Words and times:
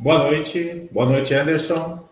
Boa 0.00 0.30
noite, 0.30 0.88
boa 0.92 1.06
noite, 1.06 1.34
Anderson. 1.34 2.08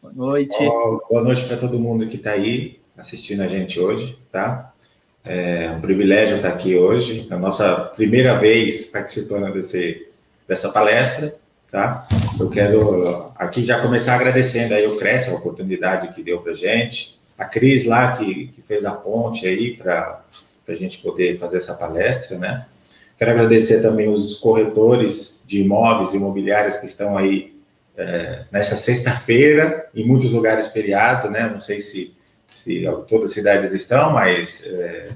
Boa 0.00 0.14
noite. 0.14 0.56
boa 0.56 1.22
noite 1.22 1.44
para 1.44 1.58
todo 1.58 1.78
mundo 1.78 2.06
que 2.06 2.16
está 2.16 2.30
aí 2.30 2.80
assistindo 2.96 3.42
a 3.42 3.48
gente 3.48 3.78
hoje, 3.78 4.18
tá? 4.32 4.72
É 5.22 5.70
um 5.72 5.82
privilégio 5.82 6.36
estar 6.36 6.48
aqui 6.48 6.74
hoje, 6.74 7.28
a 7.30 7.36
nossa 7.36 7.74
primeira 7.94 8.38
vez 8.38 8.86
participando 8.86 9.52
desse, 9.52 10.08
dessa 10.48 10.70
palestra, 10.70 11.36
tá? 11.70 12.08
Eu 12.40 12.48
quero 12.48 13.30
aqui 13.36 13.62
já 13.62 13.82
começar 13.82 14.14
agradecendo 14.14 14.72
aí 14.72 14.86
o 14.86 14.96
Cresce, 14.96 15.32
a 15.32 15.34
oportunidade 15.34 16.14
que 16.14 16.22
deu 16.22 16.40
para 16.40 16.54
gente, 16.54 17.20
a 17.36 17.44
Cris 17.44 17.84
lá 17.84 18.12
que, 18.12 18.46
que 18.46 18.62
fez 18.62 18.86
a 18.86 18.92
ponte 18.92 19.46
aí 19.46 19.76
para 19.76 20.24
a 20.66 20.74
gente 20.74 20.96
poder 21.02 21.36
fazer 21.36 21.58
essa 21.58 21.74
palestra, 21.74 22.38
né? 22.38 22.64
Quero 23.18 23.32
agradecer 23.32 23.82
também 23.82 24.08
os 24.08 24.36
corretores 24.36 25.33
de 25.44 25.60
imóveis 25.60 26.14
imobiliárias 26.14 26.78
que 26.78 26.86
estão 26.86 27.16
aí 27.16 27.54
é, 27.96 28.44
nessa 28.50 28.76
sexta-feira, 28.76 29.88
em 29.94 30.06
muitos 30.06 30.32
lugares 30.32 30.68
feriado, 30.68 31.30
né? 31.30 31.48
Não 31.48 31.60
sei 31.60 31.80
se, 31.80 32.16
se 32.50 32.84
todas 33.08 33.26
as 33.26 33.32
cidades 33.32 33.72
estão, 33.72 34.12
mas 34.12 34.64
é, 34.66 35.10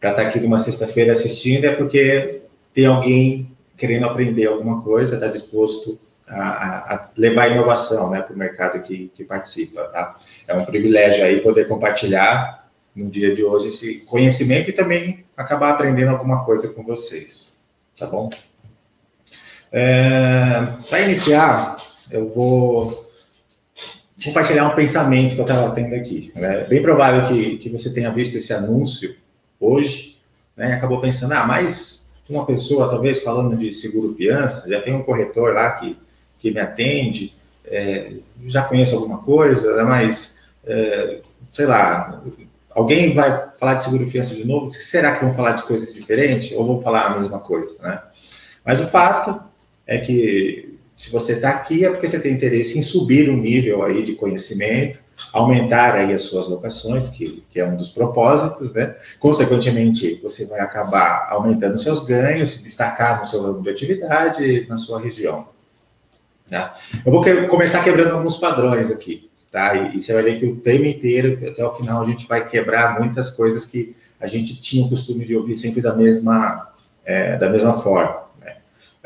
para 0.00 0.10
estar 0.10 0.22
tá 0.22 0.28
aqui 0.28 0.40
numa 0.40 0.58
sexta-feira 0.58 1.12
assistindo 1.12 1.64
é 1.64 1.74
porque 1.74 2.42
tem 2.72 2.86
alguém 2.86 3.50
querendo 3.76 4.06
aprender 4.06 4.46
alguma 4.46 4.82
coisa, 4.82 5.14
está 5.14 5.28
disposto 5.28 5.98
a, 6.28 6.94
a, 6.94 7.08
levar 7.16 7.50
inovação 7.50 8.10
né, 8.10 8.20
para 8.20 8.34
o 8.34 8.38
mercado 8.38 8.80
que, 8.80 9.10
que 9.14 9.24
participa. 9.24 9.84
Tá? 9.84 10.16
É 10.46 10.54
um 10.54 10.64
privilégio 10.64 11.24
aí 11.24 11.40
poder 11.40 11.68
compartilhar 11.68 12.68
no 12.94 13.08
dia 13.10 13.34
de 13.34 13.42
hoje 13.42 13.68
esse 13.68 14.00
conhecimento 14.00 14.70
e 14.70 14.72
também 14.72 15.24
acabar 15.36 15.70
aprendendo 15.70 16.10
alguma 16.10 16.44
coisa 16.44 16.68
com 16.68 16.84
vocês, 16.84 17.52
tá 17.98 18.06
bom? 18.06 18.30
É, 19.76 20.68
Para 20.88 21.00
iniciar, 21.00 21.76
eu 22.08 22.32
vou 22.32 23.10
compartilhar 24.24 24.68
um 24.68 24.74
pensamento 24.76 25.34
que 25.34 25.40
eu 25.40 25.44
estava 25.44 25.74
tendo 25.74 25.96
aqui. 25.96 26.32
É 26.36 26.62
bem 26.64 26.80
provável 26.80 27.26
que, 27.26 27.58
que 27.58 27.68
você 27.68 27.90
tenha 27.90 28.12
visto 28.12 28.36
esse 28.36 28.52
anúncio 28.52 29.16
hoje, 29.58 30.16
né? 30.56 30.74
Acabou 30.74 31.00
pensando, 31.00 31.32
ah, 31.32 31.44
mas 31.44 32.12
uma 32.30 32.46
pessoa, 32.46 32.88
talvez 32.88 33.24
falando 33.24 33.56
de 33.56 33.72
seguro-fiança, 33.72 34.68
já 34.68 34.80
tem 34.80 34.94
um 34.94 35.02
corretor 35.02 35.52
lá 35.52 35.72
que, 35.72 35.98
que 36.38 36.52
me 36.52 36.60
atende, 36.60 37.34
é, 37.64 38.12
já 38.46 38.62
conheço 38.62 38.94
alguma 38.94 39.18
coisa, 39.18 39.74
né? 39.76 39.82
mas, 39.82 40.50
é, 40.64 41.18
sei 41.52 41.66
lá, 41.66 42.22
Alguém 42.74 43.14
vai 43.14 43.50
falar 43.52 43.74
de 43.74 43.84
seguro 43.84 44.06
fiança 44.06 44.34
de 44.34 44.44
novo? 44.44 44.68
Será 44.68 45.14
que 45.14 45.24
vão 45.24 45.32
falar 45.32 45.52
de 45.52 45.62
coisa 45.62 45.92
diferente 45.92 46.54
ou 46.56 46.66
vão 46.66 46.80
falar 46.80 47.06
a 47.06 47.14
mesma 47.14 47.38
coisa, 47.38 47.72
né? 47.80 48.02
Mas 48.64 48.80
o 48.80 48.88
fato 48.88 49.43
é 49.86 49.98
que 49.98 50.78
se 50.94 51.10
você 51.10 51.34
está 51.34 51.50
aqui 51.50 51.84
é 51.84 51.90
porque 51.90 52.06
você 52.06 52.20
tem 52.20 52.32
interesse 52.32 52.78
em 52.78 52.82
subir 52.82 53.28
o 53.28 53.36
nível 53.36 53.82
aí 53.82 54.02
de 54.02 54.14
conhecimento, 54.14 55.00
aumentar 55.32 55.94
aí 55.94 56.12
as 56.12 56.22
suas 56.22 56.46
locações, 56.46 57.08
que, 57.08 57.44
que 57.50 57.60
é 57.60 57.66
um 57.66 57.76
dos 57.76 57.90
propósitos, 57.90 58.72
né? 58.72 58.94
Consequentemente, 59.18 60.20
você 60.22 60.46
vai 60.46 60.60
acabar 60.60 61.28
aumentando 61.30 61.78
seus 61.78 62.04
ganhos, 62.04 62.50
se 62.50 62.62
destacar 62.62 63.18
no 63.18 63.26
seu 63.26 63.42
ramo 63.42 63.62
de 63.62 63.70
atividade, 63.70 64.66
na 64.68 64.76
sua 64.76 65.00
região. 65.00 65.48
Tá? 66.48 66.74
Eu 67.04 67.10
vou 67.10 67.22
que, 67.22 67.34
começar 67.48 67.82
quebrando 67.82 68.12
alguns 68.12 68.36
padrões 68.36 68.90
aqui 68.90 69.30
tá? 69.54 69.72
E, 69.76 69.96
e, 69.96 70.02
você 70.02 70.12
vai 70.12 70.24
ver 70.24 70.40
que 70.40 70.46
o 70.46 70.56
tema 70.56 70.88
inteiro, 70.88 71.48
até 71.48 71.64
o 71.64 71.72
final, 71.72 72.02
a 72.02 72.04
gente 72.04 72.26
vai 72.26 72.46
quebrar 72.46 72.98
muitas 72.98 73.30
coisas 73.30 73.64
que 73.64 73.94
a 74.20 74.26
gente 74.26 74.60
tinha 74.60 74.84
o 74.84 74.88
costume 74.88 75.24
de 75.24 75.36
ouvir 75.36 75.54
sempre 75.54 75.80
da 75.80 75.94
mesma, 75.94 76.72
é, 77.04 77.36
da 77.36 77.48
mesma 77.48 77.72
forma. 77.74 78.23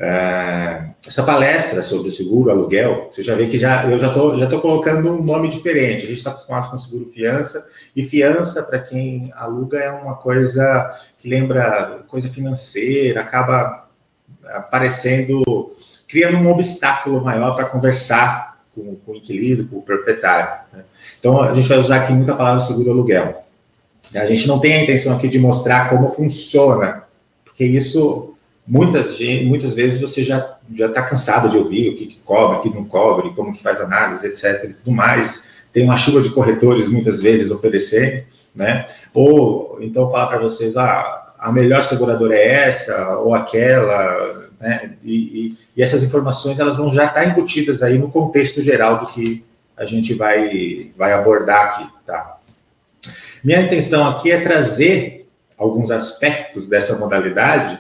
É, 0.01 0.91
essa 1.05 1.25
palestra 1.25 1.83
sobre 1.83 2.09
o 2.09 2.13
seguro 2.13 2.53
aluguel, 2.53 3.09
você 3.11 3.21
já 3.21 3.35
vê 3.35 3.49
que 3.49 3.59
já, 3.59 3.85
eu 3.91 3.99
já 3.99 4.09
estou 4.09 4.39
já 4.39 4.47
tô 4.47 4.61
colocando 4.61 5.13
um 5.13 5.23
nome 5.23 5.49
diferente. 5.49 6.05
A 6.05 6.09
gente 6.09 6.19
está 6.19 6.31
acostumado 6.31 6.71
com 6.71 6.79
seguro 6.79 7.11
fiança, 7.11 7.67
e 7.97 8.05
fiança, 8.05 8.63
para 8.63 8.79
quem 8.79 9.33
aluga, 9.35 9.79
é 9.79 9.91
uma 9.91 10.15
coisa 10.15 10.93
que 11.19 11.29
lembra 11.29 12.05
coisa 12.07 12.29
financeira, 12.29 13.23
acaba 13.23 13.89
aparecendo, 14.47 15.73
criando 16.07 16.39
um 16.39 16.51
obstáculo 16.51 17.23
maior 17.23 17.57
para 17.57 17.65
conversar 17.65 18.59
com, 18.75 18.95
com 18.97 19.13
o 19.13 19.17
inquilino, 19.17 19.69
com 19.69 19.79
o 19.79 19.83
proprietário. 19.83 20.61
Né? 20.73 20.85
Então, 21.19 21.43
a 21.43 21.53
gente 21.55 21.69
vai 21.69 21.79
usar 21.79 21.97
aqui 21.97 22.13
muita 22.13 22.37
palavra 22.37 22.61
seguro 22.61 22.93
aluguel. 22.93 23.45
A 24.15 24.27
gente 24.27 24.47
não 24.47 24.59
tem 24.59 24.75
a 24.75 24.83
intenção 24.85 25.15
aqui 25.15 25.29
de 25.29 25.39
mostrar 25.39 25.91
como 25.91 26.09
funciona, 26.11 27.05
porque 27.45 27.65
isso, 27.65 28.28
muitas, 28.69 29.19
muitas 29.45 29.75
vezes, 29.75 30.01
você 30.01 30.23
já 30.23 30.59
já 30.75 30.87
está 30.87 31.03
cansado 31.03 31.49
de 31.49 31.57
ouvir 31.57 31.91
o 31.91 31.97
que, 31.97 32.07
que 32.07 32.19
cobre, 32.19 32.59
o 32.59 32.63
que 32.63 32.77
não 32.77 32.85
cobre, 32.85 33.31
como 33.35 33.53
que 33.53 33.63
faz 33.63 33.81
análise, 33.81 34.27
etc. 34.27 34.65
e 34.65 34.75
tudo 34.75 34.93
mais. 34.93 35.59
Tem 35.73 35.85
uma 35.85 35.97
chuva 35.97 36.21
de 36.21 36.31
corretores, 36.31 36.89
muitas 36.89 37.21
vezes, 37.21 37.51
oferecendo, 37.51 38.25
né? 38.55 38.87
Ou, 39.15 39.79
então, 39.81 40.11
falar 40.11 40.27
para 40.27 40.39
vocês, 40.39 40.77
ah, 40.77 41.33
a 41.39 41.53
melhor 41.53 41.83
seguradora 41.83 42.35
é 42.35 42.67
essa, 42.67 43.19
ou 43.19 43.35
aquela, 43.35 44.51
né? 44.61 44.95
E, 45.03 45.15
e, 45.15 45.59
e, 45.77 45.83
essas 45.83 46.03
informações 46.03 46.59
elas 46.59 46.77
vão 46.77 46.93
já 46.93 47.07
estar 47.07 47.27
embutidas 47.27 47.83
aí 47.83 47.99
no 47.99 48.11
contexto 48.11 48.63
geral 48.63 48.99
do 48.99 49.07
que 49.07 49.45
a 49.77 49.85
gente 49.85 50.15
vai, 50.15 50.91
vai 50.97 51.13
abordar 51.13 51.67
aqui, 51.67 51.89
tá? 52.07 52.39
Minha 53.45 53.61
intenção 53.61 54.07
aqui 54.09 54.33
é 54.33 54.41
trazer 54.41 55.29
alguns 55.57 55.91
aspectos 55.91 56.67
dessa 56.67 56.97
modalidade 56.99 57.79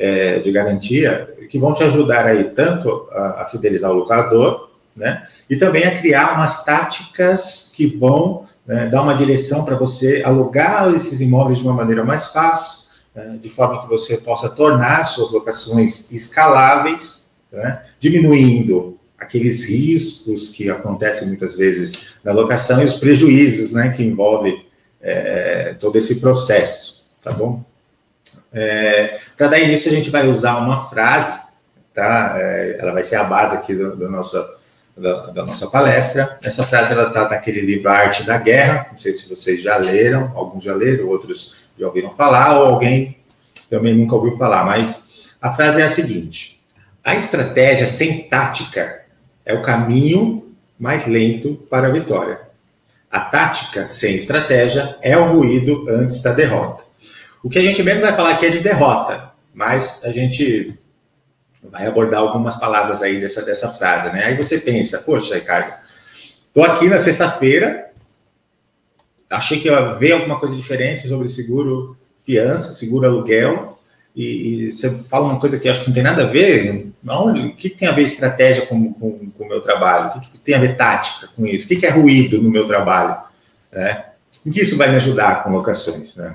é, 0.00 0.38
de 0.38 0.50
garantia 0.50 1.28
que 1.50 1.58
vão 1.58 1.74
te 1.74 1.84
ajudar 1.84 2.24
aí 2.24 2.44
tanto 2.50 3.06
a, 3.12 3.42
a 3.42 3.46
fidelizar 3.46 3.90
o 3.90 3.94
locador, 3.94 4.70
né? 4.96 5.24
E 5.48 5.56
também 5.56 5.84
a 5.84 5.96
criar 5.96 6.34
umas 6.34 6.64
táticas 6.64 7.70
que 7.76 7.86
vão 7.86 8.46
né, 8.66 8.88
dar 8.88 9.02
uma 9.02 9.14
direção 9.14 9.64
para 9.64 9.76
você 9.76 10.22
alugar 10.24 10.92
esses 10.94 11.20
imóveis 11.20 11.58
de 11.58 11.64
uma 11.64 11.74
maneira 11.74 12.02
mais 12.02 12.26
fácil, 12.26 12.88
né, 13.14 13.38
de 13.40 13.50
forma 13.50 13.82
que 13.82 13.88
você 13.88 14.16
possa 14.16 14.48
tornar 14.48 15.04
suas 15.04 15.32
locações 15.32 16.10
escaláveis, 16.10 17.28
né, 17.52 17.82
diminuindo 17.98 18.98
aqueles 19.18 19.68
riscos 19.68 20.48
que 20.48 20.70
acontecem 20.70 21.28
muitas 21.28 21.56
vezes 21.56 22.14
na 22.24 22.32
locação 22.32 22.80
e 22.80 22.84
os 22.84 22.94
prejuízos 22.94 23.72
né, 23.72 23.90
que 23.90 24.02
envolve 24.02 24.64
é, 25.00 25.74
todo 25.78 25.96
esse 25.96 26.20
processo, 26.20 27.10
tá 27.22 27.32
bom? 27.32 27.62
É, 28.52 29.18
Para 29.36 29.48
dar 29.48 29.58
início, 29.58 29.90
a 29.90 29.94
gente 29.94 30.10
vai 30.10 30.26
usar 30.26 30.58
uma 30.58 30.88
frase, 30.88 31.40
tá? 31.94 32.34
É, 32.36 32.76
ela 32.78 32.92
vai 32.92 33.02
ser 33.02 33.16
a 33.16 33.24
base 33.24 33.54
aqui 33.54 33.74
do, 33.74 33.96
do 33.96 34.10
nossa, 34.10 34.44
da, 34.96 35.26
da, 35.26 35.44
nossa 35.44 35.66
palestra. 35.68 36.38
Essa 36.42 36.64
frase 36.64 36.92
ela 36.92 37.08
está 37.08 37.28
naquele 37.28 37.60
livro 37.60 37.88
Arte 37.88 38.24
da 38.24 38.38
Guerra, 38.38 38.86
não 38.90 38.96
sei 38.96 39.12
se 39.12 39.28
vocês 39.28 39.62
já 39.62 39.76
leram, 39.76 40.32
alguns 40.34 40.64
já 40.64 40.74
leram, 40.74 41.08
outros 41.08 41.68
já 41.78 41.86
ouviram 41.86 42.10
falar, 42.10 42.58
ou 42.58 42.66
alguém 42.66 43.16
também 43.68 43.94
nunca 43.94 44.16
ouviu 44.16 44.36
falar, 44.36 44.64
mas 44.64 45.34
a 45.40 45.52
frase 45.52 45.80
é 45.80 45.84
a 45.84 45.88
seguinte: 45.88 46.60
a 47.04 47.14
estratégia 47.14 47.86
sem 47.86 48.28
tática 48.28 49.02
é 49.44 49.54
o 49.54 49.62
caminho 49.62 50.54
mais 50.78 51.06
lento 51.06 51.54
para 51.70 51.86
a 51.86 51.90
vitória. 51.90 52.40
A 53.10 53.20
tática 53.20 53.88
sem 53.88 54.14
estratégia 54.14 54.96
é 55.02 55.16
o 55.16 55.32
ruído 55.32 55.86
antes 55.88 56.22
da 56.22 56.32
derrota. 56.32 56.84
O 57.42 57.48
que 57.48 57.58
a 57.58 57.62
gente 57.62 57.82
mesmo 57.82 58.02
vai 58.02 58.12
falar 58.14 58.30
aqui 58.30 58.46
é 58.46 58.50
de 58.50 58.60
derrota, 58.60 59.32
mas 59.54 60.02
a 60.04 60.10
gente 60.10 60.78
vai 61.62 61.86
abordar 61.86 62.20
algumas 62.20 62.56
palavras 62.56 63.02
aí 63.02 63.20
dessa, 63.20 63.42
dessa 63.42 63.68
frase, 63.70 64.12
né? 64.12 64.24
Aí 64.24 64.36
você 64.36 64.58
pensa, 64.58 64.98
poxa, 64.98 65.34
Ricardo, 65.34 65.72
tô 66.52 66.62
aqui 66.62 66.88
na 66.88 66.98
sexta-feira, 66.98 67.90
achei 69.28 69.60
que 69.60 69.68
ia 69.68 69.92
ver 69.92 70.12
alguma 70.12 70.38
coisa 70.38 70.54
diferente 70.54 71.06
sobre 71.08 71.28
seguro 71.28 71.96
fiança, 72.24 72.72
seguro 72.72 73.06
aluguel, 73.06 73.78
e, 74.14 74.66
e, 74.66 74.72
você 74.72 74.90
fala 75.04 75.26
uma 75.26 75.38
coisa 75.38 75.58
que 75.58 75.68
acho 75.68 75.80
que 75.80 75.86
não 75.86 75.94
tem 75.94 76.02
nada 76.02 76.24
a 76.24 76.26
ver, 76.26 76.92
onde, 77.08 77.40
o 77.46 77.54
que, 77.54 77.70
tem 77.70 77.88
a 77.88 77.92
ver 77.92 78.02
estratégia 78.02 78.66
com, 78.66 78.92
com, 78.92 79.30
com 79.30 79.44
o 79.44 79.48
meu 79.48 79.60
trabalho? 79.60 80.08
O 80.08 80.20
que, 80.20 80.38
tem 80.40 80.54
a 80.54 80.58
ver 80.60 80.76
tática 80.76 81.28
com 81.36 81.46
isso? 81.46 81.64
O 81.64 81.68
que, 81.68 81.76
que 81.76 81.86
é 81.86 81.90
ruído 81.90 82.42
no 82.42 82.50
meu 82.50 82.66
trabalho? 82.66 83.16
Né? 83.70 84.06
Em 84.44 84.50
que 84.50 84.60
isso 84.60 84.76
vai 84.76 84.90
me 84.90 84.96
ajudar 84.96 85.44
com 85.44 85.50
locações? 85.50 86.16
Né? 86.16 86.34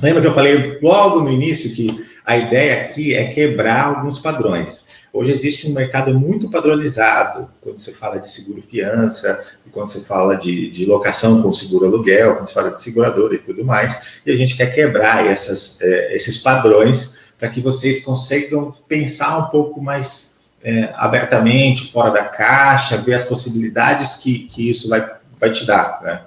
Lembra 0.00 0.22
que 0.22 0.28
eu 0.28 0.34
falei 0.34 0.78
logo 0.80 1.20
no 1.20 1.30
início 1.30 1.74
que 1.74 2.04
a 2.24 2.36
ideia 2.36 2.84
aqui 2.84 3.14
é 3.14 3.26
quebrar 3.28 3.86
alguns 3.86 4.18
padrões. 4.18 4.86
Hoje 5.12 5.30
existe 5.30 5.68
um 5.68 5.74
mercado 5.74 6.18
muito 6.18 6.48
padronizado, 6.48 7.50
quando 7.60 7.78
você 7.78 7.92
fala 7.92 8.18
de 8.18 8.30
seguro-fiança, 8.30 9.44
quando 9.70 9.90
você 9.90 10.00
fala 10.00 10.36
de, 10.36 10.70
de 10.70 10.86
locação 10.86 11.42
com 11.42 11.52
seguro-aluguel, 11.52 12.36
quando 12.36 12.46
você 12.46 12.54
fala 12.54 12.70
de 12.70 12.80
seguradora 12.80 13.34
e 13.34 13.38
tudo 13.38 13.62
mais, 13.62 14.20
e 14.24 14.32
a 14.32 14.36
gente 14.36 14.56
quer 14.56 14.72
quebrar 14.74 15.26
essas, 15.26 15.78
é, 15.82 16.14
esses 16.14 16.38
padrões 16.38 17.18
para 17.38 17.48
que 17.48 17.60
vocês 17.60 18.02
consigam 18.02 18.74
pensar 18.88 19.36
um 19.36 19.50
pouco 19.50 19.82
mais 19.82 20.40
é, 20.62 20.90
abertamente, 20.94 21.92
fora 21.92 22.10
da 22.10 22.24
caixa, 22.24 22.96
ver 22.96 23.14
as 23.14 23.24
possibilidades 23.24 24.14
que, 24.14 24.40
que 24.44 24.70
isso 24.70 24.88
vai, 24.88 25.10
vai 25.38 25.50
te 25.50 25.66
dar. 25.66 26.00
Né? 26.02 26.22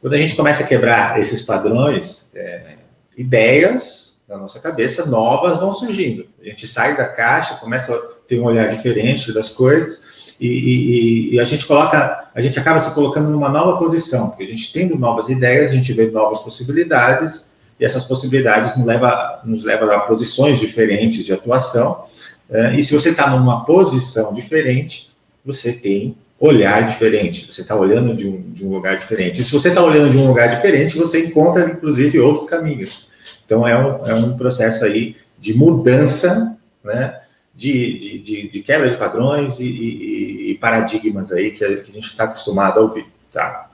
Quando 0.00 0.14
a 0.14 0.18
gente 0.18 0.34
começa 0.34 0.64
a 0.64 0.66
quebrar 0.66 1.20
esses 1.20 1.42
padrões, 1.42 2.30
é, 2.34 2.78
ideias 3.16 4.22
na 4.28 4.38
nossa 4.38 4.58
cabeça 4.58 5.06
novas 5.06 5.58
vão 5.58 5.72
surgindo. 5.72 6.26
A 6.40 6.48
gente 6.48 6.66
sai 6.66 6.96
da 6.96 7.06
caixa, 7.08 7.56
começa 7.56 7.94
a 7.94 7.98
ter 8.26 8.40
um 8.40 8.44
olhar 8.44 8.68
diferente 8.68 9.32
das 9.32 9.50
coisas 9.50 10.34
e, 10.40 10.48
e, 10.48 11.34
e, 11.34 11.40
a 11.40 11.44
gente 11.44 11.64
coloca, 11.66 12.28
a 12.34 12.40
gente 12.40 12.58
acaba 12.58 12.78
se 12.80 12.92
colocando 12.92 13.30
numa 13.30 13.48
nova 13.48 13.78
posição, 13.78 14.28
porque 14.28 14.44
a 14.44 14.46
gente 14.46 14.72
tendo 14.72 14.98
novas 14.98 15.28
ideias, 15.28 15.70
a 15.70 15.74
gente 15.74 15.92
vê 15.92 16.10
novas 16.10 16.40
possibilidades 16.40 17.50
e 17.78 17.84
essas 17.84 18.04
possibilidades 18.04 18.76
nos 18.76 18.86
leva, 18.86 19.40
nos 19.44 19.64
leva 19.64 19.94
a 19.94 20.00
posições 20.00 20.58
diferentes 20.58 21.24
de 21.24 21.32
atuação. 21.32 22.04
É, 22.50 22.74
e 22.74 22.82
se 22.82 22.92
você 22.92 23.10
está 23.10 23.30
numa 23.30 23.64
posição 23.64 24.32
diferente, 24.32 25.14
você 25.44 25.72
tem 25.72 26.16
olhar 26.38 26.86
diferente, 26.86 27.50
você 27.50 27.62
está 27.62 27.76
olhando 27.76 28.14
de 28.14 28.28
um, 28.28 28.40
de 28.52 28.64
um 28.64 28.70
lugar 28.70 28.98
diferente. 28.98 29.40
E 29.40 29.44
se 29.44 29.52
você 29.52 29.68
está 29.68 29.82
olhando 29.82 30.10
de 30.10 30.18
um 30.18 30.26
lugar 30.26 30.48
diferente, 30.48 30.98
você 30.98 31.24
encontra, 31.26 31.70
inclusive, 31.70 32.18
outros 32.18 32.48
caminhos. 32.48 33.08
Então, 33.44 33.66
é 33.66 33.78
um, 33.78 34.06
é 34.06 34.14
um 34.14 34.36
processo 34.36 34.84
aí 34.84 35.16
de 35.38 35.54
mudança, 35.54 36.56
né, 36.82 37.20
de, 37.54 37.98
de, 37.98 38.18
de, 38.18 38.48
de 38.48 38.60
quebra 38.60 38.88
de 38.88 38.96
padrões 38.96 39.60
e, 39.60 39.64
e, 39.64 40.50
e 40.50 40.54
paradigmas 40.56 41.30
aí 41.32 41.52
que 41.52 41.64
a, 41.64 41.68
que 41.76 41.90
a 41.90 41.94
gente 41.94 42.06
está 42.06 42.24
acostumado 42.24 42.80
a 42.80 42.82
ouvir, 42.82 43.06
tá? 43.32 43.70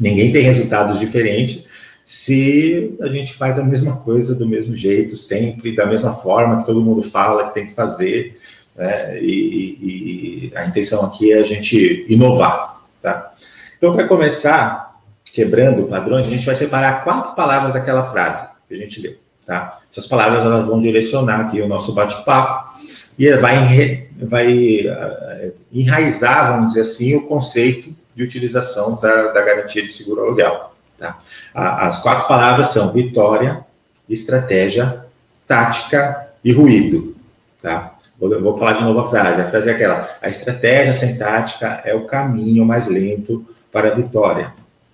Ninguém 0.00 0.32
tem 0.32 0.42
resultados 0.42 0.98
diferentes 0.98 1.64
se 2.08 2.96
a 3.02 3.08
gente 3.08 3.34
faz 3.34 3.58
a 3.58 3.62
mesma 3.62 3.96
coisa 3.98 4.34
do 4.34 4.48
mesmo 4.48 4.74
jeito, 4.74 5.14
sempre, 5.14 5.76
da 5.76 5.84
mesma 5.84 6.14
forma 6.14 6.56
que 6.56 6.64
todo 6.64 6.80
mundo 6.80 7.02
fala 7.02 7.48
que 7.48 7.52
tem 7.52 7.66
que 7.66 7.74
fazer, 7.74 8.34
né? 8.78 9.20
E, 9.20 10.50
e, 10.50 10.52
a 10.56 10.64
intenção 10.64 11.04
aqui 11.04 11.32
é 11.32 11.38
a 11.38 11.42
gente 11.42 12.06
inovar, 12.08 12.80
tá? 13.02 13.32
Então, 13.76 13.92
para 13.92 14.06
começar, 14.06 14.96
quebrando 15.24 15.84
padrões, 15.84 16.26
a 16.26 16.30
gente 16.30 16.46
vai 16.46 16.54
separar 16.54 17.02
quatro 17.02 17.34
palavras 17.34 17.72
daquela 17.72 18.04
frase 18.04 18.46
que 18.68 18.74
a 18.74 18.76
gente 18.76 19.00
leu, 19.00 19.16
tá? 19.44 19.80
Essas 19.90 20.06
palavras 20.06 20.44
elas 20.44 20.64
vão 20.64 20.80
direcionar 20.80 21.40
aqui 21.40 21.60
o 21.60 21.66
nosso 21.66 21.92
bate-papo 21.92 22.78
e 23.18 23.30
vai, 23.36 24.08
vai 24.16 24.86
uh, 24.86 25.54
enraizar, 25.72 26.52
vamos 26.52 26.68
dizer 26.68 26.82
assim, 26.82 27.16
o 27.16 27.26
conceito 27.26 27.94
de 28.14 28.22
utilização 28.22 28.94
da, 28.94 29.32
da 29.32 29.42
garantia 29.42 29.82
de 29.82 29.92
seguro 29.92 30.22
aluguel. 30.22 30.72
Tá? 30.96 31.18
As 31.54 32.02
quatro 32.02 32.26
palavras 32.28 32.68
são 32.68 32.92
vitória, 32.92 33.64
estratégia, 34.08 35.04
tática 35.46 36.28
e 36.44 36.52
ruído. 36.52 37.16
Tá? 37.62 37.94
Vou, 38.18 38.40
vou, 38.40 38.58
falar 38.58 38.72
de 38.72 38.84
novo 38.84 39.00
a 39.00 39.08
frase. 39.08 39.40
A 39.40 39.46
frase 39.46 39.68
é 39.68 39.72
aquela: 39.72 40.08
a 40.20 40.28
estratégia 40.28 40.92
sem 40.92 41.16
tática 41.16 41.82
é 41.84 41.94
o 41.94 42.06
caminho 42.06 42.64
mais 42.64 42.88
lento 42.88 43.46
para 43.70 43.88
a 43.88 43.94
vitória. 43.94 44.52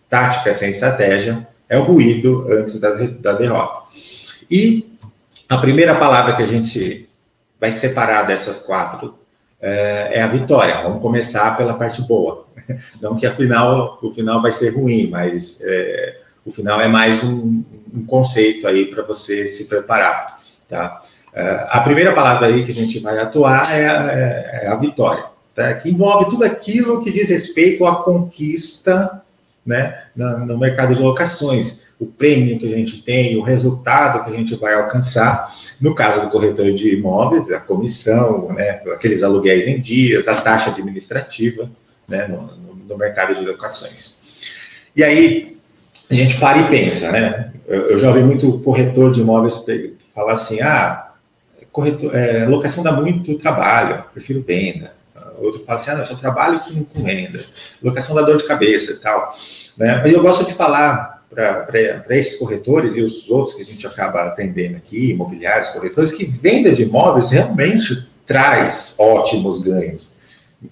Tática 0.09 0.53
sem 0.53 0.71
estratégia 0.71 1.47
é 1.69 1.79
o 1.79 1.83
ruído 1.83 2.47
antes 2.51 2.79
da, 2.79 2.91
da 2.93 3.33
derrota. 3.33 3.83
E 4.51 4.95
a 5.49 5.59
primeira 5.59 5.95
palavra 5.95 6.37
que 6.37 6.43
a 6.43 6.47
gente 6.47 7.09
vai 7.59 7.73
separar 7.73 8.25
dessas 8.25 8.59
quatro 8.59 9.15
é, 9.61 10.19
é 10.19 10.23
a 10.23 10.27
vitória. 10.27 10.83
Vamos 10.83 11.01
começar 11.01 11.57
pela 11.57 11.75
parte 11.75 12.03
boa. 12.03 12.47
Não 13.01 13.17
que 13.17 13.27
afinal 13.27 13.99
o 14.03 14.11
final 14.11 14.43
vai 14.43 14.53
ser 14.53 14.77
ruim, 14.77 15.09
mas 15.09 15.61
é, 15.63 16.21
o 16.45 16.53
final 16.53 16.81
é 16.81 16.89
mais 16.89 17.25
um, 17.25 17.63
um 17.93 18.05
conceito 18.05 18.69
aí 18.69 18.85
para 18.87 19.03
você 19.03 19.47
se 19.47 19.65
preparar, 19.65 20.39
tá? 20.69 21.01
É, 21.35 21.67
a 21.69 21.81
primeira 21.81 22.13
palavra 22.13 22.47
aí 22.47 22.65
que 22.65 22.71
a 22.71 22.75
gente 22.75 23.01
vai 23.01 23.19
atuar 23.19 23.63
é 23.73 23.89
a, 23.89 24.13
é, 24.13 24.61
é 24.63 24.69
a 24.69 24.77
vitória, 24.77 25.25
tá? 25.55 25.75
que 25.75 25.91
envolve 25.91 26.31
tudo 26.31 26.45
aquilo 26.45 27.03
que 27.03 27.11
diz 27.11 27.29
respeito 27.29 27.85
à 27.85 27.97
conquista 27.97 29.21
né, 29.67 30.05
no 30.15 30.59
mercado 30.59 30.95
de 30.95 31.01
locações, 31.01 31.89
o 31.99 32.05
prêmio 32.05 32.59
que 32.59 32.67
a 32.67 32.77
gente 32.77 33.03
tem, 33.03 33.37
o 33.37 33.43
resultado 33.43 34.25
que 34.25 34.31
a 34.31 34.37
gente 34.37 34.55
vai 34.57 34.75
alcançar. 34.75 35.49
No 35.81 35.95
caso 35.95 36.21
do 36.21 36.29
corretor 36.29 36.71
de 36.73 36.97
imóveis, 36.97 37.51
a 37.51 37.61
comissão, 37.61 38.53
né, 38.53 38.83
aqueles 38.93 39.23
aluguéis 39.23 39.67
em 39.67 39.81
dias, 39.81 40.29
a 40.29 40.35
taxa 40.35 40.71
administrativa 40.71 41.71
né, 42.07 42.27
no, 42.27 42.55
no 42.87 42.99
mercado 42.99 43.35
de 43.35 43.45
locações. 43.45 44.19
E 44.95 45.03
aí, 45.03 45.57
a 46.11 46.15
gente 46.15 46.39
para 46.39 46.59
e 46.59 46.69
pensa, 46.69 47.11
né? 47.11 47.51
Eu, 47.67 47.89
eu 47.89 47.99
já 47.99 48.09
ouvi 48.09 48.23
muito 48.23 48.61
corretor 48.61 49.11
de 49.11 49.23
imóveis 49.23 49.65
falar 50.15 50.33
assim, 50.35 50.61
ah, 50.61 51.14
corretor, 51.75 52.15
é, 52.15 52.47
locação 52.47 52.85
dá 52.85 52.93
muito 52.93 53.37
trabalho, 53.37 54.05
prefiro 54.13 54.45
venda. 54.47 54.93
Outro 55.39 55.65
fala 55.65 55.79
assim, 55.79 55.91
ah, 55.91 55.95
não, 55.95 56.01
eu 56.03 56.07
só 56.07 56.15
trabalho 56.15 56.61
com, 56.93 57.03
renda. 57.03 57.45
Locação 57.83 58.15
dá 58.15 58.23
dor 58.23 58.37
de 58.37 58.47
cabeça 58.47 58.93
e 58.93 58.97
tal. 58.97 59.35
Né? 59.77 60.01
Mas 60.01 60.13
eu 60.13 60.23
gosto 60.23 60.45
de 60.45 60.55
falar 60.55 61.25
para 61.29 62.17
esses 62.17 62.37
corretores 62.39 62.95
e 62.95 63.03
os 63.03 63.29
outros 63.29 63.57
que 63.57 63.63
a 63.63 63.67
gente 63.67 63.85
acaba 63.85 64.23
atendendo 64.23 64.77
aqui, 64.77 65.11
imobiliários, 65.11 65.71
corretores, 65.71 66.13
que 66.13 66.25
venda 66.25 66.73
de 66.73 66.85
imóveis 66.85 67.33
realmente 67.33 68.09
traz 68.25 68.95
ótimos 68.97 69.59
ganhos. 69.59 70.13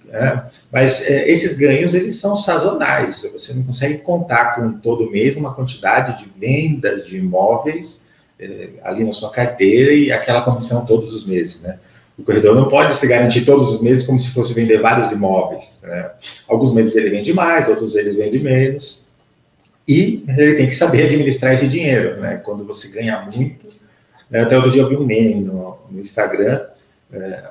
É, 0.09 0.43
mas 0.71 1.05
é, 1.05 1.29
esses 1.29 1.57
ganhos 1.57 1.93
eles 1.93 2.15
são 2.15 2.35
sazonais, 2.35 3.29
você 3.31 3.53
não 3.53 3.63
consegue 3.63 3.99
contar 3.99 4.55
com 4.55 4.71
todo 4.79 5.11
mês 5.11 5.35
uma 5.35 5.53
quantidade 5.53 6.17
de 6.17 6.31
vendas 6.39 7.05
de 7.05 7.17
imóveis 7.17 8.02
é, 8.02 8.02
ali 8.83 9.03
na 9.03 9.13
sua 9.13 9.29
carteira 9.29 9.93
e 9.93 10.11
aquela 10.11 10.41
comissão 10.41 10.85
todos 10.85 11.13
os 11.13 11.25
meses, 11.25 11.61
né? 11.61 11.79
O 12.17 12.23
corredor 12.23 12.55
não 12.55 12.67
pode 12.67 12.95
se 12.95 13.07
garantir 13.07 13.43
todos 13.43 13.73
os 13.73 13.81
meses 13.81 14.05
como 14.05 14.19
se 14.19 14.31
fosse 14.31 14.53
vender 14.53 14.79
vários 14.79 15.11
imóveis. 15.11 15.79
Né? 15.81 16.11
Alguns 16.47 16.71
meses 16.71 16.95
ele 16.95 17.09
vende 17.09 17.33
mais, 17.33 17.67
outros 17.67 17.95
eles 17.95 18.15
vendem 18.15 18.39
menos. 18.39 19.03
E 19.87 20.23
ele 20.37 20.55
tem 20.55 20.67
que 20.67 20.75
saber 20.75 21.05
administrar 21.05 21.53
esse 21.53 21.67
dinheiro, 21.67 22.21
né? 22.21 22.37
Quando 22.37 22.65
você 22.65 22.89
ganha 22.89 23.27
muito. 23.35 23.67
Né? 24.29 24.41
Até 24.41 24.55
outro 24.55 24.71
dia 24.71 24.83
eu 24.83 24.89
vi 24.89 24.95
um 24.95 25.03
meme 25.03 25.41
no, 25.41 25.77
no 25.89 25.99
Instagram. 25.99 26.61
É, 27.11 27.43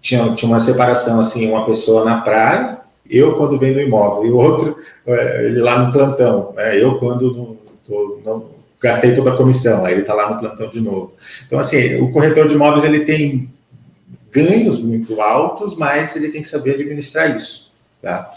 tinha, 0.00 0.34
tinha 0.34 0.50
uma 0.50 0.60
separação 0.60 1.20
assim, 1.20 1.48
uma 1.48 1.64
pessoa 1.64 2.04
na 2.04 2.20
praia, 2.20 2.78
eu 3.08 3.36
quando 3.36 3.58
vendo 3.58 3.80
imóvel, 3.80 4.26
e 4.26 4.30
o 4.30 4.36
outro, 4.36 4.76
é, 5.06 5.46
ele 5.46 5.60
lá 5.60 5.84
no 5.84 5.92
plantão, 5.92 6.52
né? 6.54 6.80
eu 6.80 6.98
quando 6.98 7.56
tô, 7.86 8.20
não 8.24 8.55
gastei 8.80 9.14
toda 9.14 9.32
a 9.32 9.36
comissão, 9.36 9.84
aí 9.84 9.94
ele 9.94 10.02
está 10.02 10.14
lá 10.14 10.30
no 10.30 10.38
plantão 10.38 10.70
de 10.70 10.80
novo. 10.80 11.14
Então, 11.46 11.58
assim, 11.58 12.00
o 12.00 12.10
corretor 12.10 12.48
de 12.48 12.54
imóveis 12.54 12.84
ele 12.84 13.04
tem 13.04 13.50
ganhos 14.30 14.82
muito 14.82 15.20
altos, 15.20 15.76
mas 15.76 16.14
ele 16.14 16.28
tem 16.28 16.42
que 16.42 16.48
saber 16.48 16.74
administrar 16.74 17.34
isso. 17.34 17.72
Tá? 18.02 18.30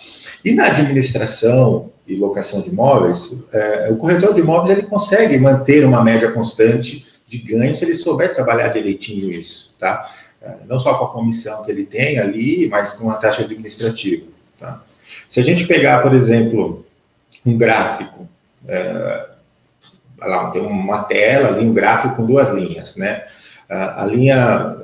E 0.44 0.54
na 0.54 0.68
administração 0.68 1.92
e 2.08 2.16
locação 2.16 2.62
de 2.62 2.70
imóveis, 2.70 3.44
é, 3.52 3.90
o 3.92 3.98
corretor 3.98 4.34
de 4.34 4.40
imóveis 4.40 4.78
ele 4.78 4.88
consegue 4.88 5.38
manter 5.38 5.86
uma 5.86 6.04
média 6.04 6.32
constante 6.32 7.06
de 7.28 7.38
ganhos 7.38 7.78
se 7.78 7.86
ele 7.86 7.96
souber 7.96 8.34
trabalhar 8.34 8.70
direitinho 8.70 9.30
isso, 9.30 9.76
tá? 9.78 10.10
É, 10.42 10.56
não 10.68 10.80
só 10.80 10.96
com 10.96 11.06
a 11.06 11.10
comissão 11.10 11.64
que 11.64 11.72
ele 11.72 11.86
tem 11.86 12.18
ali, 12.18 12.68
mas 12.70 12.94
com 12.94 13.12
a 13.12 13.16
taxa 13.16 13.44
administrativa. 13.44 14.26
Tá? 14.58 14.82
Se 15.30 15.40
a 15.40 15.44
gente 15.44 15.68
pegar, 15.68 16.02
por 16.02 16.16
exemplo, 16.16 16.86
um 17.46 17.58
gráfico, 17.58 18.28
é, 18.68 19.28
lá, 20.28 20.50
tem 20.52 20.62
uma 20.62 21.04
tela 21.04 21.50
ali, 21.50 21.66
um 21.66 21.74
gráfico 21.74 22.16
com 22.16 22.26
duas 22.26 22.52
linhas, 22.52 22.96
né? 22.98 23.24
A, 23.70 24.04
a 24.04 24.06
linha 24.06 24.78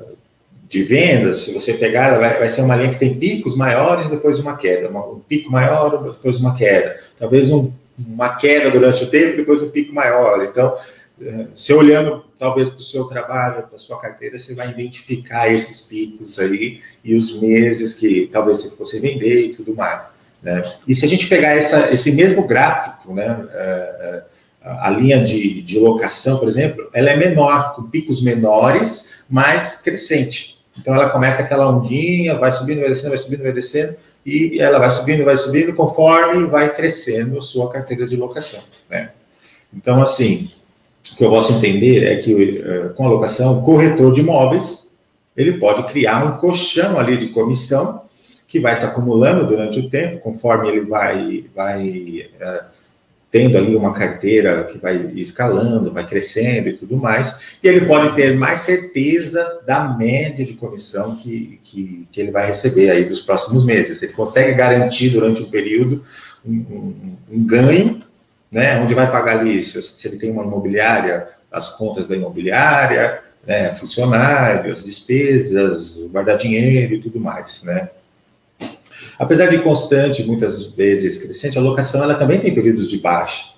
de 0.68 0.84
vendas, 0.84 1.42
se 1.42 1.54
você 1.54 1.74
pegar, 1.74 2.08
ela 2.10 2.18
vai, 2.18 2.40
vai, 2.40 2.50
ser 2.50 2.62
uma 2.62 2.76
linha 2.76 2.90
que 2.90 3.00
tem 3.00 3.18
picos 3.18 3.56
maiores 3.56 4.10
depois 4.10 4.40
uma 4.40 4.58
queda, 4.58 4.90
uma, 4.90 5.06
um 5.06 5.20
pico 5.20 5.52
maior 5.52 6.04
depois 6.04 6.38
uma 6.38 6.56
queda, 6.56 6.96
talvez 7.20 7.52
um, 7.52 7.72
uma 7.98 8.36
queda 8.36 8.72
durante 8.72 9.04
o 9.04 9.08
tempo 9.08 9.38
depois 9.38 9.62
um 9.62 9.70
pico 9.70 9.94
maior. 9.94 10.44
Então, 10.44 10.76
é, 11.22 11.46
se 11.54 11.74
olhando 11.74 12.26
talvez 12.38 12.70
para 12.70 12.80
o 12.80 12.84
seu 12.84 13.06
trabalho, 13.06 13.64
para 13.64 13.76
a 13.76 13.80
sua 13.80 13.98
carteira, 14.00 14.38
você 14.38 14.54
vai 14.54 14.70
identificar 14.70 15.48
esses 15.48 15.82
picos 15.82 16.38
aí 16.40 16.82
e 17.04 17.16
os 17.16 17.40
meses 17.40 17.98
que 17.98 18.30
talvez 18.32 18.62
você 18.62 18.76
fosse 18.76 19.00
vender 19.00 19.46
e 19.46 19.50
tudo 19.50 19.74
mais. 19.74 20.04
Né? 20.44 20.62
E 20.88 20.94
se 20.94 21.06
a 21.06 21.08
gente 21.08 21.28
pegar 21.28 21.52
essa, 21.52 21.94
esse 21.94 22.12
mesmo 22.12 22.46
gráfico, 22.46 23.14
né, 23.14 23.48
é, 23.52 24.24
a 24.66 24.90
linha 24.90 25.24
de, 25.24 25.62
de 25.62 25.80
locação, 25.80 26.40
por 26.40 26.48
exemplo, 26.48 26.90
ela 26.92 27.12
é 27.12 27.16
menor, 27.16 27.76
com 27.76 27.84
picos 27.84 28.22
menores, 28.22 29.24
mas 29.30 29.82
crescente. 29.82 30.56
Então 30.78 30.94
ela 30.94 31.10
começa 31.10 31.44
aquela 31.44 31.70
ondinha, 31.70 32.36
vai 32.36 32.52
subindo, 32.52 32.80
vai 32.80 32.90
descendo, 32.90 33.10
vai 33.10 33.18
subindo, 33.18 33.44
vai 33.44 33.54
descendo, 33.54 33.96
e 34.26 34.60
ela 34.60 34.80
vai 34.80 34.90
subindo, 34.90 35.24
vai 35.24 35.38
subindo, 35.38 35.74
conforme 35.74 36.48
vai 36.48 36.76
crescendo 36.76 37.38
a 37.38 37.42
sua 37.42 37.70
carteira 37.70 38.08
de 38.08 38.18
locação. 38.18 38.60
Né? 38.90 39.12
Então, 39.74 40.02
assim, 40.02 40.50
o 41.14 41.16
que 41.16 41.24
eu 41.24 41.30
posso 41.30 41.54
entender 41.54 42.04
é 42.04 42.16
que 42.16 42.60
eh, 42.60 42.90
com 42.96 43.06
a 43.06 43.10
locação, 43.10 43.60
o 43.60 43.64
corretor 43.64 44.12
de 44.12 44.22
imóveis, 44.22 44.88
ele 45.38 45.60
pode 45.60 45.84
criar 45.84 46.26
um 46.26 46.38
colchão 46.38 46.98
ali 46.98 47.18
de 47.18 47.28
comissão 47.28 48.02
que 48.48 48.60
vai 48.60 48.76
se 48.76 48.86
acumulando 48.86 49.46
durante 49.46 49.80
o 49.80 49.90
tempo, 49.90 50.22
conforme 50.22 50.70
ele 50.70 50.82
vai, 50.82 51.46
vai 51.54 52.30
é, 52.40 52.66
tendo 53.36 53.58
ali 53.58 53.76
uma 53.76 53.92
carteira 53.92 54.64
que 54.64 54.78
vai 54.78 55.12
escalando, 55.14 55.92
vai 55.92 56.08
crescendo 56.08 56.70
e 56.70 56.74
tudo 56.78 56.96
mais, 56.96 57.58
e 57.62 57.68
ele 57.68 57.86
pode 57.86 58.16
ter 58.16 58.34
mais 58.34 58.62
certeza 58.62 59.60
da 59.68 59.90
média 59.90 60.46
de 60.46 60.54
comissão 60.54 61.18
que, 61.18 61.60
que, 61.62 62.08
que 62.10 62.22
ele 62.22 62.32
vai 62.32 62.48
receber 62.48 62.90
aí 62.90 63.04
dos 63.04 63.20
próximos 63.20 63.66
meses. 63.66 64.02
Ele 64.02 64.14
consegue 64.14 64.54
garantir 64.54 65.10
durante 65.10 65.42
o 65.42 65.48
período 65.48 66.02
um, 66.46 66.54
um, 66.54 67.18
um 67.30 67.46
ganho, 67.46 68.02
né, 68.50 68.80
onde 68.82 68.96
vai 68.96 69.12
pagar 69.12 69.40
ali, 69.40 69.62
se, 69.62 69.84
se 69.84 70.08
ele 70.08 70.16
tem 70.16 70.32
uma 70.32 70.46
imobiliária, 70.46 71.28
as 71.52 71.78
contas 71.78 72.08
da 72.08 72.16
imobiliária, 72.16 73.20
né, 73.46 73.76
funcionários, 73.76 74.86
despesas, 74.86 75.98
guardar 76.10 76.38
dinheiro 76.38 76.94
e 76.94 77.02
tudo 77.02 77.20
mais, 77.20 77.64
né. 77.64 77.90
Apesar 79.18 79.48
de 79.48 79.60
constante, 79.60 80.24
muitas 80.24 80.68
vezes 80.68 81.18
crescente, 81.18 81.58
a 81.58 81.62
locação 81.62 82.04
ela 82.04 82.16
também 82.16 82.40
tem 82.40 82.54
períodos 82.54 82.90
de 82.90 82.98
baixa, 82.98 83.54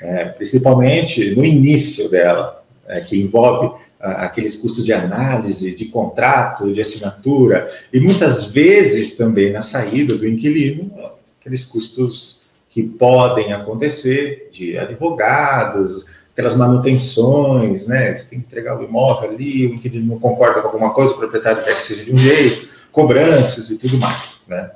né, 0.00 0.26
principalmente 0.30 1.34
no 1.34 1.44
início 1.44 2.08
dela, 2.10 2.64
é, 2.88 3.00
que 3.00 3.20
envolve 3.20 3.78
ah, 4.00 4.24
aqueles 4.24 4.56
custos 4.56 4.84
de 4.84 4.92
análise, 4.92 5.74
de 5.74 5.86
contrato, 5.86 6.72
de 6.72 6.80
assinatura, 6.80 7.68
e 7.92 8.00
muitas 8.00 8.46
vezes 8.46 9.14
também 9.14 9.52
na 9.52 9.60
saída 9.60 10.16
do 10.16 10.26
inquilino, 10.26 10.90
aqueles 11.38 11.64
custos 11.64 12.40
que 12.70 12.82
podem 12.82 13.52
acontecer 13.52 14.48
de 14.50 14.78
advogados, 14.78 16.06
aquelas 16.32 16.56
manutenções, 16.56 17.86
né? 17.86 18.12
Você 18.14 18.26
tem 18.26 18.38
que 18.38 18.46
entregar 18.46 18.78
o 18.78 18.84
imóvel 18.84 19.30
ali, 19.30 19.66
o 19.66 19.74
inquilino 19.74 20.06
não 20.06 20.18
concorda 20.20 20.60
com 20.60 20.68
alguma 20.68 20.94
coisa, 20.94 21.12
o 21.12 21.18
proprietário 21.18 21.64
quer 21.64 21.74
que 21.74 21.82
seja 21.82 22.04
de 22.04 22.12
um 22.12 22.16
jeito, 22.16 22.68
cobranças 22.92 23.70
e 23.70 23.76
tudo 23.76 23.98
mais, 23.98 24.42
né? 24.46 24.70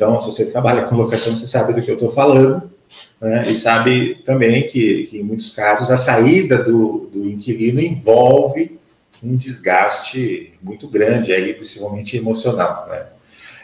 Então, 0.00 0.18
se 0.18 0.32
você 0.32 0.46
trabalha 0.46 0.84
com 0.84 0.96
locação, 0.96 1.36
você 1.36 1.46
sabe 1.46 1.74
do 1.74 1.82
que 1.82 1.90
eu 1.90 1.94
estou 1.94 2.10
falando, 2.10 2.70
né? 3.20 3.50
E 3.50 3.54
sabe 3.54 4.14
também 4.24 4.66
que, 4.66 5.06
que, 5.08 5.18
em 5.18 5.22
muitos 5.22 5.50
casos, 5.50 5.90
a 5.90 5.98
saída 5.98 6.64
do, 6.64 7.10
do 7.12 7.28
inquilino 7.28 7.82
envolve 7.82 8.80
um 9.22 9.36
desgaste 9.36 10.54
muito 10.62 10.88
grande, 10.88 11.34
aí, 11.34 11.52
principalmente 11.52 12.16
emocional, 12.16 12.88
né? 12.88 13.06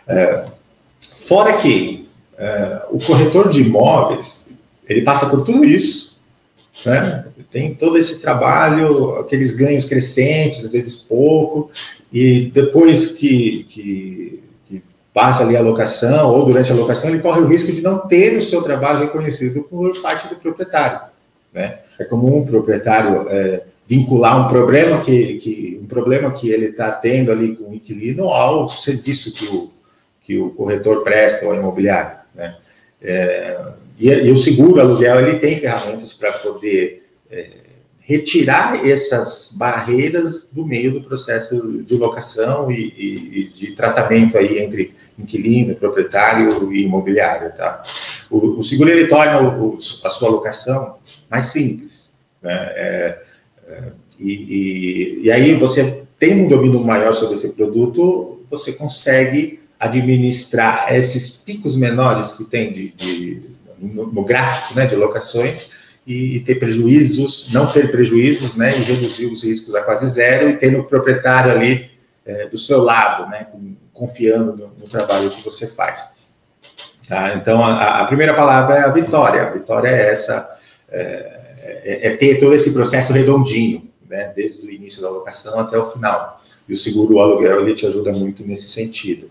É, 0.07 0.45
fora 1.01 1.55
que 1.55 2.07
é, 2.37 2.83
o 2.91 2.99
corretor 2.99 3.49
de 3.49 3.63
imóveis, 3.63 4.51
ele 4.87 5.01
passa 5.01 5.31
por 5.31 5.43
tudo 5.43 5.65
isso, 5.65 6.19
né? 6.85 7.25
Tem 7.51 7.75
todo 7.75 7.97
esse 7.97 8.21
trabalho, 8.21 9.15
aqueles 9.21 9.55
ganhos 9.55 9.87
crescentes, 9.87 10.67
às 10.67 10.73
vezes 10.73 10.97
pouco, 10.97 11.71
e 12.13 12.51
depois 12.53 13.13
que, 13.13 13.65
que, 13.65 14.36
passa 15.17 15.43
ali 15.43 15.57
a 15.57 15.63
locação, 15.63 16.31
ou 16.31 16.45
durante 16.45 16.71
a 16.71 16.75
locação, 16.75 17.09
ele 17.09 17.21
corre 17.21 17.41
o 17.41 17.47
risco 17.47 17.73
de 17.73 17.81
não 17.81 18.07
ter 18.07 18.37
o 18.37 18.43
seu 18.43 18.61
trabalho 18.61 18.99
reconhecido 19.01 19.63
por 19.63 19.99
parte 20.03 20.29
do 20.29 20.37
proprietário. 20.37 21.09
Né? 21.55 21.79
É 21.99 22.05
comum 22.05 22.41
um 22.41 22.45
proprietário 22.45 23.27
é, 23.31 23.63
vincular 23.87 24.45
um 24.45 24.47
problema 24.47 25.01
que, 25.01 25.39
que 25.39 25.81
um 25.83 25.87
problema 25.87 26.31
que 26.33 26.51
ele 26.51 26.67
está 26.67 26.91
tendo 26.91 27.33
ali 27.33 27.57
com 27.57 27.71
o 27.71 27.75
inquilino 27.75 28.25
ao 28.25 28.69
serviço 28.69 29.33
que 29.33 29.47
o, 29.47 29.71
que 30.21 30.39
o 30.39 30.51
corretor 30.51 31.03
presta 31.03 31.47
ao 31.47 31.55
imobiliário. 31.55 32.19
Né? 32.35 32.55
É, 33.01 33.59
e, 33.99 34.11
e, 34.11 34.31
o 34.31 34.37
seguro 34.37 34.83
aluguel 34.83 35.21
ele 35.21 35.39
tem 35.39 35.57
ferramentas 35.57 36.13
para 36.13 36.31
poder 36.31 37.09
é, 37.31 37.49
retirar 38.07 38.87
essas 38.89 39.53
barreiras 39.57 40.49
do 40.53 40.65
meio 40.65 40.93
do 40.93 41.03
processo 41.03 41.83
de 41.83 41.97
locação 41.97 42.71
e, 42.71 42.95
e, 42.97 43.41
e, 43.41 43.49
de 43.49 43.73
tratamento 43.73 44.39
aí 44.39 44.61
entre 44.61 44.95
inquilino, 45.19 45.75
proprietário 45.75 46.73
e 46.73 46.85
imobiliário, 46.85 47.53
tá? 47.57 47.83
O, 48.31 48.61
o 48.61 48.63
seguro 48.63 48.91
ele 48.91 49.09
torna 49.09 49.43
o, 49.43 49.77
a 50.05 50.09
sua 50.09 50.29
locação 50.29 50.99
mais 51.29 51.47
simples, 51.47 52.09
né? 52.41 52.55
É, 52.77 53.23
é, 53.67 53.83
e, 54.21 55.23
e, 55.25 55.33
aí 55.33 55.55
você 55.55 56.05
tem 56.17 56.45
um 56.45 56.49
domínio 56.49 56.81
maior 56.81 57.13
sobre 57.13 57.35
esse 57.35 57.55
produto, 57.55 58.41
você 58.49 58.73
consegue 58.73 59.61
administrar 59.81 60.95
esses 60.95 61.43
picos 61.43 61.77
menores 61.77 62.35
que 62.35 62.45
tem 62.45 62.71
de, 62.71 62.89
de 62.93 63.43
no, 63.81 64.07
no, 64.07 64.25
gráfico, 64.25 64.75
né, 64.75 64.87
de 64.87 64.95
locações 64.95 65.86
e, 66.07 66.37
e, 66.37 66.41
ter 66.41 66.57
prejuízos, 66.57 67.53
não 67.53 67.67
ter 67.73 67.91
prejuízos, 67.91 68.55
né, 68.55 68.77
e 68.79 68.83
reduzir 68.83 69.27
os 69.27 69.43
riscos 69.43 69.75
a 69.75 69.83
quase 69.83 70.07
zero 70.09 70.49
e 70.49 70.57
ter 70.57 70.71
no 70.71 70.85
proprietário 70.85 71.51
ali 71.51 71.91
é, 72.25 72.47
do 72.47 72.57
seu 72.57 72.83
lado, 72.83 73.29
né, 73.29 73.49
confiando 73.93 74.57
no, 74.57 74.69
no, 74.79 74.89
trabalho 74.89 75.31
que 75.31 75.43
você 75.43 75.67
faz. 75.67 76.15
Tá? 77.09 77.35
Então, 77.35 77.65
a, 77.65 78.03
a, 78.03 78.05
primeira 78.07 78.35
palavra 78.35 78.77
é 78.77 78.81
a 78.85 78.91
vitória. 78.91 79.43
A 79.43 79.51
vitória 79.51 79.89
é 79.89 80.11
essa, 80.11 80.49
é, 80.89 81.03
é, 81.63 82.09
é 82.09 82.17
ter 82.17 82.39
todo 82.39 82.55
esse 82.55 82.73
processo 82.73 83.13
redondinho, 83.13 83.89
né, 84.09 84.33
desde 84.35 84.65
o 84.65 84.71
início 84.71 85.03
da 85.03 85.11
locação 85.11 85.59
até 85.59 85.77
o 85.77 85.85
final. 85.85 86.41
E 86.69 86.75
o 86.75 86.77
seguro 86.77 87.15
o 87.15 87.21
aluguel 87.21 87.61
ele 87.61 87.75
te 87.75 87.87
ajuda 87.87 88.13
muito 88.13 88.45
nesse 88.45 88.69
sentido. 88.69 89.31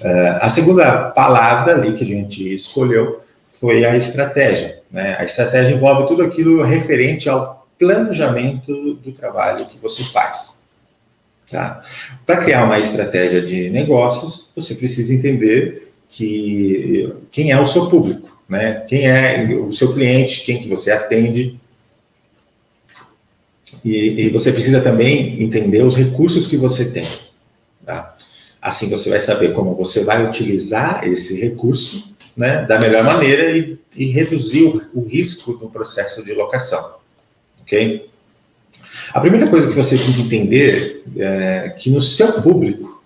Uh, 0.00 0.38
a 0.40 0.48
segunda 0.48 1.10
palavra 1.10 1.74
ali 1.74 1.92
que 1.92 2.04
a 2.04 2.06
gente 2.06 2.54
escolheu 2.54 3.20
foi 3.60 3.84
a 3.84 3.96
estratégia. 3.96 4.80
Né? 4.90 5.16
A 5.18 5.24
estratégia 5.24 5.74
envolve 5.74 6.06
tudo 6.06 6.22
aquilo 6.22 6.62
referente 6.62 7.28
ao 7.28 7.66
planejamento 7.78 8.94
do 8.94 9.12
trabalho 9.12 9.66
que 9.66 9.78
você 9.78 10.02
faz. 10.04 10.58
Tá? 11.50 11.82
Para 12.26 12.38
criar 12.38 12.64
uma 12.64 12.78
estratégia 12.78 13.40
de 13.40 13.70
negócios, 13.70 14.50
você 14.54 14.74
precisa 14.74 15.14
entender 15.14 15.92
que 16.08 17.12
quem 17.30 17.50
é 17.50 17.60
o 17.60 17.66
seu 17.66 17.88
público, 17.88 18.38
né? 18.48 18.84
Quem 18.88 19.06
é 19.06 19.44
o 19.54 19.72
seu 19.72 19.92
cliente, 19.92 20.44
quem 20.44 20.58
que 20.58 20.68
você 20.68 20.90
atende. 20.90 21.58
E, 23.84 24.22
e 24.22 24.30
você 24.30 24.52
precisa 24.52 24.80
também 24.80 25.42
entender 25.42 25.82
os 25.82 25.96
recursos 25.96 26.46
que 26.46 26.56
você 26.56 26.86
tem. 26.86 27.06
Tá? 27.84 28.14
Assim 28.60 28.88
você 28.88 29.08
vai 29.08 29.20
saber 29.20 29.52
como 29.52 29.74
você 29.74 30.02
vai 30.02 30.26
utilizar 30.26 31.06
esse 31.06 31.38
recurso 31.38 32.14
né, 32.38 32.64
da 32.64 32.78
melhor 32.78 33.02
maneira 33.02 33.50
e, 33.50 33.76
e 33.96 34.06
reduzir 34.06 34.62
o, 34.62 35.00
o, 35.00 35.08
risco 35.08 35.58
no 35.60 35.68
processo 35.68 36.24
de 36.24 36.32
locação. 36.32 36.94
Ok? 37.62 38.08
A 39.12 39.20
primeira 39.20 39.48
coisa 39.48 39.68
que 39.68 39.74
você 39.74 39.98
tem 39.98 40.12
que 40.12 40.20
entender 40.22 41.02
é 41.18 41.74
que 41.76 41.90
no 41.90 42.00
seu 42.00 42.40
público, 42.40 43.02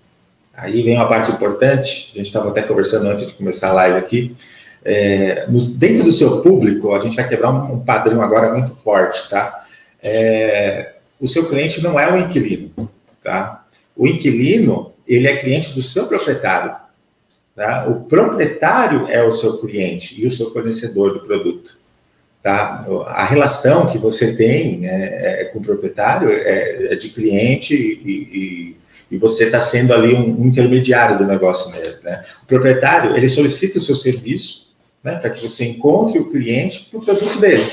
aí 0.54 0.82
vem 0.82 0.96
uma 0.96 1.08
parte 1.08 1.32
importante, 1.32 2.10
a 2.12 2.18
gente 2.18 2.26
estava 2.26 2.50
até 2.50 2.60
conversando 2.60 3.08
antes 3.08 3.26
de 3.26 3.32
começar 3.32 3.70
a 3.70 3.72
live 3.72 3.96
aqui, 3.96 4.36
é, 4.84 5.46
no, 5.48 5.64
dentro 5.64 6.04
do 6.04 6.12
seu 6.12 6.42
público, 6.42 6.92
a 6.92 6.98
gente 6.98 7.16
vai 7.16 7.26
quebrar 7.26 7.50
um, 7.50 7.76
um 7.76 7.80
padrão 7.80 8.20
agora 8.20 8.52
muito 8.52 8.74
forte, 8.74 9.30
tá? 9.30 9.64
É, 10.02 10.92
o 11.18 11.26
seu 11.26 11.48
cliente 11.48 11.82
não 11.82 11.98
é 11.98 12.12
o 12.12 12.18
inquilino, 12.18 12.70
tá? 13.22 13.64
O 13.96 14.06
inquilino, 14.06 14.92
ele 15.06 15.26
é 15.26 15.36
cliente 15.36 15.74
do 15.74 15.82
seu 15.82 16.06
proprietário. 16.06 16.81
Tá? 17.54 17.86
O 17.88 18.04
proprietário 18.04 19.06
é 19.08 19.22
o 19.22 19.32
seu 19.32 19.58
cliente 19.58 20.20
e 20.20 20.26
o 20.26 20.30
seu 20.30 20.50
fornecedor 20.50 21.12
do 21.12 21.20
produto. 21.20 21.78
Tá? 22.42 22.80
A 23.06 23.24
relação 23.24 23.86
que 23.86 23.98
você 23.98 24.34
tem 24.34 24.86
é, 24.86 25.42
é 25.42 25.44
com 25.46 25.58
o 25.58 25.62
proprietário 25.62 26.28
é, 26.30 26.92
é 26.92 26.96
de 26.96 27.10
cliente 27.10 27.74
e, 27.74 28.76
e, 29.10 29.14
e 29.14 29.18
você 29.18 29.44
está 29.44 29.60
sendo 29.60 29.92
ali 29.92 30.14
um, 30.14 30.40
um, 30.40 30.46
intermediário 30.46 31.18
do 31.18 31.26
negócio 31.26 31.70
mesmo. 31.70 32.02
Né? 32.02 32.24
O 32.42 32.46
proprietário 32.46 33.16
ele 33.16 33.28
solicita 33.28 33.78
o 33.78 33.82
seu 33.82 33.94
serviço 33.94 34.72
né, 35.04 35.16
para 35.16 35.30
que 35.30 35.46
você 35.46 35.66
encontre 35.66 36.18
o 36.18 36.30
cliente 36.30 36.88
para 36.90 37.00
o 37.00 37.04
produto 37.04 37.38
dele, 37.40 37.64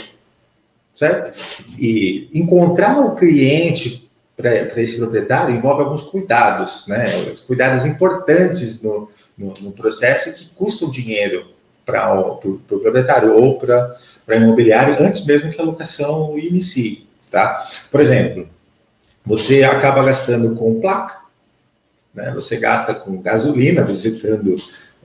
certo? 0.95 1.37
E 1.77 2.27
encontrar 2.33 2.99
o 2.99 3.15
cliente 3.15 4.09
para 4.35 4.81
esse 4.81 4.97
proprietário 4.97 5.53
envolve 5.53 5.83
alguns 5.83 6.03
cuidados, 6.03 6.87
né? 6.87 7.05
Os 7.31 7.41
cuidados 7.41 7.85
importantes 7.85 8.81
no, 8.81 9.09
no, 9.39 9.53
no 9.61 9.71
processo 9.71 10.33
que 10.33 10.53
custam 10.53 10.91
dinheiro 10.91 11.47
para 11.85 12.13
o 12.13 12.35
pro, 12.35 12.59
pro 12.67 12.79
proprietário 12.79 13.33
ou 13.33 13.57
para 13.57 13.95
o 14.27 14.33
imobiliário 14.33 14.97
antes 14.99 15.25
mesmo 15.25 15.51
que 15.51 15.59
a 15.59 15.63
locação 15.63 16.37
inicie, 16.37 17.07
tá? 17.31 17.65
Por 17.89 17.99
exemplo, 18.01 18.47
você 19.25 19.63
acaba 19.63 20.03
gastando 20.03 20.53
com 20.55 20.79
placa, 20.79 21.17
né? 22.13 22.31
Você 22.35 22.57
gasta 22.57 22.93
com 22.93 23.21
gasolina, 23.21 23.83
visitando 23.83 24.55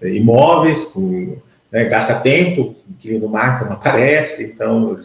eh, 0.03 0.15
imóveis, 0.15 0.87
com, 0.87 1.39
né, 1.71 1.85
gasta 1.85 2.17
tempo, 2.17 2.75
que 2.99 3.17
no 3.19 3.29
marca 3.29 3.65
não 3.65 3.75
aparece, 3.75 4.45
então 4.45 4.97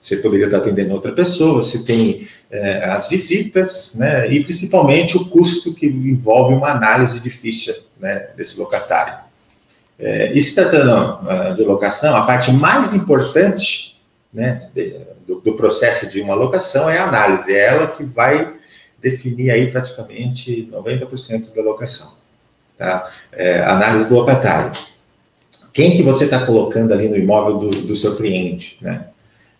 você 0.00 0.18
poderia 0.18 0.46
estar 0.46 0.58
atendendo 0.58 0.94
outra 0.94 1.12
pessoa, 1.12 1.62
você 1.62 1.84
tem 1.84 2.26
é, 2.50 2.84
as 2.84 3.08
visitas, 3.08 3.94
né, 3.96 4.30
e 4.30 4.42
principalmente 4.42 5.16
o 5.16 5.24
custo 5.26 5.74
que 5.74 5.86
envolve 5.86 6.54
uma 6.54 6.70
análise 6.70 7.18
de 7.18 7.30
ficha 7.30 7.76
né, 7.98 8.28
desse 8.36 8.58
locatário. 8.58 9.26
É, 9.98 10.32
e 10.32 10.42
se 10.42 10.54
tratando 10.54 10.92
uh, 10.92 11.54
de 11.54 11.62
locação, 11.62 12.14
a 12.14 12.26
parte 12.26 12.52
mais 12.52 12.94
importante 12.94 14.00
né, 14.32 14.68
do, 15.26 15.40
do, 15.40 15.54
processo 15.54 16.10
de 16.10 16.20
uma 16.20 16.34
locação 16.34 16.90
é 16.90 16.98
a 16.98 17.08
análise, 17.08 17.54
é 17.54 17.66
ela 17.66 17.86
que 17.86 18.04
vai 18.04 18.52
definir 19.00 19.50
aí 19.50 19.70
praticamente 19.70 20.68
90% 20.70 21.54
da 21.54 21.62
locação. 21.62 22.14
Tá? 22.76 23.10
É, 23.32 23.62
análise 23.62 24.06
do 24.06 24.14
locatário. 24.14 24.72
Quem 25.72 25.96
que 25.96 26.02
você 26.02 26.24
está 26.24 26.44
colocando 26.44 26.92
ali 26.92 27.08
no 27.08 27.16
imóvel 27.16 27.58
do, 27.58 27.70
do 27.70 27.96
seu 27.96 28.16
cliente, 28.16 28.78
né? 28.80 29.06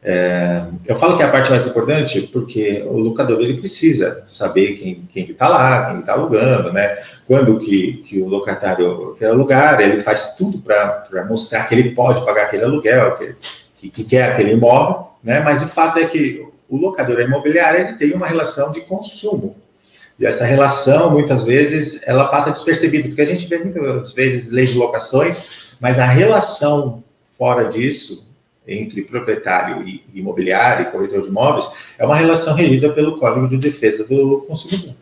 É, 0.03 0.63
eu 0.87 0.95
falo 0.95 1.17
que 1.17 1.23
é 1.23 1.27
a 1.27 1.31
parte 1.31 1.51
mais 1.51 1.67
importante 1.67 2.23
porque 2.33 2.85
o 2.87 2.99
locador 2.99 3.41
ele 3.41 3.59
precisa 3.59 4.23
saber 4.25 4.75
quem 4.75 5.03
quem 5.09 5.25
está 5.25 5.49
lá, 5.49 5.91
quem 5.91 6.01
está 6.01 6.13
alugando, 6.13 6.73
né? 6.73 6.97
Quando 7.27 7.59
que, 7.59 7.95
que 8.05 8.23
o 8.23 8.29
locatário 8.29 9.15
quer 9.19 9.31
alugar, 9.31 9.81
ele 9.81 10.01
faz 10.01 10.35
tudo 10.37 10.59
para 10.59 11.27
mostrar 11.29 11.65
que 11.65 11.75
ele 11.75 11.91
pode 11.91 12.25
pagar 12.25 12.45
aquele 12.45 12.65
aluguel, 12.65 13.17
que, 13.17 13.37
que, 13.75 13.91
que, 13.91 14.05
quer 14.05 14.31
aquele 14.31 14.53
imóvel, 14.53 15.11
né? 15.25 15.41
Mas 15.41 15.63
o 15.63 15.69
fato 15.69 15.99
é 15.99 16.05
que 16.05 16.47
o 16.69 16.77
locador 16.77 17.21
imobiliário 17.21 17.81
ele 17.81 17.95
tem 17.95 18.13
uma 18.13 18.27
relação 18.27 18.71
de 18.71 18.83
consumo. 18.83 19.57
E 20.19 20.25
essa 20.25 20.45
relação, 20.45 21.11
muitas 21.11 21.45
vezes, 21.45 22.03
ela 22.07 22.29
passa 22.29 22.51
despercebida, 22.51 23.09
porque 23.09 23.21
a 23.21 23.27
gente 23.27 23.47
vê 23.47 23.59
muitas 23.59 24.15
vezes 24.15 24.51
leis 24.51 24.71
de 24.71 24.79
locações, 24.79 25.77
mas 25.79 25.99
a 25.99 26.07
relação 26.07 27.03
fora 27.37 27.69
disso, 27.69 28.26
entre 28.67 29.03
proprietário 29.03 29.87
e 29.87 30.05
imobiliário 30.15 30.87
e 30.87 30.91
corretor 30.91 31.23
de 31.23 31.29
imóveis 31.29 31.95
é 31.99 32.05
uma 32.05 32.17
relação 32.17 32.55
regida 32.55 32.93
pelo 32.93 33.19
Código 33.19 33.49
de 33.49 33.59
Defesa 33.59 34.05
do 34.05 34.45
Consumidor. 34.49 34.95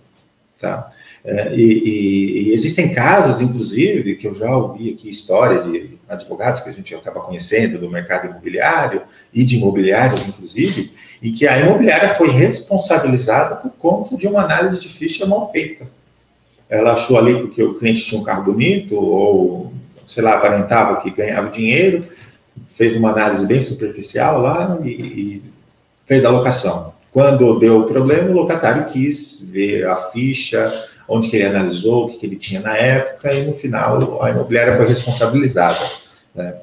Tá? 0.61 0.91
É, 1.25 1.55
e, 1.57 2.49
e, 2.49 2.53
existem 2.53 2.93
casos, 2.93 3.41
inclusive, 3.41 4.15
que 4.15 4.27
eu 4.27 4.35
já 4.35 4.55
ouvi 4.55 4.93
aqui 4.93 5.09
história 5.09 5.63
de 5.63 5.99
advogados 6.07 6.61
que 6.61 6.69
a 6.69 6.73
gente 6.73 6.95
acaba 6.95 7.21
conhecendo 7.21 7.79
do 7.79 7.91
mercado 7.91 8.29
imobiliário 8.29 9.03
e 9.33 9.43
de 9.43 9.57
imobiliários, 9.57 10.29
inclusive, 10.29 10.93
e 11.23 11.33
que 11.33 11.47
a 11.49 11.59
imobiliária 11.59 12.11
foi 12.11 12.29
responsabilizada 12.29 13.57
por 13.57 13.71
conta 13.71 14.19
de 14.19 14.29
uma 14.29 14.43
análise 14.43 14.79
de 14.79 14.89
ficha 14.89 15.25
mal 15.25 15.51
feita. 15.51 15.89
Ela 16.69 16.93
achou 16.93 17.17
ali 17.17 17.39
porque 17.41 17.63
o 17.63 17.73
cliente 17.73 18.05
tinha 18.05 18.21
um 18.21 18.25
carro 18.25 18.45
bonito 18.45 18.95
ou, 18.95 19.73
sei 20.07 20.23
lá, 20.23 20.35
aparentava 20.35 21.01
que 21.01 21.11
ganhava 21.11 21.49
dinheiro, 21.49 22.05
fez 22.69 22.97
uma 22.97 23.11
análise 23.11 23.47
bem 23.47 23.61
superficial 23.61 24.41
lá 24.41 24.79
e, 24.83 24.89
e 24.89 25.43
fez 26.07 26.25
a 26.25 26.31
locação. 26.31 26.93
Quando 27.13 27.59
deu 27.59 27.81
o 27.81 27.87
problema, 27.87 28.31
o 28.31 28.35
locatário 28.35 28.87
quis 28.87 29.41
ver 29.41 29.87
a 29.87 29.97
ficha, 29.97 30.73
onde 31.09 31.29
que 31.29 31.37
ele 31.37 31.47
analisou, 31.47 32.05
o 32.05 32.09
que, 32.09 32.19
que 32.19 32.27
ele 32.27 32.37
tinha 32.37 32.61
na 32.61 32.77
época, 32.77 33.33
e 33.33 33.47
no 33.47 33.53
final 33.53 34.23
a 34.23 34.31
imobiliária 34.31 34.77
foi 34.77 34.87
responsabilizada. 34.87 35.79
Né? 36.35 36.57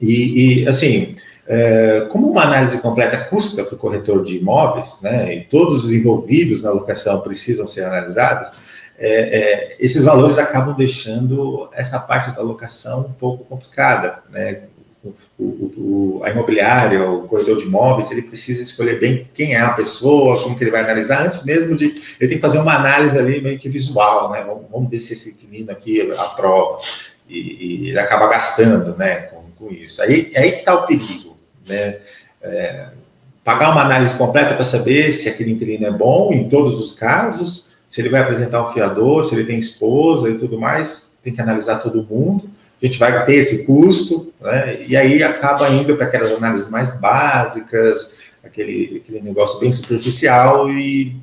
E, 0.00 0.62
e, 0.62 0.68
assim, 0.68 1.14
é, 1.46 2.06
como 2.10 2.30
uma 2.30 2.44
análise 2.44 2.78
completa 2.80 3.24
custa 3.24 3.62
para 3.62 3.74
o 3.74 3.78
corretor 3.78 4.22
de 4.24 4.38
imóveis, 4.38 5.00
né, 5.02 5.34
e 5.34 5.40
todos 5.44 5.84
os 5.84 5.92
envolvidos 5.92 6.62
na 6.62 6.70
locação 6.70 7.20
precisam 7.20 7.66
ser 7.66 7.84
analisados, 7.84 8.50
é, 8.98 9.08
é, 9.08 9.76
esses 9.80 10.04
valores 10.04 10.38
acabam 10.38 10.74
deixando 10.74 11.68
essa 11.72 11.98
parte 11.98 12.34
da 12.34 12.42
locação 12.42 13.00
um 13.00 13.12
pouco 13.12 13.44
complicada, 13.44 14.22
né? 14.30 14.62
O, 15.04 15.14
o, 15.38 16.20
a 16.24 16.30
imobiliária, 16.30 17.08
o 17.08 17.26
corredor 17.26 17.58
de 17.58 17.64
imóveis, 17.64 18.10
ele 18.10 18.22
precisa 18.22 18.62
escolher 18.62 19.00
bem 19.00 19.28
quem 19.34 19.54
é 19.54 19.60
a 19.60 19.72
pessoa, 19.72 20.40
como 20.40 20.56
que 20.56 20.62
ele 20.62 20.70
vai 20.70 20.82
analisar, 20.82 21.26
antes 21.26 21.44
mesmo 21.44 21.76
de. 21.76 21.86
Ele 21.86 22.28
tem 22.28 22.36
que 22.36 22.40
fazer 22.40 22.58
uma 22.58 22.74
análise 22.74 23.18
ali 23.18 23.40
meio 23.40 23.58
que 23.58 23.68
visual, 23.68 24.30
né? 24.30 24.44
Vamos, 24.46 24.64
vamos 24.70 24.90
ver 24.90 25.00
se 25.00 25.12
esse 25.12 25.30
inquilino 25.30 25.72
aqui 25.72 26.10
aprova. 26.12 26.78
E, 27.28 27.86
e 27.86 27.88
ele 27.88 27.98
acaba 27.98 28.28
gastando, 28.28 28.96
né, 28.96 29.22
com, 29.22 29.42
com 29.56 29.72
isso. 29.72 30.02
Aí, 30.02 30.32
aí 30.36 30.52
que 30.52 30.58
está 30.58 30.74
o 30.74 30.86
perigo, 30.86 31.36
né? 31.66 31.98
É, 32.40 32.88
pagar 33.44 33.70
uma 33.70 33.82
análise 33.82 34.16
completa 34.16 34.54
para 34.54 34.64
saber 34.64 35.10
se 35.12 35.28
aquele 35.28 35.52
inquilino 35.52 35.86
é 35.86 35.90
bom 35.90 36.32
em 36.32 36.48
todos 36.48 36.80
os 36.80 36.92
casos, 36.92 37.72
se 37.88 38.00
ele 38.00 38.08
vai 38.08 38.20
apresentar 38.20 38.64
um 38.64 38.72
fiador, 38.72 39.24
se 39.24 39.34
ele 39.34 39.44
tem 39.44 39.58
esposa 39.58 40.28
e 40.28 40.38
tudo 40.38 40.60
mais, 40.60 41.10
tem 41.22 41.32
que 41.32 41.40
analisar 41.40 41.78
todo 41.78 42.06
mundo 42.08 42.51
a 42.82 42.86
gente 42.86 42.98
vai 42.98 43.24
ter 43.24 43.36
esse 43.36 43.64
custo, 43.64 44.32
né? 44.40 44.84
e 44.86 44.96
aí 44.96 45.22
acaba 45.22 45.70
indo 45.70 45.96
para 45.96 46.06
aquelas 46.06 46.32
análises 46.32 46.68
mais 46.68 46.98
básicas, 46.98 48.22
aquele, 48.42 49.00
aquele 49.02 49.20
negócio 49.22 49.60
bem 49.60 49.70
superficial 49.70 50.68
e 50.68 51.16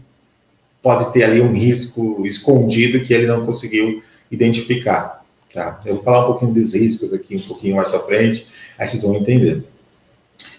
pode 0.82 1.12
ter 1.12 1.24
ali 1.24 1.42
um 1.42 1.52
risco 1.52 2.26
escondido 2.26 3.02
que 3.02 3.14
ele 3.14 3.28
não 3.28 3.46
conseguiu 3.46 4.02
identificar. 4.32 5.26
Tá? 5.54 5.82
Eu 5.86 5.96
vou 5.96 6.04
falar 6.04 6.24
um 6.24 6.28
pouquinho 6.28 6.54
dos 6.54 6.74
riscos 6.74 7.14
aqui, 7.14 7.36
um 7.36 7.42
pouquinho 7.42 7.76
mais 7.76 7.90
para 7.90 8.00
frente, 8.00 8.48
aí 8.78 8.88
vocês 8.88 9.04
vão 9.04 9.16
entender. 9.16 9.64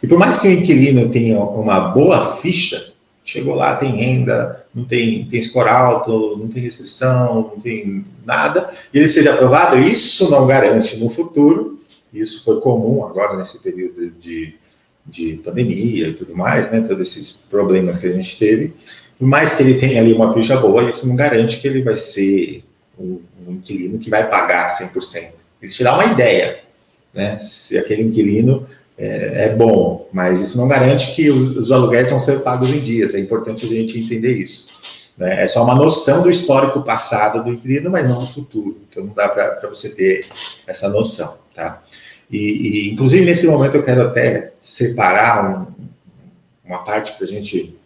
E 0.03 0.07
por 0.07 0.19
mais 0.19 0.39
que 0.39 0.49
o 0.49 0.51
inquilino 0.51 1.09
tenha 1.09 1.41
uma 1.41 1.89
boa 1.93 2.37
ficha, 2.37 2.90
chegou 3.25 3.55
lá, 3.55 3.77
tem 3.77 3.93
renda, 3.93 4.65
não 4.75 4.85
tem, 4.85 5.25
tem 5.27 5.43
score 5.43 5.69
alto, 5.69 6.37
não 6.37 6.49
tem 6.49 6.63
restrição, 6.63 7.53
não 7.55 7.61
tem 7.61 8.05
nada, 8.25 8.71
e 8.93 8.99
ele 8.99 9.09
seja 9.09 9.33
aprovado, 9.33 9.79
isso 9.79 10.31
não 10.31 10.47
garante 10.47 10.97
no 10.97 11.11
futuro, 11.11 11.79
isso 12.13 12.45
foi 12.45 12.61
comum 12.61 13.05
agora 13.05 13.37
nesse 13.37 13.59
período 13.59 14.11
de, 14.11 14.55
de 15.07 15.35
pandemia 15.45 16.09
e 16.09 16.15
tudo 16.15 16.37
mais, 16.37 16.71
né, 16.71 16.81
todos 16.81 17.09
esses 17.09 17.33
problemas 17.33 17.99
que 17.99 18.07
a 18.07 18.13
gente 18.13 18.39
teve, 18.39 18.73
mais 19.19 19.53
que 19.53 19.63
ele 19.63 19.75
tenha 19.75 20.01
ali 20.01 20.13
uma 20.13 20.33
ficha 20.33 20.57
boa, 20.57 20.89
isso 20.89 21.07
não 21.07 21.15
garante 21.15 21.61
que 21.61 21.69
ele 21.69 21.83
vai 21.83 21.97
ser 21.97 22.65
um, 22.99 23.21
um 23.47 23.53
inquilino 23.53 23.99
que 23.99 24.09
vai 24.09 24.29
pagar 24.29 24.71
100%. 24.71 25.33
Ele 25.61 25.71
te 25.71 25.85
dá 25.85 25.95
uma 25.95 26.07
ideia, 26.07 26.61
né, 27.13 27.39
se 27.39 27.77
aquele 27.77 28.03
inquilino 28.03 28.67
é, 29.03 29.45
é, 29.47 29.57
bom, 29.57 30.07
mas 30.13 30.41
isso 30.41 30.59
não 30.59 30.69
garante 30.69 31.15
que 31.15 31.31
os, 31.31 31.57
os, 31.57 31.73
aluguéis 31.73 32.11
vão 32.11 32.21
ser 32.21 32.41
pagos 32.41 32.69
em 32.69 32.81
dias. 32.81 33.15
É 33.15 33.19
importante 33.19 33.65
a 33.65 33.69
gente 33.69 33.99
entender 33.99 34.35
isso. 34.35 34.69
Né? 35.17 35.43
É 35.43 35.47
só 35.47 35.65
uma 35.65 35.75
noção 35.75 36.23
do 36.23 36.29
histórico 36.29 36.83
passado 36.83 37.43
do 37.43 37.51
inquilino, 37.51 37.89
mas 37.89 38.07
não 38.07 38.19
do 38.19 38.27
futuro. 38.27 38.79
Então 38.91 39.03
não 39.03 39.15
dá 39.15 39.27
para 39.31 39.71
você 39.71 39.89
ter 39.89 40.27
essa 40.67 40.91
noção, 40.91 41.39
tá? 41.55 41.83
E, 42.31 42.37
e, 42.37 42.93
inclusive 42.93 43.25
nesse 43.25 43.47
momento 43.47 43.75
eu 43.75 43.83
quero 43.83 44.03
até 44.03 44.53
separar 44.61 45.51
um, 45.51 45.67
uma 46.63 46.85
parte 46.85 47.13
para 47.13 47.25
a 47.25 47.29
gente 47.29 47.79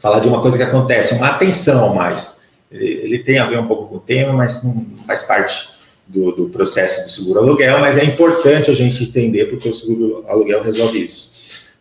falar 0.00 0.20
de 0.20 0.28
uma 0.28 0.40
coisa 0.40 0.56
que 0.56 0.62
acontece, 0.62 1.12
uma 1.16 1.28
atenção 1.28 1.94
mais. 1.94 2.38
Ele, 2.72 2.86
ele 2.86 3.18
tem 3.18 3.38
a 3.38 3.44
ver 3.44 3.58
um 3.58 3.66
pouco 3.66 3.88
com 3.88 3.96
o 3.96 4.00
tema, 4.00 4.32
mas 4.32 4.64
não 4.64 4.86
faz 5.06 5.22
parte 5.24 5.68
do, 6.12 6.32
do, 6.32 6.48
processo 6.48 7.04
do 7.04 7.08
seguro 7.08 7.40
aluguel, 7.40 7.78
mas 7.80 7.96
é 7.96 8.04
importante 8.04 8.70
a 8.70 8.74
gente 8.74 9.04
entender 9.04 9.46
porque 9.46 9.68
o 9.68 9.74
seguro 9.74 10.24
aluguel 10.28 10.62
resolve 10.62 11.04
isso. 11.04 11.30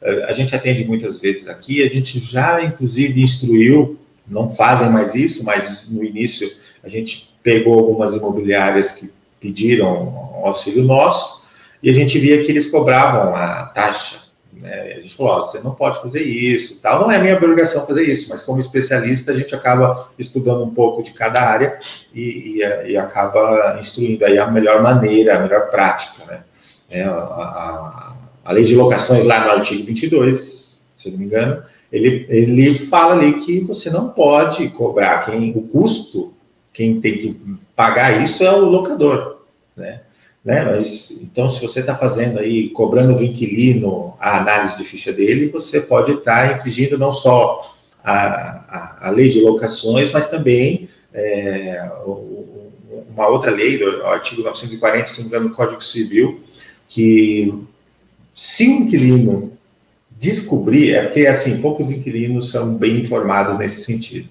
Eh, 0.01 0.25
a 0.27 0.33
gente 0.33 0.55
atende 0.55 0.85
muitas 0.85 1.19
vezes 1.19 1.47
aqui, 1.47 1.83
a 1.83 1.89
gente 1.89 2.19
já 2.19 2.63
inclusive 2.63 3.21
instruiu, 3.21 3.97
não 4.27 4.49
fazem 4.49 4.89
mais 4.89 5.15
isso, 5.15 5.43
mas 5.43 5.85
no 5.89 6.03
início 6.03 6.49
a 6.83 6.87
gente 6.87 7.31
pegou 7.41 7.79
algumas 7.79 8.13
imobiliárias 8.13 8.91
que 8.91 9.11
pediram 9.39 10.41
auxílio 10.43 10.83
nosso 10.83 11.47
e 11.81 11.89
a 11.89 11.93
gente 11.93 12.19
via 12.19 12.43
que 12.43 12.51
eles 12.51 12.69
cobravam 12.69 13.35
a 13.35 13.63
taxa 13.65 14.28
né? 14.61 14.93
A 14.97 15.01
gente 15.01 15.15
falou, 15.15 15.47
você 15.47 15.59
não 15.59 15.73
pode 15.73 16.01
fazer 16.01 16.21
isso, 16.21 16.81
tal. 16.81 17.01
Não 17.01 17.11
é 17.11 17.19
minha 17.19 17.37
obrigação 17.37 17.85
fazer 17.85 18.03
isso, 18.03 18.29
mas 18.29 18.41
como 18.41 18.59
especialista 18.59 19.31
a 19.31 19.37
gente 19.37 19.55
acaba 19.55 20.09
estudando 20.17 20.63
um 20.63 20.73
pouco 20.73 21.01
de 21.01 21.11
cada 21.11 21.41
área 21.41 21.79
e, 22.13 22.61
e, 22.61 22.91
e 22.91 22.97
acaba 22.97 23.77
instruindo 23.79 24.25
aí 24.25 24.37
a 24.37 24.47
melhor 24.51 24.81
maneira, 24.81 25.37
a 25.37 25.39
melhor 25.39 25.69
prática, 25.69 26.25
né? 26.25 26.43
É, 26.89 27.03
a, 27.03 27.11
a, 27.11 28.13
a, 28.43 28.51
lei 28.51 28.63
de 28.63 28.75
locações 28.75 29.23
lá 29.23 29.45
no 29.45 29.51
artigo 29.51 29.85
22, 29.85 30.81
se 30.95 31.11
não 31.11 31.19
me 31.19 31.25
engano, 31.25 31.61
ele, 31.91 32.25
ele 32.27 32.73
fala 32.73 33.13
ali 33.13 33.33
que 33.33 33.59
você 33.61 33.91
não 33.91 34.09
pode 34.09 34.67
cobrar 34.69 35.23
quem 35.23 35.51
o 35.55 35.61
custo, 35.61 36.33
quem 36.73 36.99
tem 36.99 37.17
que 37.17 37.41
pagar 37.75 38.23
isso 38.23 38.43
é 38.43 38.51
o 38.51 38.65
locador, 38.65 39.41
né? 39.77 40.01
Né? 40.43 40.63
Mas, 40.65 41.12
então, 41.21 41.49
se 41.49 41.62
você 41.62 41.82
está 41.82 41.95
fazendo 41.95 42.39
aí, 42.39 42.69
cobrando 42.69 43.15
do 43.15 43.23
inquilino 43.23 44.15
a 44.19 44.38
análise 44.38 44.78
de 44.78 44.84
ficha 44.84 45.12
dele, 45.12 45.49
você 45.49 45.82
pode 45.82 46.12
estar 46.12 46.47
tá 46.47 46.54
infringindo 46.54 46.97
não 46.97 47.12
só 47.12 47.62
a, 48.04 48.15
a, 48.15 49.08
a, 49.08 49.10
lei 49.10 49.30
de 49.30 49.41
locações, 49.41 50.12
mas 50.12 50.30
também 50.30 50.88
é, 51.13 51.91
uma 53.10 53.28
outra 53.28 53.52
lei, 53.52 53.84
o 53.84 54.06
artigo 54.08 54.41
940, 54.41 55.08
se 55.08 55.17
não 55.17 55.23
me 55.23 55.28
engano, 55.28 55.49
do 55.49 55.56
Código 55.56 55.84
Civil, 55.84 56.41
que 56.88 57.54
se 58.34 58.67
o 58.67 58.71
inquilino 58.71 59.52
descobrir, 60.17 60.95
é 60.95 61.04
porque, 61.04 61.28
assim, 61.28 61.62
poucos 61.62 61.91
inquilinos 61.91 62.52
são 62.52 62.75
bem 62.75 62.99
informados 62.99 63.58
nesse 63.58 63.82
sentido, 63.82 64.30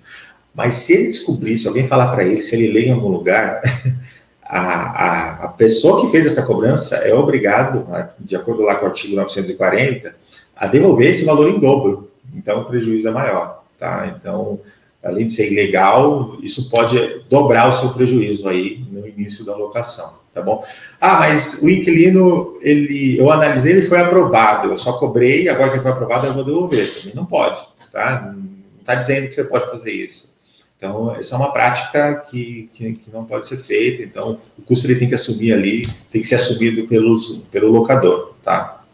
mas 0.55 0.75
se 0.75 0.95
ele 0.95 1.07
descobrir, 1.07 1.57
se 1.57 1.69
alguém 1.69 1.87
falar 1.87 2.09
para 2.09 2.25
ele, 2.25 2.43
se 2.43 2.57
ele 2.57 2.73
lê 2.73 2.87
em 2.87 2.93
algum 2.93 3.09
lugar, 3.09 3.61
a, 4.49 4.61
a, 4.61 5.45
a, 5.45 5.49
pessoa 5.49 6.01
que 6.01 6.09
fez 6.09 6.25
essa 6.25 6.47
cobrança 6.47 6.97
é 6.97 7.13
obrigado, 7.13 7.87
né, 7.89 8.09
de 8.19 8.35
acordo 8.35 8.63
lá 8.63 8.77
com 8.77 8.87
o 8.87 8.89
artigo 8.89 9.15
940, 9.15 10.15
a 10.57 10.67
devolver 10.67 11.11
esse 11.11 11.27
valor 11.27 11.51
em 11.51 11.61
dobro. 11.61 12.11
Então, 12.35 12.63
o 12.63 12.65
prejuízo 12.65 13.09
é 13.09 13.11
maior, 13.11 13.63
tá? 13.79 14.17
Então, 14.17 14.59
além 15.05 15.27
de 15.27 15.35
ser 15.35 15.53
ilegal, 15.53 16.37
isso 16.43 16.71
pode 16.71 16.99
dobrar 17.29 17.69
o 17.69 17.73
seu 17.73 17.91
prejuízo 17.91 18.49
aí 18.49 18.85
no 18.91 19.07
início 19.07 19.45
da 19.45 19.55
locação, 19.55 20.15
tá 20.33 20.41
bom? 20.41 20.63
Ah, 20.99 21.19
mas 21.19 21.61
o 21.63 21.69
inquilino, 21.69 22.57
ele, 22.63 23.19
eu 23.19 23.31
analisei, 23.31 23.73
ele 23.73 23.83
foi 23.83 24.01
aprovado, 24.01 24.71
eu 24.71 24.79
só 24.79 24.95
cobrei, 24.95 25.49
agora 25.49 25.73
que 25.73 25.81
foi 25.81 25.91
aprovado 25.91 26.27
eu 26.27 26.35
vou 26.35 26.45
devolver. 26.45 26.93
Também 26.93 27.15
não 27.15 27.27
pode, 27.27 27.61
tá? 27.93 28.33
Não 28.35 28.49
está 28.81 28.95
dizendo 28.95 29.29
que 29.29 29.35
você 29.35 29.45
pode 29.45 29.71
fazer 29.71 29.93
isso. 29.93 30.28
Então, 30.79 31.13
essa 31.17 31.35
é 31.35 31.39
uma 31.39 31.53
prática 31.53 32.23
que, 32.31 32.71
que, 32.73 32.93
que, 32.93 33.11
não 33.11 33.25
pode 33.25 33.49
ser 33.49 33.57
feita. 33.57 34.01
Então, 34.01 34.39
o 34.57 34.63
custo 34.63 34.87
ele 34.87 34.95
tem 34.95 35.09
que 35.09 35.17
assumir 35.17 35.53
ali, 35.53 35.89
tem 36.09 36.21
que 36.21 36.27
ser 36.27 36.37
assumido 36.37 36.87
pelo 36.87 37.73
locador, 37.73 38.35
tá? 38.45 38.85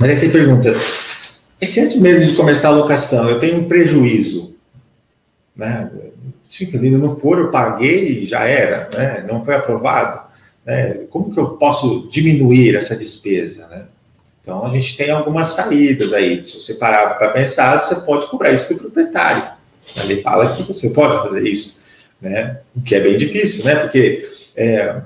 Mas 0.00 0.10
aí 0.10 0.16
você 0.16 0.28
pergunta, 0.30 0.72
e 1.60 1.66
se 1.66 1.80
antes 1.80 2.00
mesmo 2.00 2.24
de 2.24 2.34
começar 2.34 2.68
a 2.68 2.72
locação 2.72 3.28
eu 3.28 3.38
tenho 3.38 3.60
um 3.60 3.68
prejuízo, 3.68 4.56
né? 5.54 5.90
Se 6.48 6.64
o 6.64 6.68
inquilino 6.68 6.98
não 6.98 7.18
for, 7.18 7.38
eu 7.38 7.50
paguei 7.50 8.24
já 8.24 8.44
era, 8.44 8.88
né? 8.94 9.26
Não 9.28 9.44
foi 9.44 9.56
aprovado. 9.56 10.26
Né? 10.64 11.00
Como 11.10 11.32
que 11.32 11.38
eu 11.38 11.50
posso 11.56 12.08
diminuir 12.08 12.74
essa 12.74 12.96
despesa, 12.96 13.66
né? 13.68 13.86
Então, 14.42 14.64
a 14.64 14.70
gente 14.70 14.96
tem 14.96 15.10
algumas 15.10 15.48
saídas 15.48 16.12
aí. 16.12 16.42
Se 16.42 16.60
você 16.60 16.74
parar 16.74 17.18
para 17.18 17.30
pensar, 17.30 17.76
você 17.76 17.96
pode 17.96 18.26
cobrar 18.26 18.52
isso 18.52 18.72
do 18.72 18.78
proprietário. 18.78 19.55
Ele 20.02 20.20
fala 20.20 20.52
que 20.54 20.62
você 20.62 20.90
pode 20.90 21.16
fazer 21.22 21.46
isso, 21.46 21.80
né? 22.20 22.60
O 22.74 22.80
que 22.80 22.94
é 22.94 23.00
bem 23.00 23.16
difícil, 23.16 23.64
né? 23.64 23.76
Porque, 23.76 24.28
é, 24.56 25.00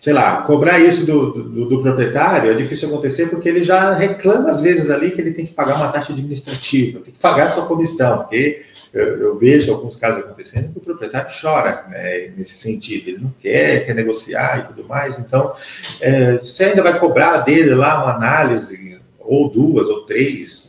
sei 0.00 0.12
lá, 0.12 0.42
cobrar 0.42 0.78
isso 0.78 1.06
do, 1.06 1.32
do, 1.32 1.68
do, 1.68 1.82
proprietário 1.82 2.50
é 2.50 2.54
difícil 2.54 2.88
acontecer 2.88 3.26
porque 3.26 3.48
ele 3.48 3.62
já 3.62 3.92
reclama 3.92 4.48
às 4.48 4.60
vezes 4.60 4.90
ali 4.90 5.10
que 5.10 5.20
ele 5.20 5.32
tem 5.32 5.46
que 5.46 5.52
pagar 5.52 5.76
uma 5.76 5.88
taxa 5.88 6.12
administrativa, 6.12 7.00
tem 7.00 7.12
que 7.12 7.18
pagar 7.18 7.48
a 7.48 7.50
sua 7.50 7.66
comissão, 7.66 8.18
porque 8.18 8.62
eu, 8.92 9.18
eu 9.18 9.38
vejo 9.38 9.72
alguns 9.72 9.96
casos 9.96 10.20
acontecendo 10.20 10.72
que 10.72 10.78
o 10.78 10.80
proprietário 10.80 11.28
chora 11.40 11.84
né, 11.90 12.32
nesse 12.36 12.56
sentido, 12.56 13.08
ele 13.08 13.18
não 13.18 13.34
quer, 13.40 13.84
quer 13.84 13.94
negociar 13.94 14.60
e 14.60 14.68
tudo 14.68 14.88
mais. 14.88 15.18
Então, 15.18 15.52
é, 16.00 16.34
você 16.34 16.64
ainda 16.64 16.82
vai 16.82 16.98
cobrar 16.98 17.38
dele 17.38 17.74
lá 17.74 18.02
uma 18.02 18.14
análise, 18.14 18.98
ou 19.18 19.50
duas, 19.50 19.88
ou 19.88 20.02
três, 20.02 20.65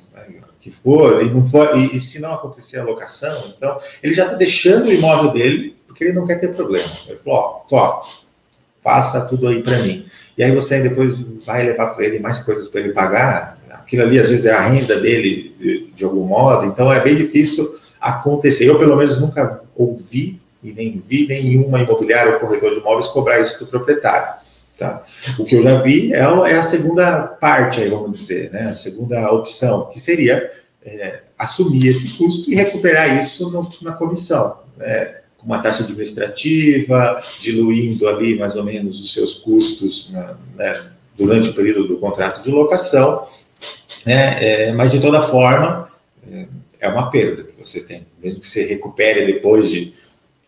que 0.67 0.71
for, 0.71 1.23
e, 1.23 1.29
não 1.29 1.45
for 1.45 1.77
e, 1.77 1.95
e, 1.95 1.99
se 1.99 2.19
não 2.19 2.33
acontecer 2.33 2.79
a 2.79 2.83
locação, 2.83 3.53
então 3.55 3.77
ele 4.03 4.13
já 4.13 4.25
está 4.25 4.35
deixando 4.35 4.87
o 4.87 4.93
imóvel 4.93 5.31
dele 5.31 5.77
porque 5.87 6.03
ele 6.03 6.13
não 6.13 6.25
quer 6.25 6.39
ter 6.39 6.53
problema. 6.53 6.87
Ele 7.07 7.17
falou: 7.23 7.65
ó, 7.71 8.01
faça 8.83 9.21
tudo 9.21 9.47
aí 9.47 9.63
para 9.63 9.77
mim. 9.79 10.05
E 10.37 10.43
aí 10.43 10.53
você 10.53 10.81
depois 10.81 11.15
vai 11.45 11.63
levar 11.63 11.87
para 11.87 12.05
ele 12.05 12.19
mais 12.19 12.39
coisas 12.39 12.67
para 12.67 12.81
ele 12.81 12.91
pagar. 12.91 13.57
Aquilo 13.71 14.03
ali 14.03 14.19
às 14.19 14.29
vezes 14.29 14.45
é 14.45 14.51
a 14.51 14.67
renda 14.67 14.99
dele 14.99 15.55
de, 15.57 15.91
de 15.95 16.03
algum 16.03 16.25
modo, 16.25 16.65
então 16.65 16.91
é 16.91 17.01
bem 17.01 17.15
difícil 17.15 17.65
acontecer. 18.01 18.67
Eu, 18.67 18.77
pelo 18.77 18.97
menos, 18.97 19.21
nunca 19.21 19.61
ouvi 19.73 20.41
e 20.61 20.73
nem 20.73 21.01
vi 21.05 21.25
nenhuma 21.27 21.79
imobiliária 21.79 22.33
ou 22.33 22.39
corretor 22.39 22.73
de 22.73 22.81
imóveis 22.81 23.07
cobrar 23.07 23.39
isso 23.39 23.63
do 23.63 23.67
proprietário. 23.67 24.41
Tá? 24.77 25.03
O 25.39 25.43
que 25.43 25.55
eu 25.55 25.61
já 25.63 25.81
vi 25.81 26.13
é, 26.13 26.19
é 26.19 26.57
a 26.57 26.63
segunda 26.63 27.23
parte, 27.23 27.81
aí, 27.81 27.89
vamos 27.89 28.19
dizer, 28.19 28.51
né? 28.51 28.67
a 28.67 28.73
segunda 28.75 29.31
opção, 29.31 29.89
que 29.91 29.99
seria 29.99 30.51
é, 30.85 31.21
assumir 31.37 31.87
esse 31.87 32.15
custo 32.17 32.51
e 32.51 32.55
recuperar 32.55 33.19
isso 33.19 33.49
no, 33.51 33.67
na 33.81 33.93
comissão, 33.93 34.59
né? 34.77 35.17
com 35.37 35.47
uma 35.47 35.63
taxa 35.63 35.83
administrativa, 35.83 37.21
diluindo 37.39 38.07
ali 38.07 38.37
mais 38.37 38.55
ou 38.55 38.63
menos 38.63 39.01
os 39.01 39.13
seus 39.13 39.35
custos 39.35 40.11
né, 40.55 40.85
durante 41.17 41.49
o 41.49 41.53
período 41.53 41.87
do 41.87 41.97
contrato 41.97 42.43
de 42.43 42.51
locação, 42.51 43.27
né? 44.05 44.43
É, 44.43 44.71
mas 44.73 44.91
de 44.91 44.99
toda 44.99 45.21
forma 45.21 45.91
é, 46.31 46.45
é 46.79 46.87
uma 46.87 47.09
perda 47.09 47.43
que 47.43 47.57
você 47.57 47.81
tem, 47.81 48.05
mesmo 48.21 48.39
que 48.39 48.47
você 48.47 48.65
recupere 48.65 49.25
depois 49.25 49.69
de 49.69 49.93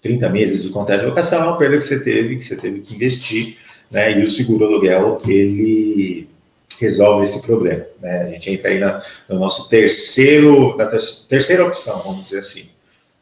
30 0.01 0.29
meses 0.29 0.63
de 0.63 0.69
contrato 0.69 1.01
de 1.01 1.07
locação, 1.07 1.41
é 1.41 1.45
uma 1.45 1.57
perda 1.57 1.77
que 1.77 1.83
você 1.83 1.99
teve, 1.99 2.35
que 2.35 2.43
você 2.43 2.55
teve 2.55 2.79
que 2.79 2.95
investir 2.95 3.57
né? 3.89 4.19
E 4.19 4.23
o 4.23 4.29
seguro 4.29 4.65
aluguel 4.65 5.21
ele 5.27 6.27
resolve 6.79 7.23
esse 7.23 7.41
problema. 7.41 7.85
Né? 8.01 8.23
A 8.23 8.29
gente 8.29 8.51
entra 8.51 8.69
aí 8.69 8.79
na, 8.79 9.01
no 9.27 9.39
nosso 9.39 9.69
terceiro, 9.69 10.77
na 10.77 10.85
terceira 10.85 11.65
opção, 11.65 12.01
vamos 12.03 12.23
dizer 12.23 12.39
assim. 12.39 12.69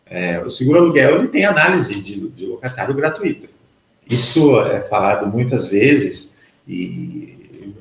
É, 0.06 0.40
o 0.40 0.50
seguro 0.50 0.80
aluguel 0.80 1.20
ele 1.20 1.28
tem 1.28 1.46
análise 1.46 1.96
de, 2.02 2.30
de 2.30 2.46
locatário 2.46 2.94
gratuita. 2.94 3.48
Isso 4.10 4.60
é 4.62 4.82
falado 4.82 5.28
muitas 5.28 5.68
vezes 5.68 6.34
e 6.68 7.38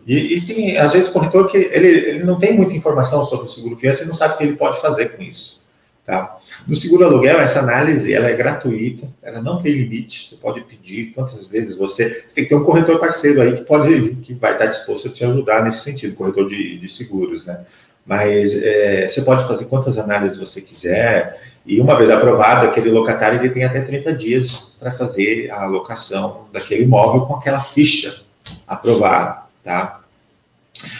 e, 0.07 0.37
e, 0.37 0.41
tem, 0.41 0.79
às 0.79 0.93
vezes, 0.93 1.09
corretor 1.09 1.49
que 1.51 1.57
ele, 1.57 1.89
ele 1.89 2.25
não 2.25 2.39
tem 2.39 2.57
muita 2.57 2.75
informação 2.75 3.25
sobre 3.25 3.47
o 3.47 3.49
seguro 3.49 3.77
fiança 3.77 4.05
e 4.05 4.07
não 4.07 4.15
sabe 4.15 4.35
o 4.35 4.39
que 4.39 4.45
ele 4.45 4.57
pode 4.57 4.81
fazer 4.81 5.17
com 5.17 5.23
isso. 5.23 5.61
Tá? 6.07 6.39
No 6.69 6.77
seguro 6.77 7.05
aluguel, 7.05 7.41
essa 7.41 7.59
análise 7.59 8.15
ela 8.15 8.29
é 8.29 8.37
gratuita, 8.37 9.11
ela 9.21 9.43
não 9.43 9.61
tem 9.61 9.73
limite, 9.73 10.29
você 10.29 10.37
pode 10.37 10.61
pedir 10.61 11.07
quantas 11.13 11.49
vezes 11.49 11.77
você. 11.77 12.25
Você 12.29 12.35
tem 12.37 12.45
que 12.45 12.51
ter 12.51 12.55
um 12.55 12.63
corretor 12.63 13.01
parceiro 13.01 13.43
aí 13.43 13.57
que 13.57 13.65
pode 13.65 14.15
que 14.23 14.33
vai 14.35 14.53
estar 14.53 14.67
disposto 14.67 15.09
a 15.09 15.11
te 15.11 15.25
ajudar 15.25 15.65
nesse 15.65 15.81
sentido, 15.81 16.15
corretor 16.15 16.47
de, 16.47 16.79
de 16.79 16.89
seguros, 16.89 17.45
né? 17.45 17.61
Mas 18.07 18.55
é, 18.55 19.09
você 19.09 19.23
pode 19.23 19.49
fazer 19.49 19.65
quantas 19.65 19.99
análises 19.99 20.39
você 20.39 20.61
quiser, 20.61 21.41
e 21.67 21.81
uma 21.81 21.99
vez 21.99 22.09
aprovado, 22.09 22.67
aquele 22.67 22.89
locatário 22.91 23.41
ele 23.41 23.51
tem 23.51 23.65
até 23.65 23.81
30 23.81 24.13
dias 24.15 24.77
para 24.79 24.93
fazer 24.93 25.51
a 25.51 25.65
alocação 25.65 26.47
daquele 26.53 26.85
imóvel 26.85 27.23
com 27.23 27.35
aquela 27.35 27.61
ficha 27.61 28.23
aprovada, 28.65 29.43
tá? 29.65 30.01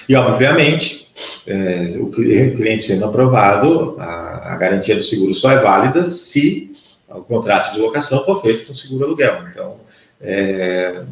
E, 0.09 0.17
obviamente, 0.17 1.06
é, 1.47 1.97
o 1.99 2.11
cliente 2.11 2.85
sendo 2.85 3.05
aprovado, 3.05 3.97
a, 3.99 4.53
a, 4.53 4.57
garantia 4.57 4.97
do 4.97 5.03
seguro 5.03 5.35
só 5.35 5.51
é 5.51 5.59
válida 5.59 6.05
se 6.05 6.73
o 7.09 7.21
contrato 7.23 7.73
de 7.73 7.81
locação 7.81 8.25
for 8.25 8.43
feito 8.43 8.67
com 8.67 8.75
seguro 8.75 9.05
aluguel. 9.05 9.45
Então, 9.51 9.77
é, 10.21 11.03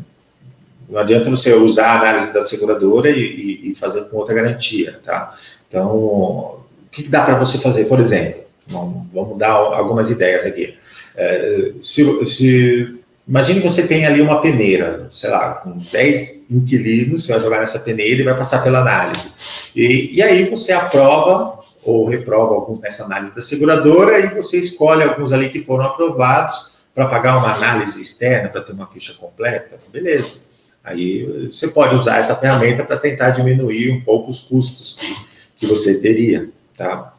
não 0.88 0.98
adianta 0.98 1.30
você 1.30 1.52
usar 1.54 1.86
a 1.86 2.00
análise 2.00 2.32
da 2.32 2.42
seguradora 2.42 3.08
e, 3.08 3.20
e, 3.20 3.70
e 3.70 3.74
fazer 3.74 4.04
com 4.04 4.16
outra 4.16 4.34
garantia, 4.34 5.00
tá? 5.04 5.34
Então, 5.68 5.88
o 5.94 6.60
que 6.90 7.08
dá 7.08 7.24
para 7.24 7.38
você 7.38 7.58
fazer, 7.58 7.86
por 7.86 8.00
exemplo? 8.00 8.42
Vamos, 8.68 9.06
vamos 9.12 9.38
dar 9.38 9.52
algumas 9.52 10.10
ideias 10.10 10.44
aqui. 10.44 10.74
É, 11.16 11.72
se, 11.80 12.26
se 12.26 13.03
Imagine 13.26 13.62
que 13.62 13.68
você 13.70 13.86
tem 13.86 14.04
ali 14.04 14.20
uma 14.20 14.40
peneira, 14.40 15.08
sei 15.10 15.30
lá, 15.30 15.54
com 15.54 15.78
10 15.78 16.44
inquilinos, 16.50 17.24
você 17.24 17.32
vai 17.32 17.40
jogar 17.40 17.60
nessa 17.60 17.78
peneira 17.78 18.20
e 18.20 18.24
vai 18.24 18.36
passar 18.36 18.62
pela 18.62 18.80
análise. 18.80 19.32
E, 19.74 20.10
e 20.14 20.22
aí 20.22 20.44
você 20.44 20.72
aprova 20.72 21.64
ou 21.82 22.06
reprova 22.06 22.54
alguns 22.54 22.80
nessa 22.80 23.04
análise 23.04 23.34
da 23.34 23.40
seguradora 23.40 24.18
e 24.18 24.34
você 24.34 24.58
escolhe 24.58 25.02
alguns 25.02 25.32
ali 25.32 25.48
que 25.48 25.62
foram 25.62 25.84
aprovados 25.84 26.74
para 26.94 27.06
pagar 27.06 27.38
uma 27.38 27.54
análise 27.54 28.00
externa, 28.00 28.48
para 28.48 28.60
ter 28.60 28.72
uma 28.72 28.86
ficha 28.86 29.14
completa, 29.14 29.78
beleza. 29.90 30.44
Aí 30.82 31.48
você 31.50 31.68
pode 31.68 31.94
usar 31.94 32.18
essa 32.18 32.36
ferramenta 32.36 32.84
para 32.84 32.98
tentar 32.98 33.30
diminuir 33.30 33.90
um 33.90 34.02
pouco 34.02 34.30
os 34.30 34.40
custos 34.40 34.96
que, 34.96 35.16
que 35.56 35.66
você 35.66 35.98
teria, 35.98 36.50
tá? 36.76 37.14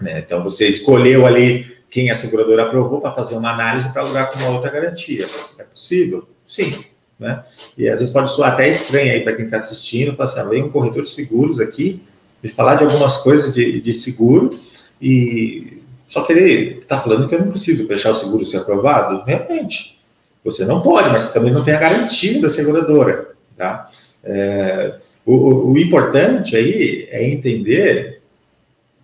Né? 0.00 0.20
Então 0.20 0.42
você 0.44 0.68
escolheu 0.68 1.26
ali 1.26 1.79
quem 1.90 2.10
a 2.10 2.14
seguradora 2.14 2.64
aprovou 2.64 3.00
para 3.00 3.12
fazer 3.12 3.36
uma 3.36 3.52
análise 3.52 3.92
para 3.92 4.02
alugar 4.02 4.30
com 4.30 4.38
uma 4.38 4.50
outra 4.50 4.70
garantia. 4.70 5.26
É 5.58 5.64
possível? 5.64 6.28
Sim. 6.44 6.72
Né? 7.18 7.42
E 7.76 7.88
às 7.88 7.98
vezes 7.98 8.12
pode 8.12 8.30
soar 8.30 8.52
até 8.52 8.68
estranho 8.68 9.12
aí 9.12 9.20
para 9.22 9.34
quem 9.34 9.44
está 9.44 9.58
assistindo, 9.58 10.14
falar 10.14 10.30
assim, 10.30 10.60
ah, 10.60 10.64
um 10.64 10.70
corretor 10.70 11.02
de 11.02 11.10
seguros 11.10 11.60
aqui, 11.60 12.02
e 12.42 12.48
falar 12.48 12.76
de 12.76 12.84
algumas 12.84 13.18
coisas 13.18 13.52
de, 13.52 13.80
de 13.80 13.92
seguro, 13.92 14.58
e 15.02 15.82
só 16.06 16.22
que 16.22 16.32
ele 16.32 16.78
está 16.78 16.98
falando 16.98 17.28
que 17.28 17.34
eu 17.34 17.40
não 17.40 17.50
preciso 17.50 17.86
deixar 17.86 18.10
o 18.10 18.14
seguro 18.14 18.46
ser 18.46 18.58
aprovado. 18.58 19.22
Realmente, 19.26 20.00
você 20.42 20.64
não 20.64 20.80
pode, 20.80 21.10
mas 21.10 21.32
também 21.32 21.52
não 21.52 21.62
tem 21.62 21.74
a 21.74 21.78
garantia 21.78 22.40
da 22.40 22.48
seguradora. 22.48 23.30
Tá? 23.56 23.90
É, 24.24 24.94
o, 25.26 25.72
o 25.72 25.78
importante 25.78 26.56
aí 26.56 27.06
é 27.10 27.28
entender 27.28 28.22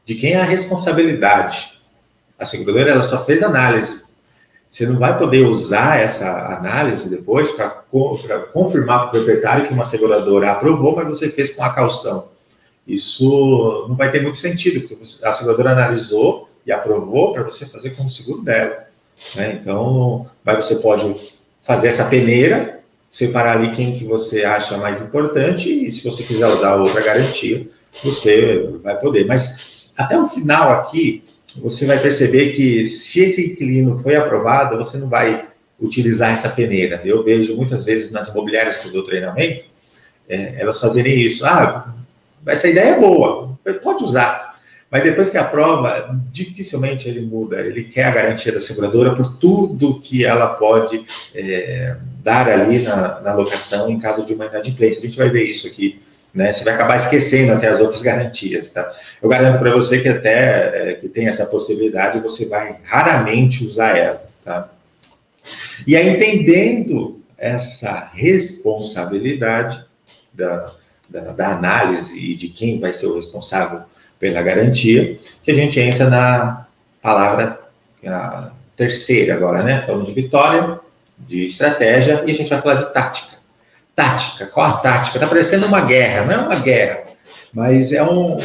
de 0.05 0.15
quem 0.15 0.33
é 0.33 0.41
a 0.41 0.45
responsabilidade 0.45 1.76
a 2.39 2.45
seguradora 2.45 2.91
ela 2.91 3.03
só 3.03 3.25
fez 3.25 3.43
análise. 3.43 4.07
Você 4.69 4.87
não 4.87 4.99
vai 4.99 5.17
poder 5.19 5.47
usar 5.47 6.01
essa 6.01 6.57
análise 6.57 7.09
depois 7.09 7.51
para 7.53 7.69
confirmar 8.53 8.99
para 8.99 9.07
o 9.07 9.11
proprietário 9.11 9.67
que 9.67 9.73
uma 9.73 9.85
seguradora 9.85 10.51
aprovou, 10.51 10.97
mas 10.97 11.07
você 11.07 11.31
fez 11.31 11.55
com 11.55 11.63
a 11.63 11.73
calção. 11.73 12.29
Isso 12.87 13.87
não 13.89 13.97
vai 13.97 14.11
ter 14.11 14.23
muito 14.23 14.37
sentido, 14.37 14.87
porque 14.87 15.03
a 15.25 15.33
seguradora 15.33 15.73
analisou 15.73 16.49
e 16.67 16.73
aprovou 16.73 17.33
para 17.33 17.43
você 17.43 17.65
fazer 17.65 17.91
com 17.91 18.05
o 18.05 18.11
seguro 18.11 18.43
dela. 18.43 18.87
Né? 19.35 19.59
Então, 19.61 20.27
vai, 20.45 20.57
você 20.57 20.77
pode 20.77 21.15
fazer 21.61 21.89
essa 21.89 22.05
peneira, 22.05 22.81
separar 23.11 23.57
ali 23.57 23.71
quem 23.71 23.95
que 23.95 24.05
você 24.05 24.45
acha 24.45 24.77
mais 24.77 25.01
importante, 25.01 25.87
e 25.87 25.91
se 25.91 26.05
você 26.05 26.23
quiser 26.23 26.47
usar 26.49 26.77
outra 26.77 27.03
garantia, 27.03 27.67
você 28.05 28.69
vai 28.83 28.99
poder. 28.99 29.27
Mas 29.27 29.91
até 29.97 30.19
o 30.19 30.27
final 30.27 30.73
aqui, 30.73 31.25
você 31.61 31.87
vai 31.87 31.99
perceber 31.99 32.53
que 32.53 32.89
se 32.89 33.21
esse 33.21 33.53
inquilino 33.53 33.99
foi 33.99 34.17
aprovado, 34.17 34.77
você 34.77 34.97
não 34.97 35.09
vai 35.09 35.47
utilizar 35.81 36.33
essa 36.33 36.51
peneira. 36.51 37.01
Eu 37.05 37.23
vejo 37.23 37.57
muitas 37.57 37.85
vezes 37.85 38.11
nas 38.11 38.29
imobiliárias 38.29 38.79
que 38.79 38.89
eu 38.89 38.93
dou 38.93 39.05
treinamento, 39.05 39.67
é, 40.29 40.55
elas 40.59 40.81
fazerem 40.81 41.19
isso. 41.19 41.45
Ah, 41.47 41.95
essa 42.47 42.69
ideia 42.69 42.95
é 42.95 43.01
boa, 43.01 43.59
pode 43.83 44.05
usar. 44.05 44.57
Mas 44.91 45.03
depois 45.03 45.29
que 45.29 45.37
aprova, 45.37 46.17
dificilmente 46.33 47.09
ele 47.09 47.21
muda. 47.21 47.61
Ele 47.61 47.85
quer 47.85 48.05
a 48.05 48.13
garantia 48.13 48.53
da 48.53 48.61
seguradora 48.61 49.15
por 49.15 49.37
tudo 49.37 50.01
que 50.01 50.25
ela 50.25 50.47
pode 50.55 51.05
é, 51.35 51.97
dar 52.23 52.49
ali 52.49 52.79
na, 52.79 53.21
na 53.21 53.35
locação 53.35 53.91
em 53.91 53.99
caso 53.99 54.25
de 54.25 54.33
uma 54.33 54.47
inadimplência. 54.47 55.01
A 55.01 55.03
gente 55.03 55.19
vai 55.19 55.29
ver 55.29 55.43
isso 55.43 55.67
aqui 55.67 56.01
né? 56.37 56.53
Você 56.53 56.65
vai 56.65 56.75
acabar 56.75 56.97
esquecendo 56.97 57.55
até 57.55 57.67
as 57.67 57.81
outras 57.81 58.03
garantias, 58.03 58.69
tá? 58.69 58.89
Eu 59.23 59.29
garanto 59.29 59.59
para 59.59 59.73
você 59.73 60.01
que 60.01 60.09
até 60.09 60.91
é, 60.91 60.95
que 60.95 61.09
tem 61.09 61.27
essa 61.27 61.47
possibilidade, 61.47 62.21
você 62.21 62.47
vai 62.47 62.77
raramente 62.85 63.65
usar 63.65 63.97
ela, 63.97 64.23
tá? 64.45 64.69
E 65.87 65.97
aí, 65.97 66.09
entendendo 66.11 67.23
essa 67.39 68.11
responsabilidade 68.13 69.83
da, 70.33 70.75
da, 71.09 71.21
da 71.33 71.49
análise 71.57 72.19
e 72.19 72.35
de 72.35 72.49
quem 72.49 72.79
vai 72.79 72.93
ser 72.93 73.07
o 73.07 73.15
responsável 73.15 73.81
pela 74.21 74.43
garantia, 74.43 75.19
que 75.43 75.51
a 75.51 75.55
gente 75.55 75.81
entra 75.81 76.11
na 76.11 76.67
palavra 77.01 77.61
terceira 78.77 79.35
agora, 79.35 79.63
né? 79.63 79.81
Falando 79.87 80.05
de 80.05 80.13
vitória, 80.13 80.79
de 81.19 81.47
estratégia, 81.47 82.25
e 82.27 82.31
a 82.31 82.35
gente 82.35 82.51
vai 82.51 82.61
falar 82.61 82.75
de 82.75 82.93
tática. 82.93 83.36
Tática, 83.97 84.47
qual 84.47 84.67
a 84.67 84.73
tática? 84.75 85.17
Está 85.17 85.27
parecendo 85.27 85.67
uma 85.67 85.81
guerra, 85.81 86.27
não 86.27 86.33
é 86.33 86.39
uma 86.39 86.57
guerra, 86.57 87.05
mas 87.53 87.95
é 87.95 88.03
um. 88.03 88.37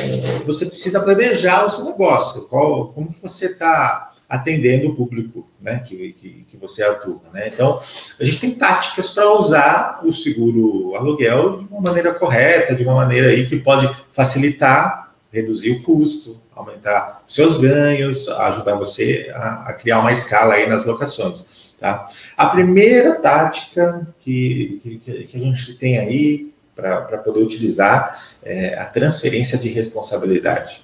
Você 0.45 0.65
precisa 0.65 1.01
planejar 1.01 1.65
o 1.65 1.69
seu 1.69 1.83
negócio, 1.83 2.43
qual, 2.43 2.87
como 2.87 3.13
você 3.21 3.47
está 3.47 4.13
atendendo 4.29 4.87
o 4.87 4.95
público 4.95 5.45
né, 5.59 5.83
que, 5.85 6.13
que, 6.13 6.45
que, 6.47 6.55
você 6.55 6.81
atua. 6.83 7.19
Né? 7.33 7.49
Então, 7.49 7.77
a 8.17 8.23
gente 8.23 8.39
tem 8.39 8.51
táticas 8.51 9.09
para 9.09 9.29
usar 9.33 9.99
o 10.05 10.11
seguro 10.13 10.95
aluguel 10.95 11.57
de 11.57 11.65
uma 11.65 11.81
maneira 11.81 12.13
correta, 12.13 12.73
de 12.73 12.83
uma 12.83 12.95
maneira 12.95 13.27
aí 13.27 13.45
que 13.45 13.57
pode 13.59 13.93
facilitar, 14.13 15.11
reduzir 15.33 15.71
o 15.71 15.83
custo, 15.83 16.39
aumentar 16.55 17.21
seus 17.27 17.57
ganhos, 17.57 18.29
ajudar 18.29 18.75
você 18.75 19.29
a, 19.35 19.65
a 19.67 19.73
criar 19.73 19.99
uma 19.99 20.13
escala 20.13 20.53
aí 20.53 20.65
nas 20.65 20.85
locações. 20.85 21.60
Tá? 21.81 22.07
A 22.37 22.45
primeira 22.45 23.15
tática 23.15 24.07
que, 24.19 24.79
que, 24.83 25.23
que 25.25 25.35
a 25.35 25.39
gente 25.39 25.73
tem 25.79 25.97
aí 25.97 26.53
para 26.75 27.17
poder 27.17 27.41
utilizar 27.41 28.21
é 28.43 28.77
a 28.77 28.85
transferência 28.85 29.57
de 29.57 29.67
responsabilidade. 29.67 30.83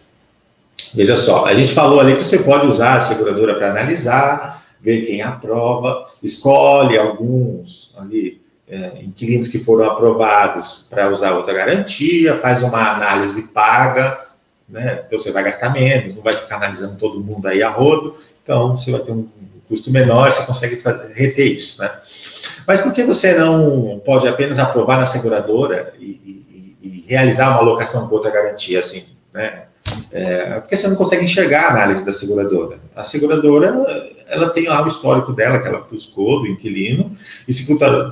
Veja 0.96 1.16
só, 1.16 1.46
a 1.46 1.54
gente 1.54 1.72
falou 1.72 2.00
ali 2.00 2.16
que 2.16 2.24
você 2.24 2.40
pode 2.40 2.66
usar 2.66 2.96
a 2.96 3.00
seguradora 3.00 3.54
para 3.54 3.70
analisar, 3.70 4.64
ver 4.82 5.06
quem 5.06 5.22
aprova, 5.22 6.04
escolhe 6.24 6.98
alguns 6.98 7.94
ali 7.96 8.42
é, 8.68 9.04
inquilinos 9.04 9.50
que 9.50 9.60
foram 9.60 9.86
aprovados 9.86 10.88
para 10.90 11.12
usar 11.12 11.34
outra 11.34 11.54
garantia, 11.54 12.34
faz 12.36 12.64
uma 12.64 12.96
análise 12.96 13.50
paga, 13.50 14.18
né? 14.68 15.04
Então 15.06 15.20
você 15.20 15.32
vai 15.32 15.44
gastar 15.44 15.70
menos, 15.70 16.16
não 16.16 16.24
vai 16.24 16.34
ficar 16.34 16.56
analisando 16.56 16.96
todo 16.96 17.24
mundo 17.24 17.48
aí 17.48 17.62
a 17.62 17.70
rodo, 17.70 18.16
então 18.44 18.76
você 18.76 18.92
vai 18.92 19.02
ter 19.02 19.12
um 19.12 19.28
custo 19.68 19.92
menor, 19.92 20.32
você 20.32 20.46
consegue 20.46 20.82
reter 21.14 21.48
isso, 21.48 21.82
né? 21.82 21.92
Mas 22.66 22.82
por 22.82 22.92
que 22.92 23.04
você 23.04 23.34
não 23.34 24.02
pode 24.06 24.28
apenas 24.28 24.60
aprovar 24.60 24.98
na 24.98 25.06
seguradora 25.06 25.94
e, 26.00 26.06
e, 26.06 26.78
e 26.82 27.06
realizar 27.08 27.50
uma 27.50 27.60
alocação 27.60 28.08
com 28.08 28.16
outra 28.16 28.32
garantia 28.32 28.80
assim, 28.80 29.06
né? 29.34 29.68
É, 30.12 30.60
porque 30.60 30.76
você 30.76 30.88
não 30.88 30.96
consegue 30.96 31.24
enxergar 31.24 31.68
a 31.68 31.72
análise 31.72 32.06
da 32.06 32.12
seguradora. 32.12 32.80
A 32.96 33.04
seguradora, 33.04 33.74
ela 34.28 34.50
tem 34.50 34.68
lá 34.68 34.84
o 34.84 34.88
histórico 34.88 35.34
dela, 35.34 35.60
que 35.60 35.68
ela 35.68 35.80
buscou 35.80 36.42
do 36.42 36.48
inquilino, 36.48 37.12
e 37.48 37.54
se 37.54 37.66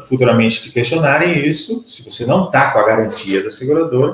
futuramente 0.08 0.64
te 0.64 0.72
questionarem 0.72 1.38
isso, 1.46 1.84
se 1.88 2.04
você 2.04 2.26
não 2.26 2.46
está 2.46 2.72
com 2.72 2.80
a 2.80 2.86
garantia 2.86 3.44
da 3.44 3.52
seguradora, 3.52 4.14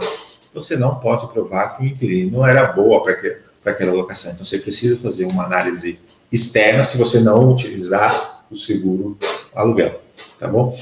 você 0.53 0.75
não 0.75 0.95
pode 0.95 1.27
provar 1.27 1.69
que 1.69 1.83
o 1.83 1.85
inquilino 1.85 2.43
era 2.45 2.71
boa 2.71 3.03
para 3.03 3.71
aquela 3.71 3.93
locação. 3.93 4.31
Então, 4.31 4.43
você 4.43 4.57
precisa 4.57 4.97
fazer 4.97 5.25
uma 5.25 5.45
análise 5.45 5.99
externa 6.31 6.83
se 6.83 6.97
você 6.97 7.19
não 7.19 7.51
utilizar 7.51 8.45
o 8.49 8.55
seguro 8.55 9.17
aluguel, 9.53 10.01
tá 10.39 10.47
bom? 10.47 10.75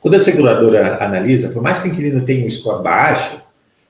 Quando 0.00 0.14
a 0.14 0.20
seguradora 0.20 1.02
analisa, 1.02 1.48
por 1.48 1.62
mais 1.62 1.78
que 1.78 1.88
o 1.88 1.90
inquilino 1.90 2.24
tenha 2.24 2.46
um 2.46 2.50
score 2.50 2.82
baixo, 2.82 3.40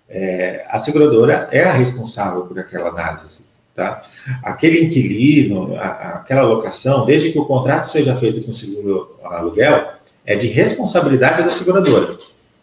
é, 0.08 0.64
a 0.68 0.78
seguradora 0.78 1.48
é 1.50 1.64
a 1.64 1.72
responsável 1.72 2.42
por 2.42 2.58
aquela 2.58 2.90
análise. 2.90 3.44
Tá? 3.74 4.02
Aquele 4.42 4.85
inquilino, 4.85 5.74
a, 5.76 6.16
aquela 6.16 6.42
locação, 6.42 7.06
desde 7.06 7.32
que 7.32 7.38
o 7.38 7.46
contrato 7.46 7.85
seja 7.85 8.14
feito 8.14 8.42
com 8.42 8.52
seguro 8.52 9.16
aluguel, 9.24 9.92
é 10.24 10.37
de 10.37 10.48
responsabilidade 10.48 11.42
da 11.42 11.50
seguradora. 11.50 12.16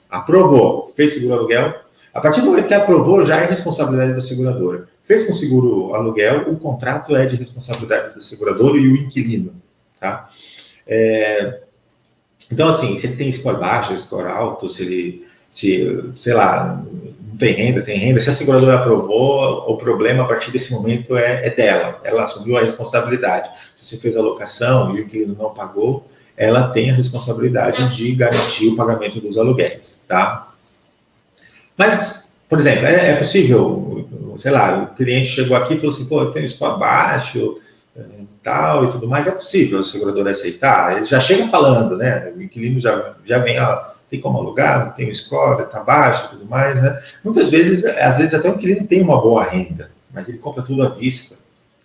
Aprovou, 0.09 0.87
fez 0.95 1.13
seguro 1.13 1.39
aluguel. 1.39 1.73
A 2.13 2.21
partir 2.21 2.41
do 2.41 2.47
momento 2.47 2.67
que 2.67 2.73
aprovou, 2.73 3.23
já 3.23 3.37
é 3.37 3.45
responsabilidade 3.45 4.13
da 4.13 4.21
seguradora. 4.21 4.83
Fez 5.03 5.25
com 5.25 5.33
seguro 5.33 5.93
aluguel, 5.93 6.49
o 6.49 6.57
contrato 6.57 7.15
é 7.15 7.25
de 7.25 7.35
responsabilidade 7.35 8.15
do 8.15 8.21
segurador 8.21 8.75
e 8.75 8.87
o 8.87 8.95
inquilino. 8.95 9.53
Tá? 9.99 10.27
É, 10.87 11.61
então, 12.51 12.67
assim, 12.67 12.97
se 12.97 13.07
ele 13.07 13.15
tem 13.15 13.31
score 13.31 13.57
baixo, 13.57 13.97
score 13.97 14.27
alto, 14.27 14.67
se 14.67 14.81
ele, 14.81 15.27
se, 15.49 16.03
sei 16.15 16.33
lá, 16.33 16.83
tem 17.37 17.53
renda, 17.53 17.81
tem 17.81 17.97
renda. 17.97 18.19
Se 18.19 18.29
a 18.29 18.33
seguradora 18.33 18.75
aprovou, 18.75 19.69
o 19.69 19.77
problema 19.77 20.23
a 20.23 20.27
partir 20.27 20.51
desse 20.51 20.73
momento 20.73 21.15
é, 21.15 21.47
é 21.47 21.49
dela. 21.51 22.01
Ela 22.03 22.23
assumiu 22.23 22.57
a 22.57 22.61
responsabilidade. 22.61 23.49
Se 23.77 23.85
você 23.85 23.97
fez 23.97 24.17
a 24.17 24.21
locação 24.21 24.95
e 24.95 25.01
o 25.01 25.03
inquilino 25.03 25.35
não 25.37 25.53
pagou, 25.53 26.07
ela 26.35 26.69
tem 26.69 26.89
a 26.89 26.93
responsabilidade 26.93 27.95
de 27.95 28.15
garantir 28.15 28.69
o 28.69 28.75
pagamento 28.75 29.21
dos 29.21 29.37
aluguéis, 29.37 29.99
tá? 30.07 30.48
Mas, 31.79 32.35
por 32.49 32.59
exemplo, 32.59 32.85
é, 32.85 33.11
é 33.11 33.15
possível, 33.15 34.35
sei 34.35 34.51
lá, 34.51 34.83
o 34.83 34.95
cliente 34.95 35.29
chegou 35.29 35.55
aqui 35.55 35.75
e 35.75 35.77
falou 35.77 35.95
assim, 35.95 36.05
pô, 36.07 36.21
eu 36.21 36.31
tenho 36.33 36.45
isso 36.45 36.63
abaixo, 36.65 37.57
eh, 37.95 38.01
tal 38.43 38.83
e 38.83 38.91
tudo 38.91 39.07
mais, 39.07 39.27
é 39.27 39.31
possível 39.31 39.79
a 39.79 39.83
seguradora 39.85 40.31
aceitar? 40.31 40.97
Ele 40.97 41.05
já 41.05 41.21
chega 41.21 41.47
falando, 41.47 41.95
né? 41.95 42.33
O 42.35 42.41
inquilino 42.41 42.81
já, 42.81 43.15
já 43.23 43.37
vem, 43.37 43.57
ó, 43.61 43.77
tem 44.09 44.19
como 44.19 44.39
alugar, 44.39 44.87
não 44.87 44.91
tem 44.91 45.09
o 45.09 45.15
score, 45.15 45.63
está 45.63 45.81
baixo 45.81 46.25
e 46.25 46.29
tudo 46.31 46.45
mais, 46.47 46.81
né? 46.81 46.99
Muitas 47.23 47.49
vezes, 47.49 47.85
às 47.85 48.17
vezes 48.17 48.33
até 48.33 48.49
o 48.49 48.55
inquilino 48.55 48.85
tem 48.85 49.01
uma 49.01 49.21
boa 49.21 49.45
renda, 49.45 49.89
mas 50.13 50.27
ele 50.27 50.39
compra 50.39 50.61
tudo 50.61 50.83
à 50.83 50.89
vista. 50.89 51.37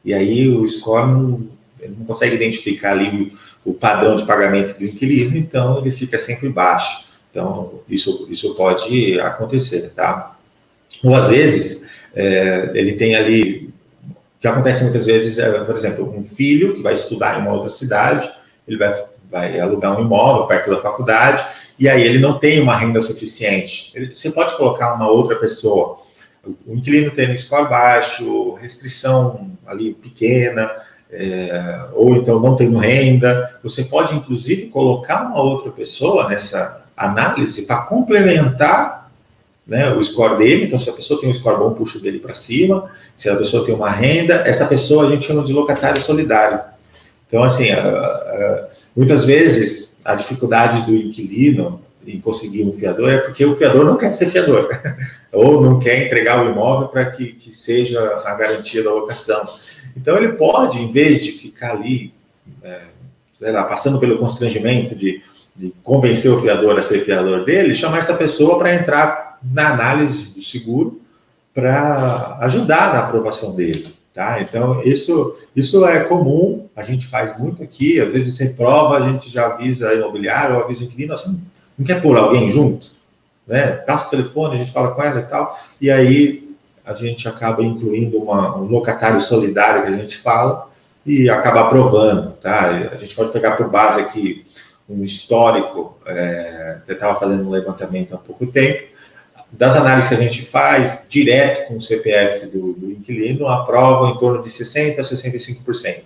E 0.04 0.12
aí 0.12 0.48
o 0.48 0.66
score 0.66 1.07
não, 1.07 1.48
não 1.96 2.04
consegue 2.04 2.35
identificar 2.35 2.90
ali 2.90 3.33
o, 3.64 3.70
o 3.70 3.74
padrão 3.74 4.16
de 4.16 4.26
pagamento 4.26 4.76
do 4.76 4.85
inquilino, 4.85 5.37
então 5.37 5.78
ele 5.78 5.92
fica 5.92 6.18
sempre 6.18 6.48
baixo. 6.48 7.03
Então, 7.35 7.81
isso, 7.88 8.29
isso 8.31 8.55
pode 8.55 9.18
acontecer, 9.18 9.90
tá? 9.90 10.37
Ou 11.03 11.16
às 11.16 11.27
vezes, 11.27 12.07
é, 12.14 12.70
ele 12.75 12.92
tem 12.92 13.16
ali, 13.16 13.75
o 14.09 14.40
que 14.40 14.47
acontece 14.47 14.85
muitas 14.85 15.05
vezes 15.05 15.40
é, 15.40 15.64
por 15.64 15.75
exemplo, 15.75 16.16
um 16.16 16.25
filho 16.25 16.77
que 16.77 16.83
vai 16.83 16.94
estudar 16.94 17.37
em 17.37 17.42
uma 17.42 17.55
outra 17.55 17.68
cidade, 17.68 18.31
ele 18.68 18.79
vai, 18.79 18.94
vai 19.29 19.59
alugar 19.59 19.99
um 19.99 20.05
imóvel 20.05 20.47
perto 20.47 20.70
da 20.70 20.81
faculdade, 20.81 21.44
e 21.77 21.88
aí 21.88 22.05
ele 22.05 22.20
não 22.20 22.38
tem 22.38 22.61
uma 22.61 22.79
renda 22.79 23.01
suficiente. 23.01 23.90
Ele, 23.97 24.14
você 24.14 24.31
pode 24.31 24.57
colocar 24.57 24.94
uma 24.94 25.11
outra 25.11 25.35
pessoa, 25.35 25.97
o 26.64 26.73
inquilino 26.73 27.11
tendo 27.11 27.37
score 27.37 27.68
baixo, 27.68 28.55
restrição 28.62 29.51
ali 29.66 29.92
pequena, 29.92 30.70
é, 31.11 31.88
ou 31.94 32.14
então 32.14 32.38
não 32.38 32.55
tendo 32.55 32.79
renda, 32.79 33.59
você 33.61 33.83
pode 33.83 34.14
inclusive 34.14 34.66
colocar 34.66 35.23
uma 35.27 35.42
outra 35.42 35.73
pessoa 35.73 36.29
nessa 36.29 36.84
análise 36.96 37.62
para 37.62 37.83
complementar 37.83 39.11
né, 39.66 39.92
o 39.94 40.02
score 40.02 40.37
dele. 40.37 40.64
Então, 40.64 40.78
se 40.78 40.90
a 40.90 40.92
pessoa 40.92 41.20
tem 41.20 41.28
um 41.28 41.35
score 41.35 41.59
bom, 41.59 41.72
puxa 41.72 41.98
dele 41.98 42.18
para 42.18 42.35
cima. 42.35 42.90
Se 43.16 43.28
a 43.28 43.37
pessoa 43.37 43.64
tem 43.64 43.74
uma 43.74 43.90
renda, 43.90 44.42
essa 44.46 44.66
pessoa 44.66 45.07
a 45.07 45.11
gente 45.11 45.24
chama 45.24 45.42
de 45.42 45.52
locatário 45.52 46.00
solidário. 46.00 46.61
Então, 47.26 47.42
assim, 47.42 47.68
muitas 48.94 49.24
vezes 49.24 49.98
a 50.04 50.14
dificuldade 50.14 50.83
do 50.87 50.94
inquilino 50.94 51.80
em 52.07 52.20
conseguir 52.20 52.64
um 52.64 52.72
fiador 52.72 53.11
é 53.11 53.18
porque 53.18 53.44
o 53.44 53.57
fiador 53.57 53.85
não 53.85 53.96
quer 53.96 54.12
ser 54.12 54.28
fiador, 54.28 54.68
ou 55.33 55.62
não 55.62 55.78
quer 55.78 56.04
entregar 56.04 56.44
o 56.44 56.50
imóvel 56.50 56.88
para 56.88 57.11
que, 57.11 57.33
que 57.33 57.50
seja 57.50 57.98
a 58.26 58.35
garantia 58.35 58.85
da 58.85 58.92
locação. 58.92 59.44
Então, 59.96 60.16
ele 60.16 60.33
pode, 60.33 60.78
em 60.78 60.92
vez 60.92 61.24
de 61.24 61.33
ficar 61.33 61.72
ali, 61.72 62.12
é, 62.62 62.80
lá, 63.40 63.64
passando 63.64 63.98
pelo 63.98 64.18
constrangimento 64.18 64.94
de, 64.94 65.22
de 65.54 65.72
convencer 65.82 66.30
o 66.30 66.38
fiador 66.38 66.76
a 66.76 66.82
ser 66.82 67.04
fiador 67.04 67.44
dele, 67.44 67.74
chamar 67.74 67.98
essa 67.98 68.14
pessoa 68.14 68.58
para 68.58 68.74
entrar 68.74 69.38
na 69.42 69.72
análise 69.72 70.30
do 70.30 70.42
seguro 70.42 71.00
para 71.52 72.38
ajudar 72.40 72.92
na 72.92 73.00
aprovação 73.00 73.54
dele. 73.54 73.94
Tá? 74.12 74.40
Então, 74.40 74.82
isso, 74.82 75.36
isso 75.54 75.84
é 75.86 76.00
comum, 76.04 76.68
a 76.76 76.82
gente 76.82 77.06
faz 77.06 77.36
muito 77.38 77.62
aqui, 77.62 78.00
às 78.00 78.12
vezes 78.12 78.36
você 78.36 78.50
prova, 78.50 78.96
a 78.96 79.10
gente 79.10 79.28
já 79.28 79.46
avisa 79.46 79.88
a 79.88 79.94
imobiliária 79.94 80.56
ou 80.56 80.62
avisa 80.62 80.82
o 80.82 80.84
inquilino, 80.84 81.14
assim, 81.14 81.40
não 81.76 81.84
quer 81.84 82.00
pôr 82.00 82.16
alguém 82.16 82.48
junto? 82.48 82.92
Né? 83.46 83.72
Passa 83.72 84.06
o 84.06 84.10
telefone, 84.10 84.54
a 84.54 84.58
gente 84.58 84.72
fala 84.72 84.94
com 84.94 85.02
ela 85.02 85.20
e 85.20 85.24
tal, 85.24 85.58
e 85.80 85.90
aí 85.90 86.48
a 86.84 86.94
gente 86.94 87.26
acaba 87.26 87.62
incluindo 87.62 88.18
uma, 88.18 88.56
um 88.56 88.66
locatário 88.66 89.20
solidário 89.20 89.82
que 89.82 89.88
a 89.88 89.96
gente 89.96 90.18
fala 90.18 90.68
e 91.04 91.28
acaba 91.28 91.62
aprovando, 91.62 92.32
tá? 92.42 92.90
A 92.92 92.96
gente 92.96 93.14
pode 93.14 93.32
pegar 93.32 93.56
por 93.56 93.68
base 93.68 94.00
aqui 94.00 94.44
um 94.88 95.03
histórico, 95.03 95.97
é, 96.07 96.79
eu 96.87 96.94
estava 96.94 97.18
fazendo 97.18 97.47
um 97.47 97.51
levantamento 97.51 98.14
há 98.14 98.18
pouco 98.18 98.47
tempo, 98.47 98.94
das 99.51 99.77
análises 99.77 100.09
que 100.09 100.14
a 100.14 100.20
gente 100.20 100.42
faz, 100.42 101.07
direto 101.09 101.68
com 101.68 101.77
o 101.77 101.81
CPF 101.81 102.47
do, 102.47 102.73
do 102.73 102.90
inquilino, 102.90 103.47
aprovam 103.47 104.11
em 104.11 104.18
torno 104.18 104.42
de 104.42 104.49
60% 104.51 104.99
a 104.99 105.03
65%. 105.03 106.03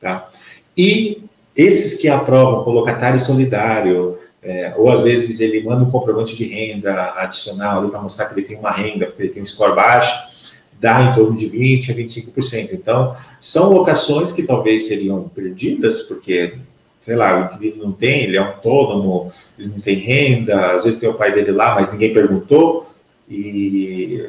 Tá? 0.00 0.28
E 0.76 1.24
esses 1.54 2.00
que 2.00 2.08
aprovam 2.08 2.64
com 2.64 2.70
locatário 2.70 3.20
solidário, 3.20 4.18
é, 4.42 4.72
ou 4.76 4.88
às 4.90 5.00
vezes 5.00 5.40
ele 5.40 5.62
manda 5.62 5.84
um 5.84 5.90
comprovante 5.90 6.34
de 6.36 6.44
renda 6.44 7.12
adicional 7.16 7.88
para 7.88 8.00
mostrar 8.00 8.26
que 8.26 8.34
ele 8.34 8.46
tem 8.46 8.58
uma 8.58 8.70
renda, 8.70 9.06
porque 9.06 9.22
ele 9.22 9.32
tem 9.32 9.42
um 9.42 9.46
score 9.46 9.74
baixo, 9.74 10.12
dá 10.80 11.02
em 11.02 11.14
torno 11.14 11.36
de 11.36 11.48
20% 11.48 11.90
a 11.90 11.94
25%. 11.94 12.70
Então, 12.72 13.16
são 13.40 13.72
locações 13.72 14.32
que 14.32 14.42
talvez 14.42 14.88
seriam 14.88 15.28
perdidas, 15.28 16.02
porque, 16.02 16.58
sei 17.02 17.16
lá, 17.16 17.40
o 17.40 17.44
inquilino 17.44 17.84
não 17.84 17.92
tem, 17.92 18.22
ele 18.22 18.36
é 18.36 18.40
autônomo, 18.40 19.30
ele 19.58 19.68
não 19.68 19.80
tem 19.80 19.96
renda, 19.96 20.72
às 20.72 20.84
vezes 20.84 20.98
tem 20.98 21.08
o 21.08 21.14
pai 21.14 21.32
dele 21.32 21.50
lá, 21.50 21.74
mas 21.74 21.92
ninguém 21.92 22.14
perguntou, 22.14 22.88
e 23.28 24.24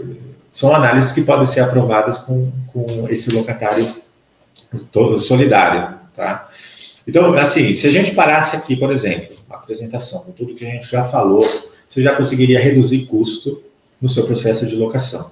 são 0.51 0.75
análises 0.75 1.11
que 1.11 1.21
podem 1.21 1.47
ser 1.47 1.61
aprovadas 1.61 2.19
com, 2.19 2.51
com 2.67 3.07
esse 3.09 3.31
locatário 3.31 3.85
solidário, 5.19 5.97
tá? 6.15 6.49
Então, 7.07 7.33
assim, 7.33 7.75
se 7.75 7.85
a 7.85 7.89
gente 7.89 8.15
parasse 8.15 8.55
aqui, 8.55 8.75
por 8.75 8.91
exemplo, 8.91 9.35
a 9.49 9.55
apresentação, 9.55 10.25
tudo 10.35 10.55
que 10.55 10.65
a 10.65 10.69
gente 10.69 10.89
já 10.89 11.03
falou, 11.03 11.41
você 11.41 12.01
já 12.01 12.15
conseguiria 12.15 12.59
reduzir 12.59 13.05
custo 13.05 13.61
no 14.01 14.09
seu 14.09 14.25
processo 14.25 14.65
de 14.65 14.75
locação. 14.75 15.31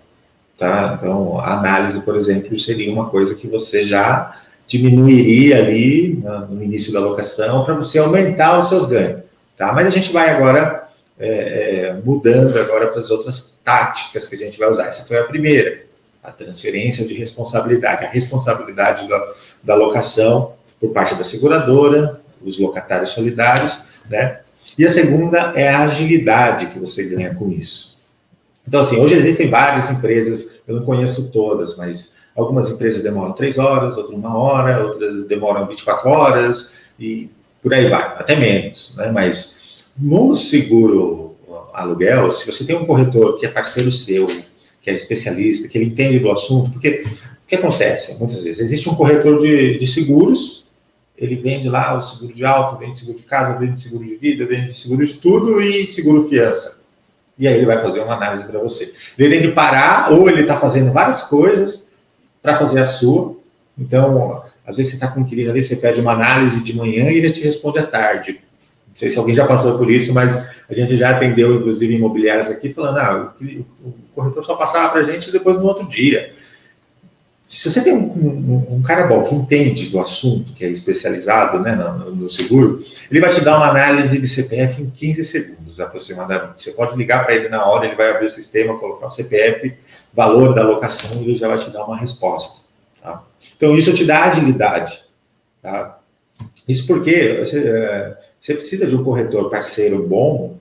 Tá? 0.57 0.95
Então, 0.97 1.39
a 1.39 1.57
análise, 1.57 2.01
por 2.01 2.15
exemplo, 2.15 2.57
seria 2.59 2.91
uma 2.91 3.09
coisa 3.09 3.33
que 3.35 3.47
você 3.47 3.83
já 3.83 4.37
diminuiria 4.71 5.57
ali 5.57 6.23
no 6.49 6.63
início 6.63 6.93
da 6.93 7.01
locação 7.01 7.65
para 7.65 7.73
você 7.73 7.99
aumentar 7.99 8.57
os 8.57 8.69
seus 8.69 8.85
ganhos. 8.85 9.21
Tá? 9.57 9.73
Mas 9.73 9.85
a 9.87 9.89
gente 9.89 10.13
vai 10.13 10.29
agora 10.29 10.87
é, 11.19 11.27
é, 11.27 11.93
mudando 12.05 12.57
agora 12.57 12.87
para 12.87 13.01
as 13.01 13.11
outras 13.11 13.59
táticas 13.63 14.29
que 14.29 14.35
a 14.35 14.37
gente 14.37 14.57
vai 14.57 14.69
usar. 14.69 14.87
Essa 14.87 15.05
foi 15.05 15.19
a 15.19 15.25
primeira, 15.25 15.83
a 16.23 16.31
transferência 16.31 17.05
de 17.05 17.13
responsabilidade, 17.13 18.05
a 18.05 18.09
responsabilidade 18.09 19.09
da, 19.09 19.33
da 19.61 19.75
locação 19.75 20.53
por 20.79 20.91
parte 20.91 21.15
da 21.15 21.23
seguradora, 21.23 22.21
os 22.41 22.57
locatários 22.57 23.09
solidários, 23.09 23.83
né? 24.09 24.39
E 24.77 24.85
a 24.85 24.89
segunda 24.89 25.51
é 25.53 25.67
a 25.67 25.81
agilidade 25.81 26.67
que 26.67 26.79
você 26.79 27.03
ganha 27.03 27.35
com 27.35 27.51
isso. 27.51 27.99
Então, 28.65 28.79
assim, 28.79 29.01
hoje 29.01 29.15
existem 29.15 29.49
várias 29.49 29.91
empresas, 29.91 30.61
eu 30.65 30.77
não 30.77 30.85
conheço 30.85 31.29
todas, 31.29 31.75
mas 31.75 32.20
algumas 32.35 32.71
empresas 32.71 33.03
demoram 33.03 33.33
três 33.33 33.57
horas, 33.57 33.97
outras 33.97 34.17
uma 34.17 34.37
hora, 34.37 34.83
outras 34.83 35.25
demoram 35.25 35.67
24 35.67 36.09
horas, 36.09 36.71
e 36.99 37.29
por 37.61 37.73
aí 37.73 37.87
vai, 37.87 38.01
até 38.01 38.35
menos, 38.35 38.95
né? 38.97 39.11
Mas 39.11 39.89
no 39.97 40.35
seguro 40.35 41.35
aluguel, 41.73 42.31
se 42.31 42.45
você 42.45 42.65
tem 42.65 42.75
um 42.75 42.85
corretor 42.85 43.37
que 43.37 43.45
é 43.45 43.49
parceiro 43.49 43.91
seu, 43.91 44.25
que 44.81 44.89
é 44.89 44.93
especialista, 44.93 45.67
que 45.67 45.77
ele 45.77 45.85
entende 45.85 46.19
do 46.19 46.31
assunto, 46.31 46.71
porque 46.71 47.03
o 47.05 47.47
que 47.47 47.55
acontece 47.55 48.19
muitas 48.19 48.43
vezes? 48.43 48.61
Existe 48.61 48.89
um 48.89 48.95
corretor 48.95 49.37
de, 49.37 49.77
de 49.77 49.87
seguros, 49.87 50.65
ele 51.17 51.35
vende 51.35 51.69
lá 51.69 51.97
o 51.97 52.01
seguro 52.01 52.33
de 52.33 52.43
auto, 52.43 52.79
vende 52.79 52.97
seguro 52.97 53.17
de 53.17 53.23
casa, 53.23 53.59
vende 53.59 53.79
seguro 53.79 54.03
de 54.03 54.15
vida, 54.15 54.45
vende 54.45 54.73
seguro 54.73 55.05
de 55.05 55.13
tudo 55.13 55.61
e 55.61 55.89
seguro 55.89 56.27
fiança 56.27 56.81
e 57.41 57.47
aí 57.47 57.55
ele 57.55 57.65
vai 57.65 57.81
fazer 57.81 58.01
uma 58.01 58.13
análise 58.13 58.43
para 58.43 58.59
você. 58.59 58.93
Ele 59.17 59.29
tem 59.29 59.41
que 59.41 59.51
parar, 59.55 60.11
ou 60.11 60.29
ele 60.29 60.41
está 60.41 60.57
fazendo 60.57 60.93
várias 60.93 61.23
coisas 61.23 61.87
para 62.41 62.57
fazer 62.57 62.79
a 62.79 62.85
sua. 62.85 63.35
Então, 63.77 64.43
às 64.65 64.77
vezes 64.77 64.91
você 64.91 64.97
está 64.97 65.07
com 65.07 65.21
inquilino 65.21 65.51
ali, 65.51 65.63
você 65.63 65.75
pede 65.75 66.01
uma 66.01 66.13
análise 66.13 66.63
de 66.63 66.75
manhã 66.75 67.09
e 67.09 67.17
ele 67.17 67.31
te 67.31 67.43
responde 67.43 67.79
à 67.79 67.85
tarde. 67.85 68.41
Não 68.87 68.95
sei 68.95 69.09
se 69.09 69.17
alguém 69.17 69.33
já 69.33 69.47
passou 69.47 69.77
por 69.77 69.89
isso, 69.89 70.13
mas 70.13 70.61
a 70.69 70.73
gente 70.73 70.97
já 70.97 71.11
atendeu, 71.11 71.55
inclusive, 71.55 71.95
imobiliários 71.95 72.49
aqui, 72.49 72.73
falando, 72.73 72.97
ah, 72.97 73.33
o 73.83 73.93
corretor 74.13 74.43
só 74.43 74.55
passava 74.55 74.89
para 74.89 75.01
a 75.01 75.03
gente 75.03 75.31
depois 75.31 75.57
no 75.57 75.63
outro 75.63 75.87
dia 75.87 76.31
se 77.51 77.69
você 77.69 77.83
tem 77.83 77.93
um, 77.93 78.05
um, 78.05 78.75
um, 78.77 78.81
cara 78.81 79.07
bom 79.07 79.23
que 79.23 79.35
entende 79.35 79.89
do 79.89 79.99
assunto, 79.99 80.53
que 80.53 80.63
é 80.63 80.69
especializado 80.69 81.59
né, 81.59 81.75
no, 81.75 82.15
no, 82.15 82.29
seguro, 82.29 82.81
ele 83.09 83.19
vai 83.19 83.29
te 83.29 83.43
dar 83.43 83.57
uma 83.57 83.67
análise 83.67 84.21
de 84.21 84.25
CPF 84.25 84.81
em 84.81 84.89
15 84.89 85.25
segundos 85.25 85.77
aproximadamente. 85.77 86.63
Você 86.63 86.71
pode 86.71 86.95
ligar 86.95 87.25
para 87.25 87.35
ele 87.35 87.49
na 87.49 87.65
hora, 87.65 87.85
ele 87.85 87.97
vai 87.97 88.09
abrir 88.09 88.27
o 88.27 88.29
sistema, 88.29 88.79
colocar 88.79 89.07
o 89.07 89.11
CPF, 89.11 89.73
valor 90.13 90.55
da 90.55 90.63
locação, 90.63 91.17
e 91.17 91.25
ele 91.25 91.35
já 91.35 91.49
vai 91.49 91.57
te 91.57 91.69
dar 91.71 91.83
uma 91.83 91.97
resposta. 91.97 92.61
Tá? 93.03 93.21
Então, 93.57 93.75
isso 93.75 93.93
te 93.93 94.05
dá 94.05 94.23
agilidade. 94.23 95.03
Tá? 95.61 95.99
Isso 96.65 96.87
porque 96.87 97.43
você, 97.45 97.67
é, 97.67 98.17
você 98.39 98.53
precisa 98.53 98.87
de 98.87 98.95
um 98.95 99.03
corretor 99.03 99.49
parceiro 99.49 100.07
bom 100.07 100.57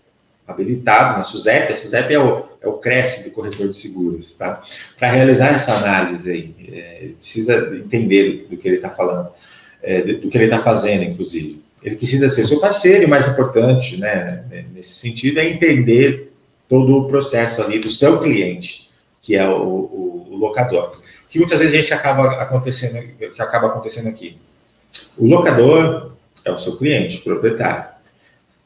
habilitado 0.50 1.18
na 1.18 1.22
SUSEP, 1.22 1.72
a 1.72 1.76
SUSEP 1.76 2.14
é 2.14 2.18
o, 2.18 2.44
é 2.60 2.68
o 2.68 2.74
Cresce 2.74 3.24
do 3.24 3.30
corretor 3.30 3.68
de 3.68 3.76
seguros, 3.76 4.32
tá? 4.34 4.60
Para 4.98 5.10
realizar 5.10 5.54
essa 5.54 5.72
análise 5.72 6.30
aí, 6.30 6.54
é, 6.72 7.08
precisa 7.18 7.72
entender 7.76 8.46
do, 8.48 8.56
que 8.56 8.68
ele 8.68 8.76
está 8.76 8.90
falando, 8.90 9.30
é, 9.82 10.02
do 10.02 10.28
que 10.28 10.36
ele 10.36 10.44
está 10.44 10.58
fazendo, 10.58 11.04
inclusive. 11.04 11.62
Ele 11.82 11.96
precisa 11.96 12.28
ser 12.28 12.44
seu 12.44 12.60
parceiro 12.60 13.04
e, 13.04 13.06
mais 13.06 13.28
importante, 13.28 13.98
né, 13.98 14.44
nesse 14.74 14.94
sentido, 14.96 15.40
é 15.40 15.48
entender 15.48 16.32
todo 16.68 16.98
o 16.98 17.08
processo 17.08 17.62
ali 17.62 17.78
do 17.78 17.88
seu 17.88 18.20
cliente, 18.20 18.88
que 19.22 19.34
é 19.34 19.48
o, 19.48 19.62
o, 19.62 20.26
o 20.30 20.36
locador. 20.36 20.98
Que 21.28 21.38
muitas 21.38 21.58
vezes 21.58 21.74
a 21.74 21.78
gente 21.78 21.94
acaba 21.94 22.42
acontecendo, 22.42 23.02
que 23.16 23.42
acaba 23.42 23.68
acontecendo 23.68 24.08
aqui. 24.08 24.36
O 25.18 25.26
locador 25.26 26.12
é 26.44 26.50
o 26.50 26.58
seu 26.58 26.76
cliente, 26.76 27.18
o 27.18 27.24
proprietário. 27.24 27.99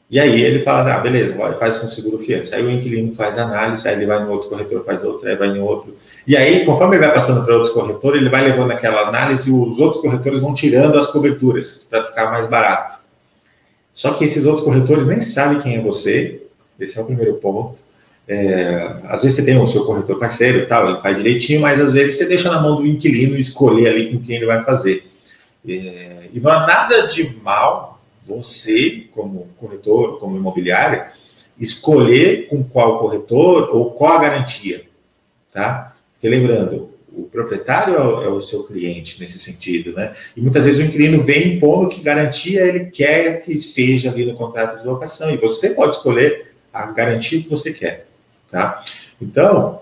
E 0.09 0.19
aí 0.19 0.43
ele 0.43 0.59
fala, 0.59 0.93
ah, 0.93 0.99
beleza, 0.99 1.35
faz 1.57 1.79
com 1.79 1.87
seguro 1.87 2.19
fiança. 2.19 2.55
Aí 2.55 2.63
o 2.63 2.69
inquilino 2.69 3.13
faz 3.15 3.39
análise, 3.39 3.87
aí 3.87 3.95
ele 3.95 4.05
vai 4.05 4.23
no 4.23 4.31
outro 4.31 4.49
corretor, 4.49 4.85
faz 4.85 5.03
outro, 5.03 5.27
aí 5.27 5.35
vai 5.35 5.49
no 5.49 5.63
outro. 5.65 5.95
E 6.27 6.37
aí, 6.37 6.63
conforme 6.63 6.95
ele 6.95 7.05
vai 7.05 7.13
passando 7.13 7.43
para 7.43 7.55
outros 7.55 7.73
corretores, 7.73 8.21
ele 8.21 8.29
vai 8.29 8.43
levando 8.43 8.71
aquela 8.71 9.07
análise 9.07 9.49
e 9.49 9.53
os 9.53 9.79
outros 9.79 10.01
corretores 10.01 10.41
vão 10.41 10.53
tirando 10.53 10.97
as 10.97 11.07
coberturas 11.07 11.87
para 11.89 12.05
ficar 12.05 12.29
mais 12.31 12.45
barato. 12.47 13.03
Só 13.91 14.13
que 14.13 14.25
esses 14.25 14.45
outros 14.45 14.63
corretores 14.63 15.07
nem 15.07 15.21
sabem 15.21 15.59
quem 15.59 15.77
é 15.77 15.81
você, 15.81 16.41
esse 16.79 16.99
é 16.99 17.01
o 17.01 17.05
primeiro 17.05 17.35
ponto. 17.35 17.79
É, 18.27 18.97
às 19.05 19.23
vezes 19.23 19.37
você 19.37 19.45
tem 19.45 19.57
o 19.57 19.67
seu 19.67 19.85
corretor 19.85 20.19
parceiro 20.19 20.59
e 20.59 20.65
tal, 20.65 20.89
ele 20.89 20.99
faz 20.99 21.17
direitinho, 21.17 21.61
mas 21.61 21.79
às 21.79 21.91
vezes 21.93 22.17
você 22.17 22.25
deixa 22.27 22.49
na 22.51 22.61
mão 22.61 22.75
do 22.75 22.85
inquilino 22.85 23.37
escolher 23.37 23.87
ali 23.87 24.11
com 24.11 24.23
quem 24.23 24.35
ele 24.35 24.45
vai 24.45 24.63
fazer. 24.63 25.07
É, 25.67 26.27
e 26.31 26.39
não 26.39 26.51
há 26.51 26.67
nada 26.67 27.07
de 27.07 27.37
mal 27.41 27.94
você, 28.25 29.05
como 29.11 29.49
corretor, 29.57 30.19
como 30.19 30.35
imobiliária, 30.35 31.11
escolher 31.59 32.47
com 32.47 32.63
qual 32.63 32.99
corretor 32.99 33.69
ou 33.75 33.91
qual 33.91 34.13
a 34.13 34.21
garantia, 34.21 34.83
tá? 35.51 35.95
Porque 36.13 36.27
lembrando, 36.27 36.89
o 37.15 37.23
proprietário 37.23 37.95
é 37.95 38.01
o, 38.01 38.23
é 38.23 38.27
o, 38.27 38.41
seu 38.41 38.63
cliente 38.63 39.21
nesse 39.21 39.39
sentido, 39.39 39.93
né? 39.93 40.13
E 40.35 40.41
muitas 40.41 40.63
vezes 40.63 40.81
o 40.81 40.83
inquilino 40.83 41.21
vem 41.21 41.55
impondo 41.55 41.87
que 41.87 42.01
garantia 42.01 42.61
ele 42.61 42.85
quer 42.87 43.41
que 43.41 43.57
seja 43.57 44.11
ali 44.11 44.25
no 44.25 44.35
contrato 44.35 44.81
de 44.81 44.87
locação 44.87 45.31
e 45.31 45.37
você 45.37 45.69
pode 45.69 45.95
escolher 45.95 46.51
a 46.73 46.87
garantia 46.87 47.41
que 47.41 47.49
você 47.49 47.71
quer, 47.71 48.07
tá? 48.51 48.83
Então, 49.21 49.81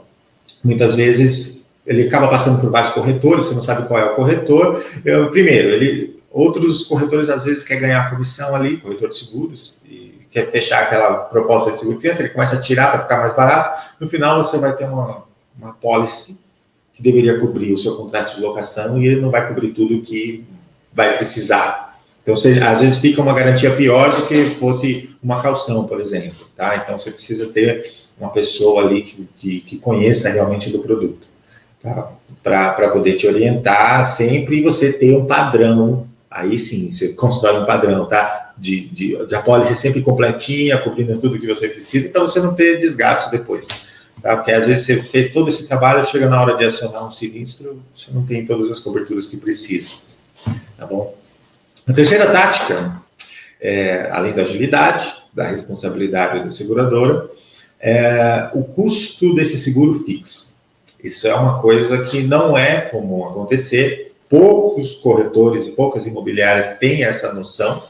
muitas 0.63 0.95
vezes 0.95 1.67
ele 1.86 2.03
acaba 2.03 2.27
passando 2.27 2.62
por 2.62 2.69
vários 2.69 2.93
corretores, 2.93 3.47
você 3.47 3.56
não 3.56 3.63
sabe 3.63 3.88
qual 3.88 3.99
é 3.99 4.06
o 4.06 4.15
corretor. 4.15 4.84
Eu, 5.03 5.29
primeiro, 5.32 5.69
ele 5.69 6.22
Outros 6.33 6.85
corretores, 6.85 7.29
às 7.29 7.43
vezes, 7.43 7.63
quer 7.63 7.75
ganhar 7.75 8.09
comissão 8.09 8.55
ali, 8.55 8.77
corretor 8.77 9.09
de 9.09 9.17
seguros, 9.17 9.77
e 9.85 10.25
quer 10.31 10.49
fechar 10.49 10.81
aquela 10.81 11.25
proposta 11.25 11.71
de 11.71 11.77
seguro 11.77 11.99
fiança, 11.99 12.23
ele 12.23 12.29
começa 12.29 12.55
a 12.55 12.59
tirar 12.59 12.91
para 12.91 13.03
ficar 13.03 13.17
mais 13.17 13.35
barato. 13.35 13.79
No 13.99 14.09
final, 14.09 14.41
você 14.41 14.57
vai 14.57 14.75
ter 14.75 14.85
uma, 14.85 15.25
uma 15.55 15.73
policy 15.73 16.39
que 16.91 17.03
deveria 17.03 17.39
cobrir 17.39 17.71
o 17.71 17.77
seu 17.77 17.95
contrato 17.95 18.35
de 18.35 18.41
locação 18.41 18.99
e 18.99 19.05
ele 19.05 19.21
não 19.21 19.29
vai 19.29 19.47
cobrir 19.47 19.73
tudo 19.73 20.01
que 20.01 20.43
vai 20.91 21.15
precisar. 21.15 21.99
Então, 22.23 22.33
às 22.33 22.81
vezes 22.81 22.97
fica 22.97 23.21
uma 23.21 23.33
garantia 23.33 23.75
pior 23.75 24.09
do 24.15 24.25
que 24.25 24.45
fosse 24.51 25.15
uma 25.21 25.39
calção, 25.39 25.85
por 25.85 26.01
exemplo. 26.01 26.47
Tá? 26.55 26.77
Então, 26.77 26.97
você 26.97 27.11
precisa 27.11 27.51
ter 27.51 27.85
uma 28.19 28.31
pessoa 28.31 28.81
ali 28.81 29.03
que, 29.03 29.29
que, 29.37 29.59
que 29.61 29.77
conheça 29.77 30.29
realmente 30.29 30.71
do 30.71 30.79
produto. 30.79 31.27
Tá? 31.79 32.11
Para 32.41 32.89
poder 32.89 33.17
te 33.17 33.27
orientar 33.27 34.07
sempre 34.07 34.57
e 34.57 34.63
você 34.63 34.91
ter 34.91 35.15
um 35.15 35.25
padrão 35.25 36.07
aí 36.33 36.57
sim, 36.57 36.91
você 36.91 37.09
constrói 37.09 37.61
um 37.61 37.65
padrão, 37.65 38.05
tá? 38.07 38.53
De, 38.57 38.87
de, 38.89 39.25
de 39.25 39.35
apólice 39.35 39.75
sempre 39.75 40.01
completinha, 40.01 40.77
cobrindo 40.79 41.17
tudo 41.19 41.39
que 41.39 41.47
você 41.47 41.69
precisa, 41.69 42.09
para 42.09 42.21
você 42.21 42.39
não 42.39 42.55
ter 42.55 42.79
desgaste 42.79 43.31
depois. 43.31 43.67
Tá? 44.21 44.37
Porque 44.37 44.51
às 44.51 44.65
vezes 44.65 44.85
você 44.85 45.01
fez 45.01 45.31
todo 45.31 45.47
esse 45.49 45.67
trabalho, 45.67 46.05
chega 46.05 46.27
na 46.27 46.41
hora 46.41 46.55
de 46.55 46.65
acionar 46.65 47.05
um 47.05 47.11
sinistro, 47.11 47.81
você 47.93 48.11
não 48.11 48.25
tem 48.25 48.45
todas 48.45 48.71
as 48.71 48.79
coberturas 48.79 49.27
que 49.27 49.38
precisa. 49.38 49.93
Tá 50.77 50.86
bom? 50.86 51.15
A 51.88 51.93
terceira 51.93 52.31
tática, 52.31 53.01
é, 53.61 54.09
além 54.11 54.34
da 54.34 54.41
agilidade, 54.41 55.13
da 55.34 55.47
responsabilidade 55.47 56.43
da 56.43 56.49
seguradora, 56.49 57.29
é 57.79 58.49
o 58.53 58.63
custo 58.63 59.36
desse 59.36 59.59
seguro 59.59 59.93
fixo. 59.93 60.57
Isso 61.03 61.27
é 61.27 61.36
uma 61.36 61.59
coisa 61.59 62.01
que 62.03 62.23
não 62.23 62.57
é 62.57 62.79
comum 62.81 63.27
acontecer, 63.27 64.12
poucos 64.34 64.93
corretores 64.93 65.67
e 65.67 65.73
poucas 65.73 66.07
imobiliárias 66.07 66.79
têm 66.79 67.03
essa 67.03 67.31
noção, 67.34 67.84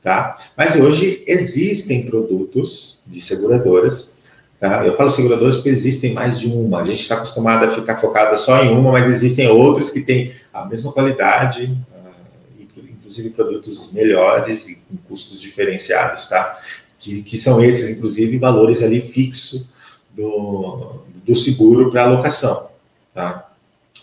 tá? 0.00 0.34
Mas 0.56 0.74
hoje 0.74 1.22
existem 1.26 2.06
produtos 2.06 3.00
de 3.06 3.20
seguradoras, 3.20 4.14
tá? 4.58 4.86
Eu 4.86 4.96
falo 4.96 5.10
seguradoras 5.10 5.56
porque 5.56 5.68
existem 5.68 6.14
mais 6.14 6.40
de 6.40 6.48
uma. 6.48 6.80
A 6.80 6.84
gente 6.84 7.02
está 7.02 7.16
acostumado 7.16 7.66
a 7.66 7.68
ficar 7.68 7.98
focada 7.98 8.34
só 8.38 8.64
em 8.64 8.74
uma, 8.74 8.92
mas 8.92 9.10
existem 9.10 9.46
outras 9.48 9.90
que 9.90 10.00
têm 10.00 10.32
a 10.54 10.64
mesma 10.64 10.90
qualidade, 10.90 11.66
uh, 11.66 12.80
inclusive 12.80 13.28
produtos 13.28 13.92
melhores 13.92 14.68
e 14.68 14.76
com 14.76 14.96
custos 15.06 15.38
diferenciados, 15.38 16.24
tá? 16.30 16.58
que, 16.98 17.22
que 17.22 17.36
são 17.36 17.62
esses, 17.62 17.98
inclusive, 17.98 18.38
valores 18.38 18.82
ali 18.82 19.02
fixos 19.02 19.70
do, 20.16 21.02
do 21.26 21.36
seguro 21.36 21.90
para 21.90 22.04
alocação. 22.04 22.70
Tá? 23.12 23.50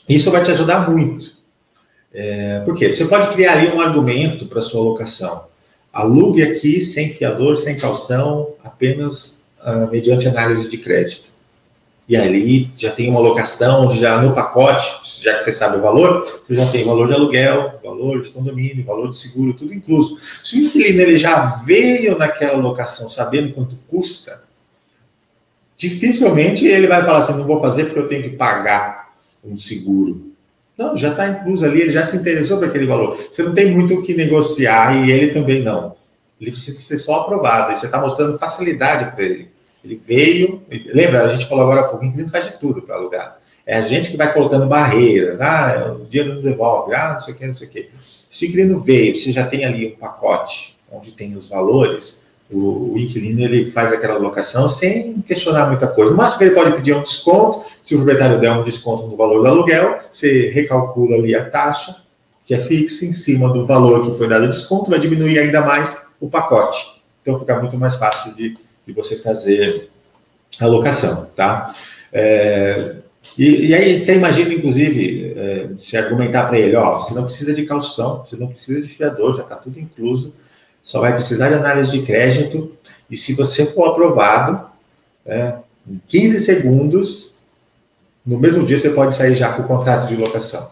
Isso 0.07 0.29
vai 0.29 0.43
te 0.43 0.51
ajudar 0.51 0.87
muito. 0.87 1.36
É, 2.13 2.61
por 2.61 2.75
quê? 2.75 2.91
Você 2.91 3.05
pode 3.05 3.33
criar 3.33 3.53
ali 3.53 3.67
um 3.69 3.81
argumento 3.81 4.47
para 4.47 4.61
sua 4.61 4.81
alocação. 4.81 5.45
Alugue 5.91 6.43
aqui 6.43 6.79
sem 6.79 7.09
fiador, 7.09 7.57
sem 7.57 7.77
calção, 7.77 8.53
apenas 8.63 9.43
uh, 9.61 9.89
mediante 9.91 10.27
análise 10.27 10.69
de 10.69 10.77
crédito. 10.77 11.27
E 12.07 12.15
ali 12.15 12.71
já 12.75 12.91
tem 12.91 13.09
uma 13.09 13.19
alocação, 13.19 13.89
já 13.91 14.21
no 14.21 14.33
pacote, 14.33 14.85
já 15.21 15.33
que 15.33 15.41
você 15.41 15.51
sabe 15.51 15.77
o 15.77 15.81
valor, 15.81 16.41
já 16.49 16.65
tem 16.67 16.85
valor 16.85 17.07
de 17.07 17.13
aluguel, 17.13 17.79
valor 17.83 18.21
de 18.21 18.29
condomínio, 18.29 18.85
valor 18.85 19.09
de 19.09 19.17
seguro, 19.17 19.53
tudo 19.53 19.73
incluso. 19.73 20.17
Se 20.41 20.55
o 20.55 20.65
inquilino 20.65 21.01
ele 21.01 21.17
já 21.17 21.61
veio 21.65 22.17
naquela 22.17 22.57
locação 22.57 23.09
sabendo 23.09 23.53
quanto 23.53 23.75
custa, 23.89 24.41
dificilmente 25.75 26.65
ele 26.65 26.87
vai 26.87 27.03
falar 27.03 27.19
assim, 27.19 27.37
não 27.37 27.45
vou 27.45 27.59
fazer 27.59 27.85
porque 27.85 27.99
eu 27.99 28.07
tenho 28.07 28.23
que 28.23 28.37
pagar 28.37 29.13
um 29.43 29.57
seguro. 29.57 30.26
Não, 30.77 30.95
já 30.95 31.09
está 31.09 31.27
incluso 31.27 31.65
ali, 31.65 31.81
ele 31.81 31.91
já 31.91 32.03
se 32.03 32.17
interessou 32.17 32.59
por 32.59 32.67
aquele 32.67 32.85
valor. 32.85 33.15
Você 33.15 33.41
não 33.41 33.53
tem 33.53 33.71
muito 33.71 33.95
o 33.95 34.03
que 34.03 34.13
negociar 34.13 34.95
e 34.95 35.11
ele 35.11 35.33
também 35.33 35.63
não. 35.63 35.95
Ele 36.39 36.51
precisa 36.51 36.79
ser 36.79 36.97
só 36.97 37.21
aprovado. 37.21 37.73
E 37.73 37.77
você 37.77 37.87
está 37.87 37.99
mostrando 37.99 38.37
facilidade 38.37 39.15
para 39.15 39.25
ele. 39.25 39.49
Ele 39.83 40.01
veio, 40.05 40.61
lembra, 40.93 41.23
a 41.23 41.33
gente 41.33 41.47
falou 41.47 41.63
agora 41.63 41.81
há 41.81 41.83
pouco, 41.85 42.03
o 42.03 42.07
inquilino 42.07 42.29
faz 42.29 42.45
de 42.45 42.59
tudo 42.59 42.81
para 42.81 42.95
alugar. 42.95 43.39
É 43.65 43.77
a 43.77 43.81
gente 43.81 44.11
que 44.11 44.17
vai 44.17 44.33
colocando 44.33 44.67
barreiras, 44.67 45.39
ah, 45.41 45.97
o 45.99 46.05
dinheiro 46.05 46.35
não 46.35 46.41
devolve, 46.41 46.93
ah, 46.93 47.13
não 47.13 47.21
sei 47.21 47.33
o 47.33 47.37
que, 47.37 47.47
não 47.47 47.53
sei 47.53 47.67
o 47.67 47.71
que. 47.71 47.89
Se 48.29 48.45
o 48.45 48.47
inquilino 48.47 48.79
veio, 48.79 49.15
você 49.15 49.31
já 49.31 49.45
tem 49.45 49.65
ali 49.65 49.87
um 49.87 49.95
pacote 49.95 50.77
onde 50.91 51.11
tem 51.11 51.35
os 51.35 51.49
valores, 51.49 52.23
o, 52.51 52.93
o 52.93 52.97
inquilino 52.97 53.41
ele 53.41 53.65
faz 53.69 53.91
aquela 53.91 54.15
alocação 54.15 54.69
sem 54.69 55.21
questionar 55.21 55.67
muita 55.67 55.87
coisa. 55.87 56.15
Que 56.37 56.43
ele 56.45 56.55
pode 56.55 56.75
pedir 56.75 56.91
é 56.91 56.95
um 56.95 57.03
desconto, 57.03 57.65
se 57.83 57.93
o 57.95 57.97
proprietário 57.97 58.39
der 58.39 58.51
um 58.51 58.63
desconto 58.63 59.07
no 59.07 59.17
valor 59.17 59.41
do 59.41 59.47
aluguel, 59.47 59.99
você 60.11 60.49
recalcula 60.51 61.15
ali 61.15 61.35
a 61.35 61.49
taxa, 61.49 62.03
que 62.45 62.53
é 62.53 62.59
fixa, 62.59 63.05
em 63.05 63.11
cima 63.11 63.51
do 63.51 63.65
valor 63.65 64.01
que 64.01 64.17
foi 64.17 64.27
dado 64.27 64.45
o 64.45 64.49
desconto, 64.49 64.89
vai 64.89 64.99
diminuir 64.99 65.39
ainda 65.39 65.61
mais 65.61 66.15
o 66.19 66.29
pacote. 66.29 67.01
Então 67.21 67.37
fica 67.37 67.59
muito 67.59 67.77
mais 67.77 67.95
fácil 67.95 68.33
de, 68.33 68.57
de 68.85 68.93
você 68.93 69.17
fazer 69.17 69.89
a 70.59 70.65
alocação, 70.65 71.29
tá? 71.35 71.73
É, 72.13 72.95
e, 73.37 73.67
e, 73.67 73.75
aí 73.75 74.01
você 74.01 74.15
imagina, 74.15 74.53
inclusive, 74.53 75.33
é, 75.35 75.69
se 75.77 75.97
argumentar 75.97 76.47
para 76.47 76.57
ele, 76.57 76.75
ó, 76.75 76.97
você 76.97 77.13
não 77.13 77.25
precisa 77.25 77.53
de 77.53 77.65
calção, 77.65 78.23
você 78.25 78.37
não 78.37 78.47
precisa 78.47 78.81
de 78.81 78.87
fiador, 78.87 79.35
já 79.35 79.43
está 79.43 79.55
tudo 79.55 79.77
incluso, 79.79 80.33
só 80.87 81.01
vai 81.01 81.11
precisar 81.11 81.49
de 81.49 81.55
análise 81.55 81.99
de 81.99 82.05
crédito, 82.05 82.71
e 83.11 83.17
se 83.17 83.33
você 83.33 83.65
for 83.65 83.89
aprovado, 83.89 84.69
é, 85.25 85.55
em 85.85 85.99
15 86.07 86.39
segundos, 86.39 87.39
no 88.25 88.39
mesmo 88.39 88.65
dia 88.65 88.77
você 88.77 88.91
pode 88.91 89.13
sair 89.13 89.35
já 89.35 89.51
com 89.51 89.63
o 89.63 89.67
contrato 89.67 90.07
de 90.07 90.15
locação. 90.15 90.71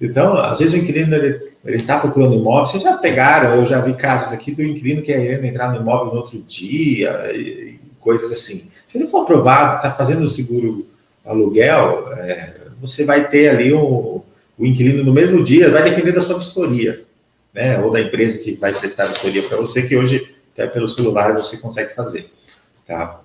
Então, 0.00 0.38
às 0.38 0.58
vezes 0.58 0.72
o 0.72 0.78
inquilino 0.78 1.14
ele 1.14 1.76
está 1.76 1.98
procurando 1.98 2.34
imóvel, 2.34 2.64
vocês 2.64 2.82
já 2.82 2.96
pegaram, 2.96 3.56
eu 3.56 3.66
já 3.66 3.78
vi 3.82 3.92
casos 3.92 4.32
aqui 4.32 4.54
do 4.54 4.62
inquilino 4.62 5.02
que 5.02 5.12
querendo 5.12 5.44
entrar 5.44 5.70
no 5.70 5.82
imóvel 5.82 6.14
no 6.14 6.20
outro 6.20 6.40
dia, 6.40 7.30
e, 7.34 7.78
coisas 8.00 8.32
assim. 8.32 8.70
Se 8.88 8.96
ele 8.96 9.06
for 9.06 9.20
aprovado, 9.20 9.76
está 9.76 9.90
fazendo 9.90 10.24
o 10.24 10.28
seguro 10.28 10.86
aluguel, 11.26 12.10
é, 12.14 12.54
você 12.80 13.04
vai 13.04 13.28
ter 13.28 13.50
ali 13.50 13.70
o, 13.70 14.24
o 14.56 14.64
inquilino 14.64 15.04
no 15.04 15.12
mesmo 15.12 15.44
dia, 15.44 15.70
vai 15.70 15.84
depender 15.84 16.12
da 16.12 16.22
sua 16.22 16.38
vistoria, 16.38 17.04
né? 17.52 17.78
Ou 17.80 17.92
da 17.92 18.00
empresa 18.00 18.38
que 18.38 18.52
vai 18.56 18.72
prestar 18.72 19.04
a 19.04 19.08
vistoria 19.08 19.42
para 19.42 19.56
você, 19.56 19.82
que 19.82 19.96
hoje, 19.96 20.36
até 20.52 20.66
pelo 20.66 20.88
celular, 20.88 21.34
você 21.34 21.56
consegue 21.56 21.94
fazer. 21.94 22.30
Tá? 22.86 23.20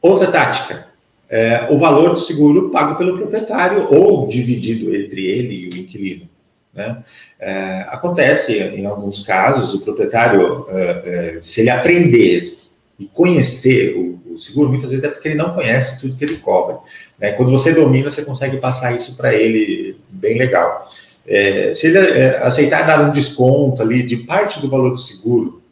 Outra 0.00 0.30
tática 0.30 0.94
é, 1.28 1.66
o 1.70 1.78
valor 1.78 2.10
do 2.10 2.20
seguro 2.20 2.70
pago 2.70 2.96
pelo 2.96 3.16
proprietário 3.16 3.92
ou 3.92 4.26
dividido 4.26 4.94
entre 4.94 5.26
ele 5.26 5.54
e 5.54 5.68
o 5.68 5.76
inquilino. 5.76 6.28
Né? 6.72 7.02
É, 7.40 7.86
acontece, 7.88 8.58
em 8.58 8.86
alguns 8.86 9.24
casos, 9.24 9.74
o 9.74 9.80
proprietário, 9.80 10.66
é, 10.68 11.36
é, 11.36 11.38
se 11.42 11.60
ele 11.60 11.70
aprender 11.70 12.56
e 12.98 13.06
conhecer 13.06 13.96
o, 13.96 14.34
o, 14.34 14.38
seguro, 14.38 14.68
muitas 14.68 14.90
vezes 14.90 15.04
é 15.04 15.08
porque 15.08 15.26
ele 15.26 15.34
não 15.34 15.54
conhece 15.54 16.00
tudo 16.00 16.16
que 16.16 16.24
ele 16.24 16.36
cobra. 16.36 16.78
Né? 17.18 17.32
Quando 17.32 17.50
você 17.50 17.72
domina, 17.72 18.10
você 18.10 18.24
consegue 18.24 18.58
passar 18.58 18.94
isso 18.94 19.16
para 19.16 19.34
ele 19.34 19.96
bem 20.08 20.38
legal. 20.38 20.88
É, 21.26 21.72
se 21.74 21.86
ele 21.86 21.98
é, 21.98 22.38
aceitar 22.38 22.86
dar 22.86 23.00
um 23.00 23.10
desconto 23.10 23.80
ali 23.80 24.02
de 24.02 24.18
parte 24.18 24.60
do 24.60 24.68
valor 24.68 24.90
do 24.90 24.98
seguro, 24.98 25.62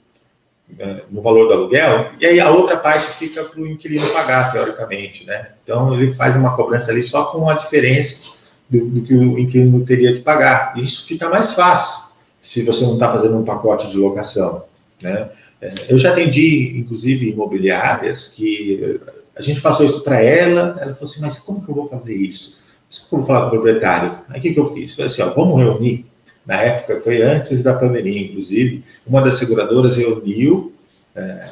né, 0.79 1.03
no 1.11 1.21
valor 1.21 1.47
do 1.47 1.53
aluguel, 1.53 2.11
e 2.19 2.25
aí 2.25 2.41
a 2.41 2.51
outra 2.51 2.77
parte 2.77 3.19
fica 3.19 3.45
para 3.45 3.61
o 3.61 3.67
inquilino 3.67 4.09
pagar, 4.09 4.51
teoricamente, 4.51 5.27
né? 5.27 5.51
Então 5.63 5.93
ele 5.95 6.15
faz 6.15 6.35
uma 6.35 6.57
cobrança 6.57 6.91
ali 6.91 7.03
só 7.03 7.27
com 7.27 7.49
a 7.49 7.55
diferença 7.55 8.31
do, 8.69 8.87
do 8.87 9.03
que 9.03 9.15
o 9.15 9.39
inquilino 9.39 9.85
teria 9.85 10.13
que 10.13 10.21
pagar. 10.21 10.73
Isso 10.77 11.07
fica 11.07 11.29
mais 11.29 11.53
fácil 11.53 12.11
se 12.41 12.65
você 12.65 12.85
não 12.85 12.95
está 12.95 13.13
fazendo 13.13 13.37
um 13.37 13.45
pacote 13.45 13.91
de 13.91 13.97
locação, 13.99 14.65
né? 15.03 15.29
É, 15.61 15.73
eu 15.89 15.99
já 15.99 16.11
atendi, 16.11 16.77
inclusive, 16.77 17.31
imobiliárias 17.31 18.29
que 18.29 19.01
a 19.37 19.41
gente 19.41 19.61
passou 19.61 19.87
isso 19.87 20.03
para 20.03 20.21
ela, 20.21 20.77
ela 20.81 20.95
falou 20.95 21.11
assim, 21.11 21.21
mas 21.21 21.39
como 21.39 21.63
que 21.63 21.71
eu 21.71 21.75
vou 21.75 21.89
fazer 21.89 22.17
isso? 22.17 22.62
Vou 23.11 23.23
falar 23.25 23.43
com 23.43 23.47
o 23.49 23.51
proprietário? 23.51 24.19
Aí 24.29 24.39
o 24.39 24.43
que, 24.43 24.55
que 24.55 24.61
eu 24.61 24.73
fiz? 24.73 24.95
Falei 24.95 25.11
assim, 25.11 25.23
ó, 25.23 25.31
vamos 25.31 25.61
reunir 25.61 26.07
na 26.47 26.61
época, 26.61 27.01
foi 27.01 27.23
antes 27.23 27.63
da 27.63 27.75
pandemia, 27.75 28.21
inclusive, 28.21 28.85
uma 29.07 29.23
das 29.23 29.39
seguradoras 29.39 29.97
reuniu 29.97 30.73
é, 31.15 31.45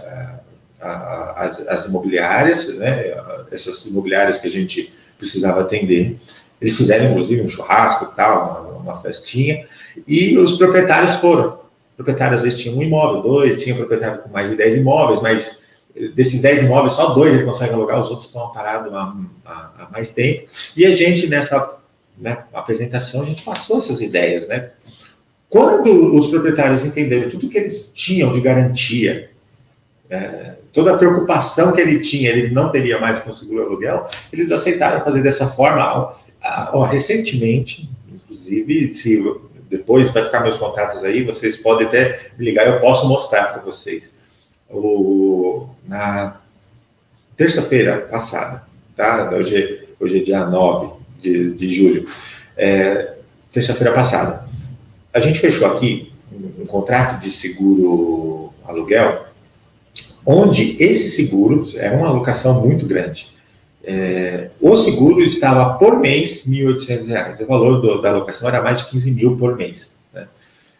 as, 0.81 1.67
as, 1.69 1.87
imobiliárias, 1.87 2.75
né, 2.77 3.15
essas 3.53 3.87
imobiliárias 3.87 4.39
que 4.39 4.49
a 4.49 4.51
gente 4.51 4.93
precisava 5.17 5.61
atender. 5.61 6.19
Eles 6.61 6.77
fizeram, 6.77 7.11
inclusive, 7.11 7.43
um 7.43 7.49
churrasco 7.49 8.11
e 8.13 8.17
tal, 8.17 8.75
uma, 8.75 8.93
uma 8.93 8.97
festinha, 9.01 9.65
e 10.07 10.37
os 10.37 10.59
proprietários 10.59 11.17
foram. 11.17 11.61
Proprietários, 11.97 12.39
às 12.39 12.43
vezes, 12.43 12.61
tinham 12.61 12.79
um 12.79 12.83
imóvel, 12.83 13.23
dois, 13.23 13.63
tinha 13.63 13.77
proprietário 13.77 14.23
com 14.23 14.31
mais 14.31 14.51
de 14.51 14.57
10 14.57 14.79
imóveis, 14.79 15.21
mas 15.21 15.60
desses 16.15 16.43
10 16.43 16.65
imóveis, 16.65 16.93
só 16.93 17.15
dois 17.15 17.35
ele 17.35 17.45
consegue 17.45 17.75
alugar, 17.75 18.01
os 18.01 18.09
outros 18.09 18.29
estão 18.29 18.51
parados 18.53 18.93
há, 18.93 19.15
há, 19.45 19.71
há 19.79 19.89
mais 19.93 20.11
tempo. 20.11 20.47
E 20.77 20.87
a 20.87 20.93
gente, 20.93 21.27
nessa 21.29 21.79
né, 22.19 22.45
apresentação, 22.53 23.23
a 23.23 23.27
gente 23.27 23.43
passou 23.43 23.79
essas 23.79 24.01
ideias, 24.01 24.47
né? 24.49 24.71
Quando 25.49 26.15
os 26.15 26.29
proprietários 26.29 26.85
entenderam 26.85 27.29
tudo 27.29 27.49
que 27.49 27.59
eles 27.59 27.93
tinham 27.93 28.31
de 28.31 28.41
garantia, 28.41 29.31
é, 30.09 30.55
toda 30.73 30.95
a 30.95 30.97
preocupação 30.97 31.73
que 31.73 31.81
ele 31.81 31.99
tinha, 31.99 32.31
ele 32.31 32.55
não 32.55 32.71
teria 32.71 33.01
mais 33.01 33.21
com 33.21 33.31
o 33.31 33.35
seguro 33.35 33.65
aluguel, 33.65 34.07
eles 34.33 34.53
aceitaram 34.53 35.05
fazer 35.05 35.23
dessa 35.23 35.49
forma. 35.49 36.15
Ó, 36.73 36.85
recentemente, 36.85 37.91
inclusive, 38.13 38.95
se 38.95 39.23
depois 39.69 40.11
vai 40.11 40.25
ficar 40.25 40.41
meus 40.41 40.57
contatos 40.57 41.03
aí, 41.05 41.25
vocês 41.25 41.57
podem 41.57 41.87
até 41.87 42.31
me 42.39 42.45
ligar, 42.45 42.67
eu 42.67 42.81
posso 42.81 43.09
mostrar 43.09 43.53
para 43.53 43.63
vocês. 43.63 44.15
O, 44.71 45.69
na 45.87 46.41
terça-feira 47.37 47.99
passada, 48.03 48.65
tá? 48.97 49.31
Hoje, 49.33 49.89
hoje 49.99 50.19
é 50.19 50.23
dia 50.23 50.47
9 50.47 50.93
de, 51.19 51.53
de 51.55 51.69
julho, 51.69 52.05
é, 52.57 53.15
terça-feira 53.53 53.93
passada 53.93 54.49
a 55.13 55.21
gente 55.21 55.39
fechou 55.39 55.67
aqui 55.67 56.13
um, 56.33 56.63
um 56.63 56.67
contrato 56.67 57.21
de 57.21 57.31
seguro 57.31 58.53
aluguel, 58.65 59.27
onde 60.25 60.77
esse 60.83 61.11
seguro 61.11 61.65
é 61.77 61.91
uma 61.91 62.09
alocação 62.09 62.61
muito 62.65 62.87
grande. 62.87 63.35
É, 63.83 64.51
o 64.61 64.77
seguro 64.77 65.21
estava 65.21 65.79
por 65.79 65.99
mês 65.99 66.45
R$ 66.47 66.65
1.800. 66.65 67.43
O 67.43 67.47
valor 67.47 67.81
do, 67.81 68.01
da 68.01 68.11
alocação 68.11 68.49
era 68.49 68.63
mais 68.63 68.83
de 68.83 68.91
15 68.91 69.11
mil 69.13 69.37
por 69.37 69.57
mês. 69.57 69.95
Né? 70.13 70.29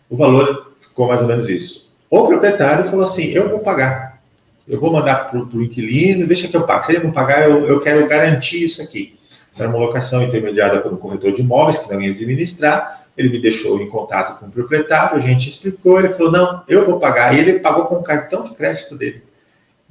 O 0.09 0.17
valor 0.17 0.75
ficou 0.79 1.09
mais 1.09 1.23
ou 1.23 1.29
menos 1.29 1.49
isso. 1.49 1.90
O 2.11 2.27
proprietário 2.27 2.85
falou 2.85 3.05
assim: 3.05 3.27
eu 3.27 3.49
vou 3.49 3.61
pagar. 3.61 4.21
Eu 4.69 4.79
vou 4.79 4.93
mandar 4.93 5.31
para 5.31 5.39
o 5.39 5.63
inquilino, 5.63 6.27
deixa 6.27 6.47
que 6.47 6.57
eu 6.57 6.65
pago. 6.65 6.85
Se 6.85 6.93
ele 6.93 7.05
não 7.05 7.13
pagar, 7.13 7.49
eu, 7.49 7.67
eu 7.67 7.81
quero 7.81 8.07
garantir 8.07 8.63
isso 8.63 8.83
aqui. 8.83 9.19
Era 9.57 9.69
uma 9.69 9.79
locação 9.79 10.23
intermediada 10.23 10.81
por 10.81 10.93
um 10.93 10.97
corretor 10.97 11.33
de 11.33 11.41
imóveis 11.41 11.79
que 11.79 11.93
não 11.93 12.01
ia 12.01 12.11
administrar 12.11 13.01
ele 13.21 13.29
me 13.29 13.39
deixou 13.39 13.81
em 13.81 13.89
contato 13.89 14.39
com 14.39 14.47
o 14.47 14.51
proprietário, 14.51 15.17
a 15.17 15.21
gente 15.21 15.49
explicou, 15.49 15.99
ele 15.99 16.11
falou, 16.11 16.33
não, 16.33 16.63
eu 16.67 16.87
vou 16.87 16.99
pagar, 16.99 17.35
e 17.35 17.39
ele 17.39 17.59
pagou 17.59 17.85
com 17.85 17.97
o 17.97 18.03
cartão 18.03 18.45
de 18.45 18.55
crédito 18.55 18.97
dele. 18.97 19.23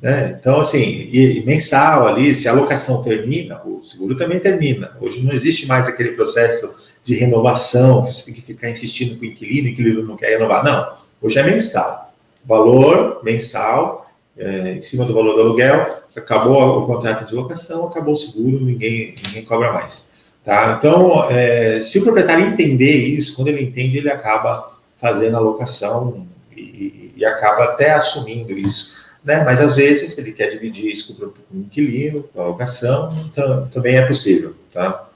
Né? 0.02 0.36
Então, 0.40 0.62
assim, 0.62 0.80
e, 0.80 1.40
e 1.40 1.46
mensal 1.46 2.08
ali, 2.08 2.34
se 2.34 2.48
a 2.48 2.54
locação 2.54 3.04
termina, 3.04 3.62
o 3.64 3.84
seguro 3.84 4.18
também 4.18 4.40
termina. 4.40 4.96
Hoje 5.00 5.22
não 5.22 5.34
existe 5.34 5.68
mais 5.68 5.88
aquele 5.88 6.14
processo 6.14 6.76
de 7.04 7.16
renovação, 7.16 8.04
que 8.04 8.12
você 8.12 8.26
tem 8.26 8.34
que 8.34 8.42
ficar 8.42 8.70
insistindo 8.70 9.18
com 9.18 9.24
o 9.24 9.28
inquilino, 9.28 9.68
o 9.68 9.72
inquilino 9.72 10.04
não 10.04 10.16
quer 10.16 10.30
renovar. 10.30 10.64
Não, 10.64 10.96
hoje 11.22 11.38
é 11.38 11.44
mensal. 11.44 12.09
Valor 12.50 13.22
mensal, 13.24 14.10
é, 14.36 14.74
em 14.74 14.82
cima 14.82 15.06
do 15.06 15.14
valor 15.14 15.36
do 15.36 15.42
aluguel, 15.42 16.02
acabou 16.16 16.80
o 16.80 16.88
contrato 16.88 17.28
de 17.28 17.36
locação, 17.36 17.86
acabou 17.86 18.16
o 18.16 18.18
seguro, 18.18 18.60
ninguém, 18.66 19.14
ninguém 19.24 19.46
cobra 19.46 19.72
mais. 19.72 20.10
Tá? 20.44 20.76
Então, 20.80 21.30
é, 21.30 21.80
se 21.80 22.00
o 22.00 22.04
proprietário 22.04 22.48
entender 22.48 22.96
isso, 22.96 23.36
quando 23.36 23.50
ele 23.50 23.62
entende, 23.62 24.00
ele 24.00 24.10
acaba 24.10 24.74
fazendo 24.98 25.38
a 25.38 25.40
locação 25.40 26.26
e, 26.58 27.14
e 27.16 27.24
acaba 27.24 27.66
até 27.66 27.92
assumindo 27.92 28.54
isso. 28.54 29.12
Né? 29.24 29.44
Mas 29.44 29.62
às 29.62 29.76
vezes 29.76 30.18
ele 30.18 30.32
quer 30.32 30.48
dividir 30.48 30.92
isso 30.92 31.16
com 31.16 31.26
o 31.26 31.60
inquilino, 31.60 32.24
com 32.24 32.42
a 32.42 32.46
locação, 32.46 33.16
então, 33.32 33.68
também 33.68 33.98
é 33.98 34.08
possível. 34.08 34.56
Tá? 34.74 35.08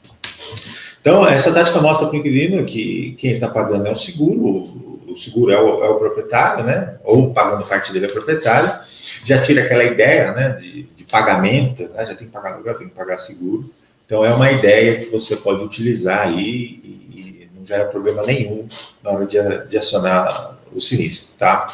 Então, 1.01 1.27
essa 1.27 1.51
tática 1.51 1.81
mostra 1.81 2.05
para 2.05 2.15
o 2.15 2.19
inquilino 2.19 2.63
que 2.63 3.15
quem 3.17 3.31
está 3.31 3.49
pagando 3.49 3.88
é 3.88 3.91
o 3.91 3.95
seguro, 3.95 4.93
o 5.14 5.18
seguro 5.18 5.51
é 5.51 5.61
o, 5.61 5.84
é 5.84 5.89
o 5.89 5.95
proprietário, 5.95 6.66
né? 6.66 6.95
ou 7.03 7.34
pagando 7.34 7.66
parte 7.68 7.93
dele 7.93 8.05
é 8.05 8.09
proprietário, 8.09 8.74
já 9.24 9.41
tira 9.41 9.64
aquela 9.64 9.84
ideia 9.84 10.32
né, 10.34 10.49
de, 10.59 10.84
de 10.84 11.03
pagamento, 11.05 11.84
né? 11.89 12.05
já 12.05 12.16
tem 12.16 12.28
que 12.28 12.34
pagar 12.34 12.53
aluguel, 12.53 12.78
tem 12.78 12.88
que 12.88 12.95
pagar 12.95 13.18
seguro. 13.18 13.72
Então, 14.05 14.26
é 14.26 14.34
uma 14.34 14.51
ideia 14.51 14.99
que 14.99 15.09
você 15.09 15.36
pode 15.36 15.64
utilizar 15.64 16.28
aí 16.28 16.82
e, 16.84 17.47
e 17.47 17.49
não 17.55 17.66
gera 17.66 17.86
problema 17.86 18.24
nenhum 18.24 18.68
na 19.01 19.11
hora 19.11 19.26
de, 19.26 19.38
de 19.70 19.78
acionar 19.78 20.57
o 20.74 20.82
sinistro, 20.82 21.36
tá? 21.38 21.68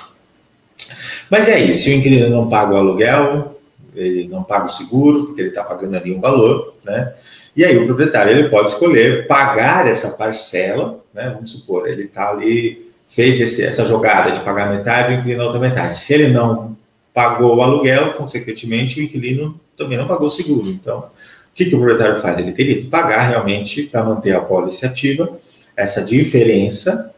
Mas 1.29 1.47
é 1.47 1.59
isso, 1.59 1.83
se 1.83 1.89
o 1.89 1.93
inquilino 1.93 2.29
não 2.29 2.49
paga 2.49 2.73
o 2.73 2.77
aluguel, 2.77 3.59
ele 3.95 4.27
não 4.27 4.43
paga 4.43 4.65
o 4.65 4.69
seguro, 4.69 5.25
porque 5.25 5.41
ele 5.41 5.49
está 5.49 5.63
pagando 5.63 5.97
ali 5.97 6.13
um 6.13 6.21
valor, 6.21 6.75
né? 6.83 7.13
E 7.55 7.65
aí 7.65 7.77
o 7.77 7.85
proprietário 7.85 8.31
ele 8.31 8.49
pode 8.49 8.69
escolher 8.69 9.27
pagar 9.27 9.87
essa 9.87 10.11
parcela, 10.11 11.03
né? 11.13 11.31
Vamos 11.33 11.51
supor, 11.51 11.87
ele 11.87 12.03
está 12.03 12.29
ali, 12.29 12.88
fez 13.09 13.41
esse, 13.41 13.63
essa 13.63 13.85
jogada 13.85 14.31
de 14.31 14.41
pagar 14.41 14.69
metade 14.69 15.13
o 15.13 15.19
inquilino 15.19 15.41
a 15.41 15.45
outra 15.45 15.59
metade. 15.59 15.97
Se 15.97 16.13
ele 16.13 16.29
não 16.29 16.77
pagou 17.13 17.57
o 17.57 17.61
aluguel, 17.61 18.13
consequentemente 18.13 18.99
o 18.99 19.03
inquilino 19.03 19.59
também 19.75 19.97
não 19.97 20.07
pagou 20.07 20.27
o 20.27 20.31
seguro. 20.31 20.69
Então, 20.69 20.99
o 20.99 21.55
que, 21.55 21.65
que 21.65 21.75
o 21.75 21.79
proprietário 21.79 22.17
faz? 22.17 22.37
Ele 22.39 22.51
teria 22.51 22.75
que 22.75 22.87
pagar 22.87 23.21
realmente 23.27 23.83
para 23.83 24.03
manter 24.03 24.35
a 24.35 24.41
pólice 24.41 24.85
ativa 24.85 25.37
essa 25.75 26.03
diferença 26.03 27.13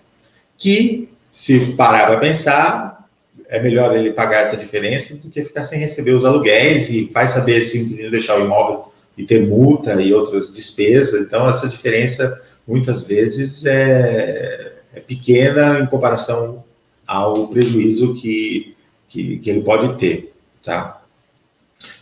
que, 0.57 1.09
se 1.29 1.73
parar 1.73 2.07
para 2.07 2.17
pensar, 2.17 3.07
é 3.49 3.61
melhor 3.61 3.95
ele 3.97 4.13
pagar 4.13 4.43
essa 4.43 4.55
diferença 4.55 5.15
do 5.15 5.29
que 5.29 5.43
ficar 5.43 5.63
sem 5.63 5.79
receber 5.79 6.11
os 6.11 6.23
aluguéis 6.23 6.89
e 6.89 7.07
faz 7.11 7.31
saber 7.31 7.61
se 7.61 7.77
o 7.77 7.81
inquilino 7.81 8.11
deixar 8.11 8.39
o 8.39 8.45
imóvel 8.45 8.91
e 9.17 9.25
ter 9.25 9.45
multa 9.45 10.01
e 10.01 10.13
outras 10.13 10.53
despesas. 10.53 11.21
Então, 11.21 11.49
essa 11.49 11.67
diferença, 11.67 12.39
muitas 12.65 13.03
vezes, 13.03 13.65
é, 13.65 14.70
é 14.93 14.99
pequena 14.99 15.79
em 15.79 15.85
comparação 15.85 16.63
ao 17.07 17.47
prejuízo 17.47 18.15
que, 18.15 18.75
que, 19.07 19.37
que 19.39 19.49
ele 19.49 19.61
pode 19.61 19.97
ter, 19.97 20.33
tá? 20.63 21.01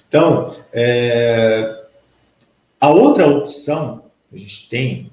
Então, 0.07 0.51
é, 0.73 1.83
a 2.79 2.89
outra 2.89 3.27
opção 3.27 4.03
que 4.29 4.35
a 4.35 4.39
gente 4.39 4.69
tem, 4.69 5.11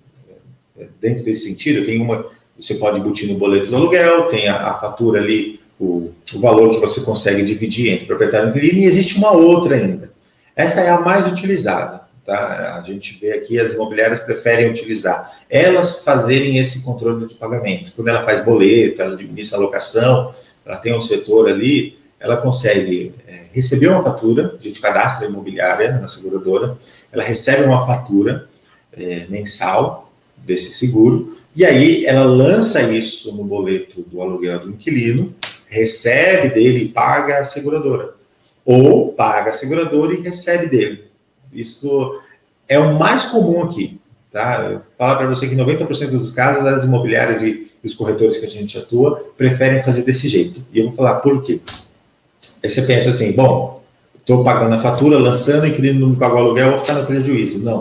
é, 0.78 0.86
dentro 1.00 1.24
desse 1.24 1.48
sentido, 1.48 1.84
tem 1.84 2.00
uma, 2.00 2.24
você 2.58 2.74
pode 2.76 2.98
embutir 2.98 3.30
no 3.30 3.38
boleto 3.38 3.66
do 3.66 3.76
aluguel, 3.76 4.28
tem 4.28 4.48
a, 4.48 4.70
a 4.70 4.74
fatura 4.74 5.20
ali, 5.20 5.60
o, 5.78 6.10
o, 6.34 6.40
valor 6.40 6.70
que 6.70 6.80
você 6.80 7.02
consegue 7.02 7.42
dividir 7.42 7.92
entre 7.92 8.06
proprietário 8.06 8.48
e 8.48 8.50
inquilino, 8.50 8.78
e 8.80 8.84
existe 8.86 9.18
uma 9.18 9.32
outra 9.32 9.76
ainda, 9.76 10.10
essa 10.54 10.80
é 10.80 10.88
a 10.88 11.00
mais 11.00 11.26
utilizada. 11.26 12.05
Tá? 12.26 12.76
A 12.76 12.82
gente 12.82 13.16
vê 13.20 13.34
aqui 13.34 13.58
as 13.60 13.72
imobiliárias 13.72 14.18
preferem 14.18 14.68
utilizar 14.68 15.30
elas 15.48 16.02
fazerem 16.02 16.58
esse 16.58 16.82
controle 16.82 17.24
de 17.24 17.34
pagamento. 17.34 17.92
Quando 17.94 18.08
ela 18.08 18.24
faz 18.24 18.44
boleto, 18.44 19.00
ela 19.00 19.14
administra 19.14 19.56
a 19.56 19.60
locação, 19.60 20.34
ela 20.64 20.76
tem 20.76 20.92
um 20.92 21.00
setor 21.00 21.48
ali, 21.48 21.96
ela 22.18 22.36
consegue 22.36 23.14
é, 23.28 23.42
receber 23.52 23.86
uma 23.86 24.02
fatura, 24.02 24.56
a 24.58 24.62
gente 24.62 24.80
cadastra 24.80 25.24
a 25.24 25.30
imobiliária 25.30 25.92
na 26.00 26.08
seguradora, 26.08 26.76
ela 27.12 27.22
recebe 27.22 27.62
uma 27.62 27.86
fatura 27.86 28.48
é, 28.92 29.26
mensal 29.28 30.10
desse 30.36 30.72
seguro, 30.72 31.38
e 31.54 31.64
aí 31.64 32.04
ela 32.06 32.24
lança 32.24 32.82
isso 32.82 33.32
no 33.36 33.44
boleto 33.44 34.02
do 34.02 34.20
aluguel 34.20 34.60
do 34.60 34.70
inquilino, 34.70 35.32
recebe 35.68 36.48
dele 36.48 36.84
e 36.84 36.88
paga 36.88 37.38
a 37.38 37.44
seguradora 37.44 38.14
ou 38.64 39.12
paga 39.12 39.50
a 39.50 39.52
seguradora 39.52 40.12
e 40.12 40.20
recebe 40.20 40.66
dele. 40.66 41.05
Isso 41.60 42.20
é 42.68 42.78
o 42.78 42.98
mais 42.98 43.24
comum 43.24 43.62
aqui. 43.62 44.00
Tá? 44.32 44.82
Fala 44.98 45.16
para 45.16 45.26
você 45.26 45.48
que 45.48 45.56
90% 45.56 46.10
dos 46.10 46.32
casos, 46.32 46.66
as 46.66 46.84
imobiliárias 46.84 47.42
e 47.42 47.70
os 47.82 47.94
corretores 47.94 48.36
que 48.36 48.46
a 48.46 48.50
gente 48.50 48.76
atua 48.76 49.32
preferem 49.36 49.82
fazer 49.82 50.02
desse 50.02 50.28
jeito. 50.28 50.62
E 50.72 50.78
eu 50.78 50.86
vou 50.86 50.94
falar 50.94 51.20
por 51.20 51.42
quê. 51.42 51.60
Aí 52.62 52.68
você 52.68 52.82
pensa 52.82 53.10
assim, 53.10 53.32
bom, 53.32 53.82
estou 54.18 54.42
pagando 54.42 54.74
a 54.74 54.80
fatura, 54.80 55.18
lançando, 55.18 55.66
inquilino 55.66 56.00
não 56.00 56.08
me 56.10 56.16
pagou 56.16 56.38
o 56.38 56.40
aluguel, 56.40 56.72
vou 56.72 56.80
ficar 56.80 56.94
no 56.94 57.06
prejuízo. 57.06 57.64
Não. 57.64 57.80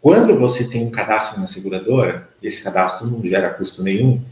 Quando 0.00 0.38
você 0.38 0.64
tem 0.68 0.86
um 0.86 0.90
cadastro 0.90 1.40
na 1.40 1.46
seguradora, 1.46 2.28
esse 2.42 2.62
cadastro 2.62 3.06
não 3.06 3.24
gera 3.24 3.50
custo 3.50 3.82
nenhum, 3.82 4.22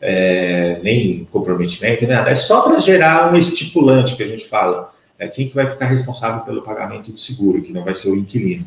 é, 0.00 0.80
nem 0.82 1.26
comprometimento, 1.30 2.06
nada. 2.06 2.30
É 2.30 2.34
só 2.34 2.62
para 2.62 2.80
gerar 2.80 3.32
um 3.32 3.36
estipulante 3.36 4.16
que 4.16 4.22
a 4.22 4.26
gente 4.26 4.46
fala. 4.46 4.92
É 5.20 5.28
quem 5.28 5.48
que 5.48 5.54
vai 5.54 5.68
ficar 5.68 5.84
responsável 5.84 6.40
pelo 6.40 6.62
pagamento 6.62 7.12
do 7.12 7.18
seguro, 7.18 7.60
que 7.60 7.74
não 7.74 7.84
vai 7.84 7.94
ser 7.94 8.10
o 8.10 8.16
inquilino. 8.16 8.64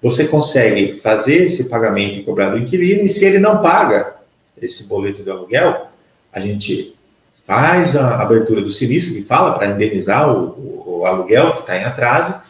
Você 0.00 0.28
consegue 0.28 0.92
fazer 0.92 1.42
esse 1.42 1.64
pagamento 1.64 2.20
e 2.20 2.22
cobrar 2.22 2.50
do 2.50 2.58
inquilino, 2.58 3.02
e 3.02 3.08
se 3.08 3.24
ele 3.24 3.40
não 3.40 3.60
paga 3.60 4.14
esse 4.62 4.84
boleto 4.88 5.24
de 5.24 5.30
aluguel, 5.30 5.88
a 6.32 6.38
gente 6.38 6.94
faz 7.44 7.96
a 7.96 8.22
abertura 8.22 8.62
do 8.62 8.70
sinistro, 8.70 9.14
que 9.14 9.22
fala 9.22 9.58
para 9.58 9.70
indenizar 9.70 10.32
o, 10.32 10.50
o, 10.50 10.98
o 11.00 11.06
aluguel 11.06 11.52
que 11.54 11.60
está 11.60 11.76
em 11.76 11.82
atraso, 11.82 12.40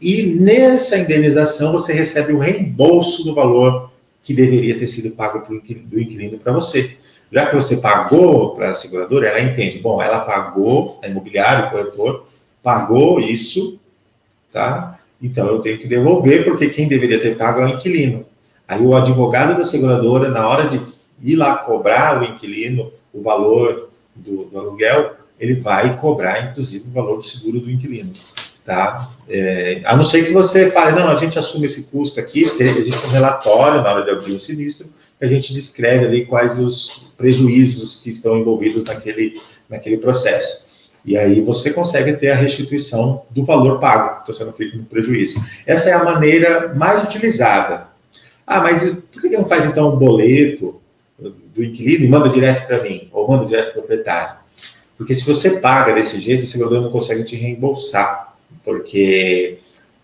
e 0.00 0.22
nessa 0.22 0.96
indenização 0.96 1.72
você 1.72 1.92
recebe 1.92 2.32
o 2.32 2.38
reembolso 2.38 3.22
do 3.22 3.34
valor 3.34 3.90
que 4.22 4.32
deveria 4.32 4.78
ter 4.78 4.86
sido 4.86 5.14
pago 5.14 5.46
do 5.46 6.00
inquilino 6.00 6.38
para 6.38 6.52
você. 6.52 6.96
Já 7.30 7.46
que 7.46 7.54
você 7.54 7.78
pagou 7.78 8.54
para 8.54 8.70
a 8.70 8.74
seguradora, 8.74 9.28
ela 9.28 9.40
entende, 9.40 9.78
bom, 9.78 10.00
ela 10.00 10.20
pagou, 10.20 10.98
a 11.02 11.08
imobiliária, 11.08 11.66
o 11.66 11.70
corretor, 11.70 12.26
pagou 12.64 13.20
isso, 13.20 13.78
tá? 14.50 14.98
Então 15.22 15.46
eu 15.46 15.60
tenho 15.60 15.78
que 15.78 15.86
devolver, 15.86 16.44
porque 16.44 16.70
quem 16.70 16.88
deveria 16.88 17.20
ter 17.20 17.36
pago 17.36 17.60
é 17.60 17.66
o 17.66 17.68
inquilino. 17.68 18.24
Aí 18.66 18.80
o 18.80 18.96
advogado 18.96 19.56
da 19.56 19.64
seguradora, 19.64 20.30
na 20.30 20.48
hora 20.48 20.66
de 20.66 20.80
ir 21.22 21.36
lá 21.36 21.58
cobrar 21.58 22.20
o 22.20 22.24
inquilino 22.24 22.90
o 23.12 23.22
valor 23.22 23.90
do, 24.16 24.46
do 24.46 24.58
aluguel, 24.58 25.14
ele 25.38 25.54
vai 25.54 25.96
cobrar, 25.98 26.50
inclusive, 26.50 26.86
o 26.88 26.92
valor 26.92 27.18
do 27.18 27.22
seguro 27.22 27.60
do 27.60 27.70
inquilino. 27.70 28.12
Tá? 28.64 29.10
É, 29.28 29.82
a 29.84 29.94
não 29.94 30.02
ser 30.02 30.24
que 30.24 30.32
você 30.32 30.70
fale, 30.70 30.98
não, 30.98 31.08
a 31.08 31.16
gente 31.16 31.38
assume 31.38 31.66
esse 31.66 31.90
custo 31.90 32.18
aqui, 32.18 32.44
existe 32.58 33.06
um 33.06 33.10
relatório 33.10 33.82
na 33.82 33.92
hora 33.92 34.04
de 34.04 34.10
abrir 34.10 34.32
o 34.32 34.40
sinistro, 34.40 34.88
que 35.18 35.24
a 35.24 35.28
gente 35.28 35.52
descreve 35.52 36.06
ali 36.06 36.24
quais 36.24 36.58
os 36.58 37.12
prejuízos 37.16 38.00
que 38.02 38.10
estão 38.10 38.38
envolvidos 38.38 38.82
naquele, 38.84 39.38
naquele 39.68 39.98
processo. 39.98 40.63
E 41.04 41.16
aí 41.16 41.40
você 41.40 41.70
consegue 41.70 42.14
ter 42.14 42.30
a 42.30 42.34
restituição 42.34 43.22
do 43.30 43.44
valor 43.44 43.78
pago, 43.78 44.20
então 44.22 44.34
você 44.34 44.44
não 44.44 44.52
fica 44.52 44.76
no 44.76 44.84
prejuízo. 44.84 45.40
Essa 45.66 45.90
é 45.90 45.92
a 45.92 46.02
maneira 46.02 46.72
mais 46.74 47.04
utilizada. 47.04 47.88
Ah, 48.46 48.60
mas 48.60 48.98
por 49.12 49.20
que 49.20 49.28
não 49.28 49.44
faz 49.44 49.66
então 49.66 49.94
um 49.94 49.98
boleto 49.98 50.80
do 51.18 51.62
inquilino 51.62 52.04
e 52.04 52.08
manda 52.08 52.28
direto 52.28 52.66
para 52.66 52.82
mim, 52.82 53.08
ou 53.12 53.28
manda 53.28 53.44
direto 53.44 53.72
para 53.72 53.80
o 53.80 53.82
proprietário? 53.82 54.36
Porque 54.96 55.14
se 55.14 55.26
você 55.26 55.60
paga 55.60 55.92
desse 55.92 56.18
jeito, 56.20 56.44
o 56.44 56.46
segurador 56.46 56.80
não 56.80 56.90
consegue 56.90 57.24
te 57.24 57.36
reembolsar, 57.36 58.34
porque 58.64 59.58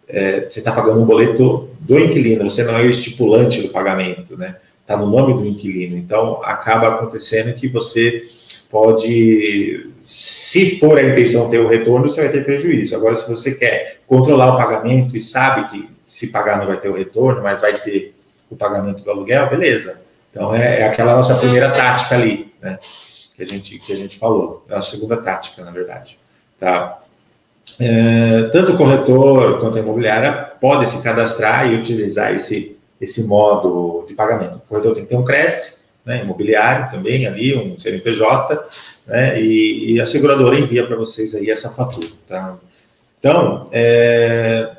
é, 0.09 0.48
você 0.48 0.59
está 0.59 0.72
pagando 0.72 1.01
um 1.01 1.07
boleto 1.07 1.70
do 1.80 1.98
inquilino, 1.98 2.48
você 2.48 2.64
não 2.64 2.76
é 2.76 2.82
o 2.82 2.90
estipulante 2.90 3.62
do 3.62 3.68
pagamento, 3.68 4.36
né? 4.36 4.57
está 4.90 4.96
no 4.96 5.09
nome 5.09 5.34
do 5.34 5.46
inquilino. 5.46 5.96
Então, 5.96 6.40
acaba 6.42 6.88
acontecendo 6.88 7.55
que 7.55 7.68
você 7.68 8.24
pode, 8.68 9.88
se 10.11 10.81
for 10.81 10.99
a 10.99 11.03
intenção 11.05 11.49
ter 11.49 11.61
o 11.61 11.69
retorno, 11.69 12.11
você 12.11 12.23
vai 12.23 12.33
ter 12.33 12.45
prejuízo. 12.45 12.97
Agora, 12.97 13.15
se 13.15 13.29
você 13.29 13.55
quer 13.55 13.99
controlar 14.09 14.55
o 14.55 14.57
pagamento 14.57 15.17
e 15.17 15.21
sabe 15.21 15.71
que 15.71 15.89
se 16.05 16.33
pagar 16.33 16.59
não 16.59 16.67
vai 16.67 16.79
ter 16.79 16.89
o 16.89 16.97
retorno, 16.97 17.41
mas 17.41 17.61
vai 17.61 17.75
ter 17.75 18.13
o 18.51 18.57
pagamento 18.57 19.05
do 19.05 19.11
aluguel, 19.13 19.49
beleza. 19.49 20.03
Então, 20.29 20.53
é, 20.53 20.81
é 20.81 20.89
aquela 20.89 21.15
nossa 21.15 21.37
primeira 21.37 21.71
tática 21.71 22.17
ali, 22.17 22.53
né? 22.61 22.77
Que 23.37 23.45
a 23.45 23.47
gente, 23.47 23.79
que 23.79 23.93
a 23.93 23.97
gente 23.97 24.19
falou. 24.19 24.67
É 24.69 24.75
a 24.75 24.83
segunda 24.83 25.17
tática, 25.17 25.65
na 25.65 25.71
verdade. 25.71 26.19
Tá? 26.59 26.99
É, 27.79 28.51
tanto 28.53 28.73
o 28.73 28.77
corretor 28.77 29.61
quanto 29.61 29.79
a 29.79 29.81
imobiliária 29.81 30.33
podem 30.61 30.89
se 30.89 31.01
cadastrar 31.05 31.71
e 31.71 31.77
utilizar 31.77 32.35
esse 32.35 32.77
esse 33.01 33.29
modo 33.29 34.05
de 34.07 34.15
pagamento. 34.15 34.57
O 34.57 34.61
corretor 34.69 34.95
tem 34.95 35.05
que 35.05 35.09
ter 35.09 35.17
um 35.17 35.25
CRES, 35.25 35.85
né, 36.05 36.23
imobiliário 36.23 36.91
também 36.91 37.27
ali, 37.27 37.57
um 37.57 37.79
CNPJ, 37.79 38.63
né, 39.07 39.40
e, 39.40 39.94
e 39.94 40.01
a 40.01 40.07
seguradora 40.07 40.59
envia 40.59 40.86
para 40.86 40.96
vocês 40.96 41.34
aí 41.34 41.51
essa 41.51 41.70
fatura, 41.70 42.09
tá? 42.26 42.57
Então, 43.18 43.66
é, 43.70 44.70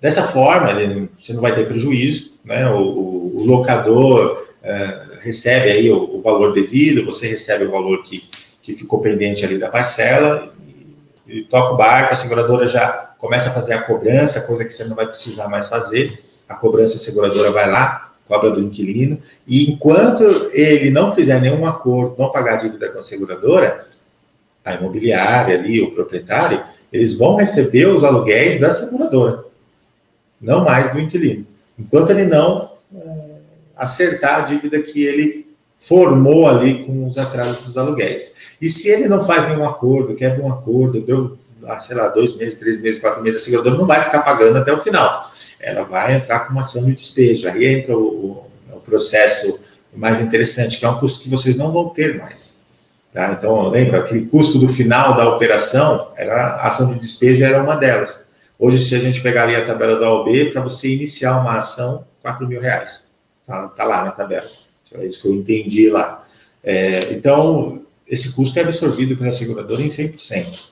dessa 0.00 0.22
forma, 0.24 0.70
ele, 0.70 1.08
você 1.12 1.32
não 1.32 1.40
vai 1.40 1.54
ter 1.54 1.66
prejuízo, 1.66 2.38
né, 2.44 2.68
o, 2.68 2.80
o, 2.80 3.36
o 3.38 3.44
locador 3.44 4.46
é, 4.62 5.00
recebe 5.20 5.70
aí 5.70 5.90
o, 5.90 6.16
o, 6.16 6.20
valor 6.20 6.52
devido, 6.52 7.04
você 7.04 7.26
recebe 7.26 7.64
o 7.64 7.70
valor 7.70 8.02
que, 8.02 8.28
que 8.62 8.74
ficou 8.74 9.00
pendente 9.00 9.44
ali 9.44 9.56
da 9.58 9.68
parcela, 9.68 10.52
e, 11.26 11.38
e 11.38 11.44
toca 11.44 11.74
o 11.74 11.76
barco, 11.76 12.12
a 12.12 12.16
seguradora 12.16 12.66
já 12.66 13.14
começa 13.18 13.48
a 13.48 13.52
fazer 13.52 13.72
a 13.72 13.82
cobrança, 13.82 14.42
coisa 14.42 14.64
que 14.64 14.72
você 14.72 14.84
não 14.84 14.94
vai 14.94 15.06
precisar 15.06 15.48
mais 15.48 15.68
fazer, 15.68 16.18
a 16.46 16.54
cobrança 16.54 16.98
seguradora 16.98 17.50
vai 17.50 17.70
lá, 17.70 18.03
cobra 18.26 18.50
do 18.50 18.60
inquilino, 18.60 19.18
e 19.46 19.70
enquanto 19.70 20.22
ele 20.52 20.90
não 20.90 21.14
fizer 21.14 21.40
nenhum 21.40 21.66
acordo, 21.66 22.16
não 22.18 22.30
pagar 22.30 22.54
a 22.54 22.56
dívida 22.56 22.90
com 22.90 22.98
a 22.98 23.02
seguradora, 23.02 23.86
a 24.64 24.74
imobiliária 24.74 25.58
ali, 25.58 25.82
o 25.82 25.90
proprietário, 25.90 26.62
eles 26.92 27.14
vão 27.16 27.36
receber 27.36 27.86
os 27.86 28.02
aluguéis 28.02 28.60
da 28.60 28.70
seguradora, 28.70 29.44
não 30.40 30.64
mais 30.64 30.92
do 30.92 31.00
inquilino. 31.00 31.46
Enquanto 31.78 32.10
ele 32.10 32.24
não 32.24 32.72
é, 32.94 33.00
acertar 33.76 34.36
a 34.36 34.40
dívida 34.40 34.80
que 34.80 35.04
ele 35.04 35.44
formou 35.76 36.46
ali 36.48 36.84
com 36.84 37.06
os 37.06 37.18
atrasos 37.18 37.58
dos 37.66 37.76
aluguéis. 37.76 38.54
E 38.60 38.68
se 38.68 38.88
ele 38.88 39.06
não 39.06 39.22
faz 39.22 39.48
nenhum 39.48 39.68
acordo, 39.68 40.14
quebra 40.14 40.42
um 40.42 40.50
acordo, 40.50 41.00
deu, 41.02 41.36
ah, 41.66 41.78
sei 41.80 41.96
lá, 41.96 42.08
dois 42.08 42.36
meses, 42.38 42.58
três 42.58 42.80
meses, 42.80 43.00
quatro 43.00 43.22
meses, 43.22 43.42
a 43.42 43.44
seguradora 43.44 43.76
não 43.76 43.86
vai 43.86 44.02
ficar 44.02 44.22
pagando 44.22 44.56
até 44.56 44.72
o 44.72 44.80
final. 44.80 45.30
Ela 45.64 45.82
vai 45.82 46.14
entrar 46.14 46.40
com 46.40 46.52
uma 46.52 46.60
ação 46.60 46.84
de 46.84 46.94
despejo. 46.94 47.48
Aí 47.48 47.64
entra 47.64 47.96
o, 47.96 48.44
o, 48.70 48.80
processo 48.80 49.64
mais 49.94 50.20
interessante, 50.20 50.78
que 50.78 50.84
é 50.84 50.88
um 50.88 50.98
custo 50.98 51.22
que 51.22 51.30
vocês 51.30 51.56
não 51.56 51.72
vão 51.72 51.88
ter 51.88 52.18
mais. 52.18 52.62
Tá? 53.12 53.34
Então, 53.38 53.70
lembra, 53.70 54.00
aquele 54.00 54.26
custo 54.26 54.58
do 54.58 54.68
final 54.68 55.16
da 55.16 55.34
operação, 55.34 56.12
era, 56.16 56.56
a 56.56 56.66
ação 56.66 56.92
de 56.92 56.98
despejo 56.98 57.44
era 57.44 57.62
uma 57.62 57.76
delas. 57.76 58.28
Hoje, 58.58 58.84
se 58.84 58.94
a 58.94 58.98
gente 58.98 59.22
pegar 59.22 59.44
ali 59.44 59.56
a 59.56 59.64
tabela 59.64 59.98
da 59.98 60.12
OB, 60.12 60.50
para 60.50 60.60
você 60.60 60.88
iniciar 60.88 61.40
uma 61.40 61.56
ação, 61.56 62.04
4 62.20 62.46
mil 62.46 62.60
reais. 62.60 63.06
Tá, 63.46 63.68
tá 63.68 63.84
lá 63.84 64.04
na 64.04 64.10
tabela. 64.10 64.46
É 64.94 65.06
isso 65.06 65.22
que 65.22 65.28
eu 65.28 65.34
entendi 65.34 65.90
lá. 65.90 66.24
É, 66.62 67.12
então, 67.12 67.82
esse 68.06 68.32
custo 68.32 68.58
é 68.58 68.62
absorvido 68.62 69.16
pela 69.16 69.32
seguradora 69.32 69.82
em 69.82 69.88
100%. 69.88 70.68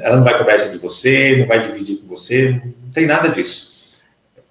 Ela 0.00 0.16
não 0.16 0.24
vai 0.24 0.36
cobrar 0.38 0.56
isso 0.56 0.72
de 0.72 0.78
você, 0.78 1.36
não 1.36 1.46
vai 1.46 1.62
dividir 1.62 1.96
com 1.96 2.08
você, 2.08 2.50
não 2.50 2.92
tem 2.92 3.06
nada 3.06 3.28
disso. 3.28 3.73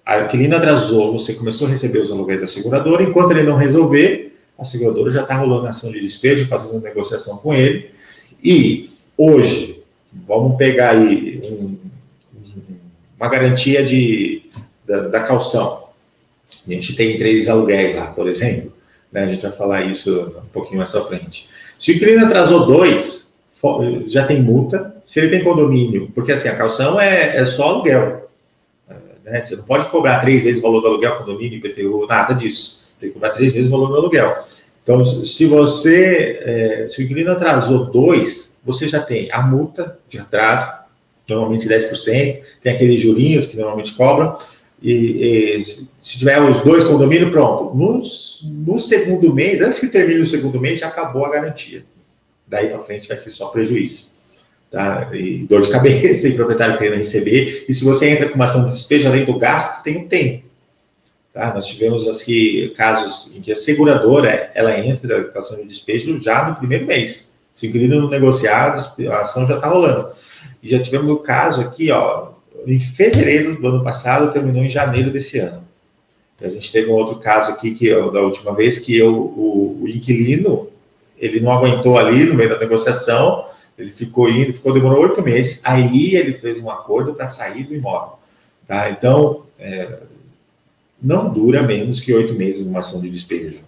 A 0.05 0.19
inquilina 0.21 0.57
atrasou, 0.57 1.13
você 1.13 1.33
começou 1.33 1.67
a 1.67 1.69
receber 1.69 1.99
os 1.99 2.11
aluguéis 2.11 2.41
da 2.41 2.47
seguradora, 2.47 3.03
enquanto 3.03 3.31
ele 3.31 3.43
não 3.43 3.55
resolver, 3.55 4.35
a 4.57 4.63
seguradora 4.63 5.09
já 5.09 5.21
está 5.21 5.35
rolando 5.35 5.67
ação 5.67 5.91
de 5.91 5.99
despejo, 5.99 6.47
fazendo 6.47 6.81
negociação 6.81 7.37
com 7.37 7.53
ele. 7.53 7.89
E 8.43 8.89
hoje, 9.17 9.81
vamos 10.27 10.57
pegar 10.57 10.91
aí 10.91 11.41
um, 11.45 11.77
uma 13.17 13.29
garantia 13.29 13.83
de, 13.83 14.43
da, 14.85 15.07
da 15.07 15.19
calção. 15.21 15.83
A 16.67 16.71
gente 16.71 16.95
tem 16.95 17.17
três 17.17 17.47
aluguéis 17.47 17.95
lá, 17.95 18.07
por 18.07 18.27
exemplo. 18.27 18.71
Né? 19.11 19.23
A 19.23 19.27
gente 19.27 19.41
vai 19.41 19.51
falar 19.51 19.85
isso 19.85 20.33
um 20.37 20.49
pouquinho 20.51 20.79
mais 20.79 20.93
à 20.93 21.03
frente. 21.05 21.49
Se 21.79 21.91
o 21.91 21.95
inquilino 21.95 22.25
atrasou 22.25 22.65
dois, 22.65 23.37
já 24.07 24.25
tem 24.25 24.41
multa. 24.41 24.93
Se 25.05 25.19
ele 25.19 25.29
tem 25.29 25.43
condomínio, 25.43 26.11
porque 26.13 26.31
assim, 26.31 26.47
a 26.47 26.55
calção 26.55 26.99
é, 26.99 27.37
é 27.37 27.45
só 27.45 27.69
aluguel. 27.69 28.22
Né? 29.23 29.41
Você 29.41 29.55
não 29.55 29.63
pode 29.63 29.85
cobrar 29.85 30.19
três 30.19 30.43
vezes 30.43 30.59
o 30.59 30.63
valor 30.63 30.81
do 30.81 30.87
aluguel, 30.87 31.17
condomínio, 31.17 31.57
IPTU, 31.57 32.05
nada 32.07 32.33
disso. 32.33 32.91
Tem 32.99 33.09
que 33.09 33.13
cobrar 33.13 33.31
três 33.31 33.53
vezes 33.53 33.67
o 33.67 33.71
valor 33.71 33.87
do 33.87 33.95
aluguel. 33.95 34.43
Então, 34.83 35.03
se 35.23 35.45
você, 35.45 36.39
é, 36.41 36.87
se 36.89 37.01
o 37.01 37.05
inquilino 37.05 37.31
atrasou 37.31 37.85
dois, 37.85 38.61
você 38.65 38.87
já 38.87 39.01
tem 39.01 39.29
a 39.31 39.41
multa 39.41 39.97
de 40.07 40.19
atraso, 40.19 40.69
normalmente 41.27 41.67
10%, 41.67 42.41
tem 42.61 42.73
aqueles 42.73 42.99
jurinhos 42.99 43.45
que 43.45 43.55
normalmente 43.55 43.93
cobram, 43.93 44.37
e, 44.81 45.55
e, 45.57 45.63
se 45.63 46.19
tiver 46.19 46.41
os 46.41 46.59
dois 46.59 46.83
condomínios, 46.83 47.31
pronto. 47.31 47.73
No, 47.73 48.77
segundo 48.77 49.33
mês, 49.33 49.61
antes 49.61 49.79
que 49.79 49.87
termine 49.87 50.19
o 50.19 50.25
segundo 50.25 50.59
mês, 50.59 50.79
já 50.79 50.89
acabou 50.89 51.25
a 51.25 51.31
garantia. 51.31 51.85
Daí 52.45 52.67
para 52.67 52.79
frente 52.79 53.07
vai 53.07 53.17
ser 53.17 53.29
só 53.29 53.47
prejuízo. 53.47 54.11
Tá? 54.73 55.07
E 55.13 55.45
dor 55.45 55.61
de 55.61 55.69
cabeça, 55.69 56.25
e 56.27 56.33
proprietário 56.33 56.79
querendo 56.79 56.97
receber. 56.97 57.65
E 57.69 57.73
se 57.75 57.85
você 57.85 58.09
entra 58.09 58.27
com 58.27 58.33
uma 58.33 58.45
ação 58.45 58.65
de 58.65 58.71
despejo, 58.71 59.07
além 59.07 59.23
do 59.23 59.37
gasto, 59.37 59.83
tem 59.83 59.97
um 59.97 60.07
tempo. 60.07 60.45
Tá? 61.31 61.53
Nós 61.53 61.67
tivemos 61.67 62.09
aqui 62.09 62.73
casos 62.75 63.31
em 63.35 63.39
que 63.39 63.51
a 63.51 63.55
seguradora 63.55 64.51
ela 64.55 64.75
entra 64.79 65.25
com 65.25 65.37
a 65.37 65.41
ação 65.41 65.57
de 65.57 65.67
despejo 65.67 66.19
já 66.19 66.49
no 66.49 66.55
primeiro 66.55 66.87
mês. 66.87 67.31
Se 67.53 67.67
o 67.67 67.87
não 67.87 68.09
negociado, 68.09 68.83
a 69.11 69.19
ação 69.19 69.45
já 69.45 69.57
está 69.57 69.67
rolando. 69.67 70.09
E 70.63 70.67
já 70.67 70.79
tivemos 70.79 71.11
o 71.11 71.17
caso 71.17 71.61
aqui, 71.61 71.91
ó, 71.91 72.29
em 72.65 72.79
fevereiro 72.79 73.61
do 73.61 73.67
ano 73.67 73.83
passado, 73.83 74.33
terminou 74.33 74.63
em 74.63 74.69
janeiro 74.69 75.11
desse 75.11 75.37
ano. 75.37 75.63
A 76.41 76.49
gente 76.49 76.71
teve 76.71 76.89
um 76.89 76.95
outro 76.95 77.17
caso 77.17 77.51
aqui, 77.51 77.75
que 77.75 77.89
da 78.11 78.21
última 78.21 78.55
vez, 78.55 78.79
que 78.79 78.97
eu, 78.97 79.13
o, 79.13 79.83
o, 79.83 79.87
inquilino, 79.87 80.67
ele 81.17 81.39
não 81.39 81.51
aguentou 81.51 81.95
ali 81.97 82.25
no 82.25 82.33
meio 82.33 82.49
da 82.49 82.57
negociação, 82.57 83.45
ele 83.77 83.91
ficou 83.91 84.29
indo, 84.29 84.53
ficou, 84.53 84.73
demorou 84.73 85.01
oito 85.03 85.21
meses, 85.21 85.61
aí 85.63 86.15
ele 86.15 86.33
fez 86.33 86.59
um 86.59 86.69
acordo 86.69 87.13
para 87.13 87.27
sair 87.27 87.63
do 87.63 87.75
imóvel. 87.75 88.17
Tá? 88.67 88.89
Então, 88.89 89.43
é, 89.59 89.99
não 91.01 91.33
dura 91.33 91.63
menos 91.63 91.99
que 91.99 92.13
oito 92.13 92.33
meses 92.33 92.67
uma 92.67 92.79
ação 92.79 93.01
de 93.01 93.09
despejo. 93.09 93.59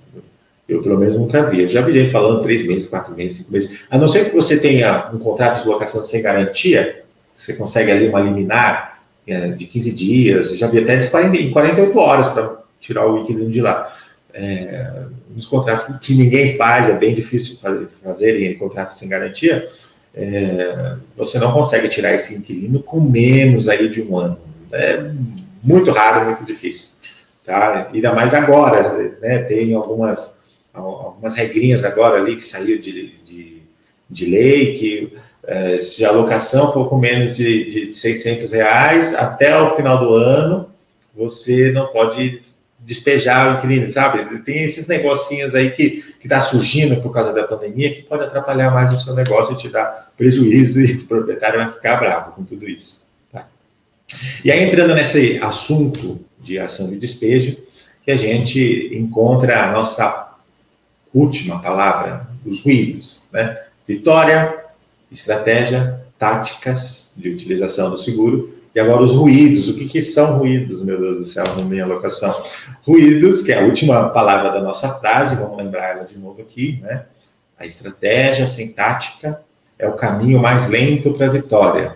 Eu, 0.67 0.81
pelo 0.81 0.97
menos, 0.97 1.15
nunca 1.15 1.47
vi. 1.49 1.61
Eu 1.61 1.67
já 1.67 1.81
vi 1.81 1.93
gente 1.93 2.09
falando 2.09 2.41
três 2.41 2.65
meses, 2.65 2.89
quatro 2.89 3.13
meses, 3.15 3.37
cinco 3.37 3.51
meses. 3.51 3.85
A 3.89 3.97
não 3.97 4.07
ser 4.07 4.25
que 4.25 4.35
você 4.35 4.59
tenha 4.59 5.11
um 5.13 5.19
contrato 5.19 5.61
de 5.61 5.67
locação 5.67 6.01
sem 6.01 6.21
garantia, 6.21 7.03
você 7.37 7.53
consegue 7.53 7.91
ali 7.91 8.07
uma 8.07 8.19
liminar 8.19 9.03
é, 9.27 9.49
de 9.49 9.65
15 9.65 9.93
dias, 9.93 10.57
já 10.57 10.67
vi 10.67 10.79
até 10.79 10.97
de 10.97 11.09
40, 11.09 11.37
em 11.37 11.51
48 11.51 11.99
horas 11.99 12.27
para 12.29 12.57
tirar 12.79 13.05
o 13.07 13.19
inquilino 13.19 13.49
de 13.49 13.61
lá. 13.61 13.91
É, 14.33 15.03
nos 15.35 15.45
contratos 15.45 15.97
que 15.99 16.15
ninguém 16.15 16.57
faz, 16.57 16.89
é 16.89 16.97
bem 16.97 17.13
difícil 17.13 17.57
fazer, 17.57 17.87
fazer 18.03 18.41
em 18.43 18.57
contratos 18.57 18.97
sem 18.97 19.07
garantia, 19.07 19.67
é, 20.15 20.95
você 21.17 21.37
não 21.39 21.51
consegue 21.51 21.89
tirar 21.89 22.13
esse 22.13 22.37
inquilino 22.37 22.81
com 22.81 23.01
menos 23.01 23.67
aí 23.67 23.89
de 23.89 24.01
um 24.01 24.17
ano. 24.17 24.39
É 24.71 25.11
muito 25.61 25.91
raro, 25.91 26.25
muito 26.25 26.45
difícil. 26.45 26.95
Tá? 27.45 27.89
Ainda 27.93 28.13
mais 28.13 28.33
agora, 28.33 29.13
né? 29.21 29.39
Tem 29.39 29.73
algumas, 29.75 30.41
algumas 30.73 31.35
regrinhas 31.35 31.83
agora 31.83 32.17
ali 32.17 32.37
que 32.37 32.43
saiu 32.43 32.79
de, 32.79 33.13
de, 33.23 33.61
de 34.09 34.25
lei 34.25 34.73
que 34.73 35.13
é, 35.43 35.77
se 35.77 36.03
a 36.05 36.09
alocação 36.09 36.71
for 36.71 36.89
com 36.89 36.97
menos 36.97 37.35
de, 37.35 37.87
de 37.87 37.93
600 37.93 38.51
reais, 38.51 39.13
até 39.13 39.55
o 39.59 39.75
final 39.75 39.99
do 39.99 40.13
ano, 40.13 40.69
você 41.15 41.71
não 41.71 41.87
pode 41.87 42.41
despejar 42.79 43.51
o 43.51 43.57
inquilino, 43.57 43.87
sabe? 43.87 44.39
Tem 44.41 44.63
esses 44.63 44.87
negocinhos 44.87 45.53
aí 45.53 45.71
que 45.71 46.03
está 46.25 46.41
surgindo 46.41 47.01
por 47.01 47.11
causa 47.11 47.33
da 47.33 47.43
pandemia 47.43 47.93
que 47.93 48.03
pode 48.03 48.23
atrapalhar 48.23 48.71
mais 48.71 48.91
o 48.91 48.97
seu 48.97 49.13
negócio 49.13 49.53
e 49.53 49.57
te 49.57 49.69
dar 49.69 50.11
prejuízo 50.17 50.81
e 50.81 50.93
o 51.03 51.07
proprietário 51.07 51.59
vai 51.59 51.71
ficar 51.71 51.97
bravo 51.97 52.31
com 52.33 52.43
tudo 52.43 52.67
isso. 52.67 53.03
Tá? 53.31 53.47
E 54.43 54.51
aí, 54.51 54.63
entrando 54.63 54.93
nesse 54.93 55.39
assunto 55.41 56.19
de 56.39 56.59
ação 56.59 56.89
de 56.89 56.97
despejo, 56.97 57.57
que 58.03 58.11
a 58.11 58.17
gente 58.17 58.91
encontra 58.93 59.63
a 59.63 59.71
nossa 59.71 60.35
última 61.13 61.59
palavra, 61.59 62.27
os 62.45 62.61
ruídos, 62.61 63.27
né? 63.33 63.59
Vitória, 63.87 64.65
estratégia, 65.11 66.01
táticas 66.17 67.13
de 67.17 67.29
utilização 67.29 67.89
do 67.89 67.97
seguro. 67.97 68.54
E 68.75 68.79
agora 68.79 69.01
os 69.01 69.13
ruídos. 69.13 69.69
O 69.69 69.75
que, 69.75 69.85
que 69.85 70.01
são 70.01 70.37
ruídos, 70.37 70.83
meu 70.83 70.99
Deus 70.99 71.17
do 71.17 71.25
céu, 71.25 71.45
na 71.55 71.63
minha 71.63 71.85
alocação? 71.85 72.43
Ruídos, 72.85 73.41
que 73.41 73.53
é 73.53 73.59
a 73.59 73.63
última 73.63 74.09
palavra 74.09 74.51
da 74.51 74.61
nossa 74.61 74.99
frase, 74.99 75.37
vamos 75.37 75.57
lembrar 75.57 75.91
ela 75.91 76.03
de 76.03 76.17
novo 76.17 76.41
aqui, 76.41 76.81
né? 76.83 77.05
A 77.57 77.65
estratégia 77.65 78.45
sem 78.45 78.73
tática 78.73 79.41
é 79.79 79.87
o 79.87 79.93
caminho 79.93 80.39
mais 80.39 80.67
lento 80.67 81.13
para 81.13 81.27
a 81.27 81.29
vitória. 81.29 81.95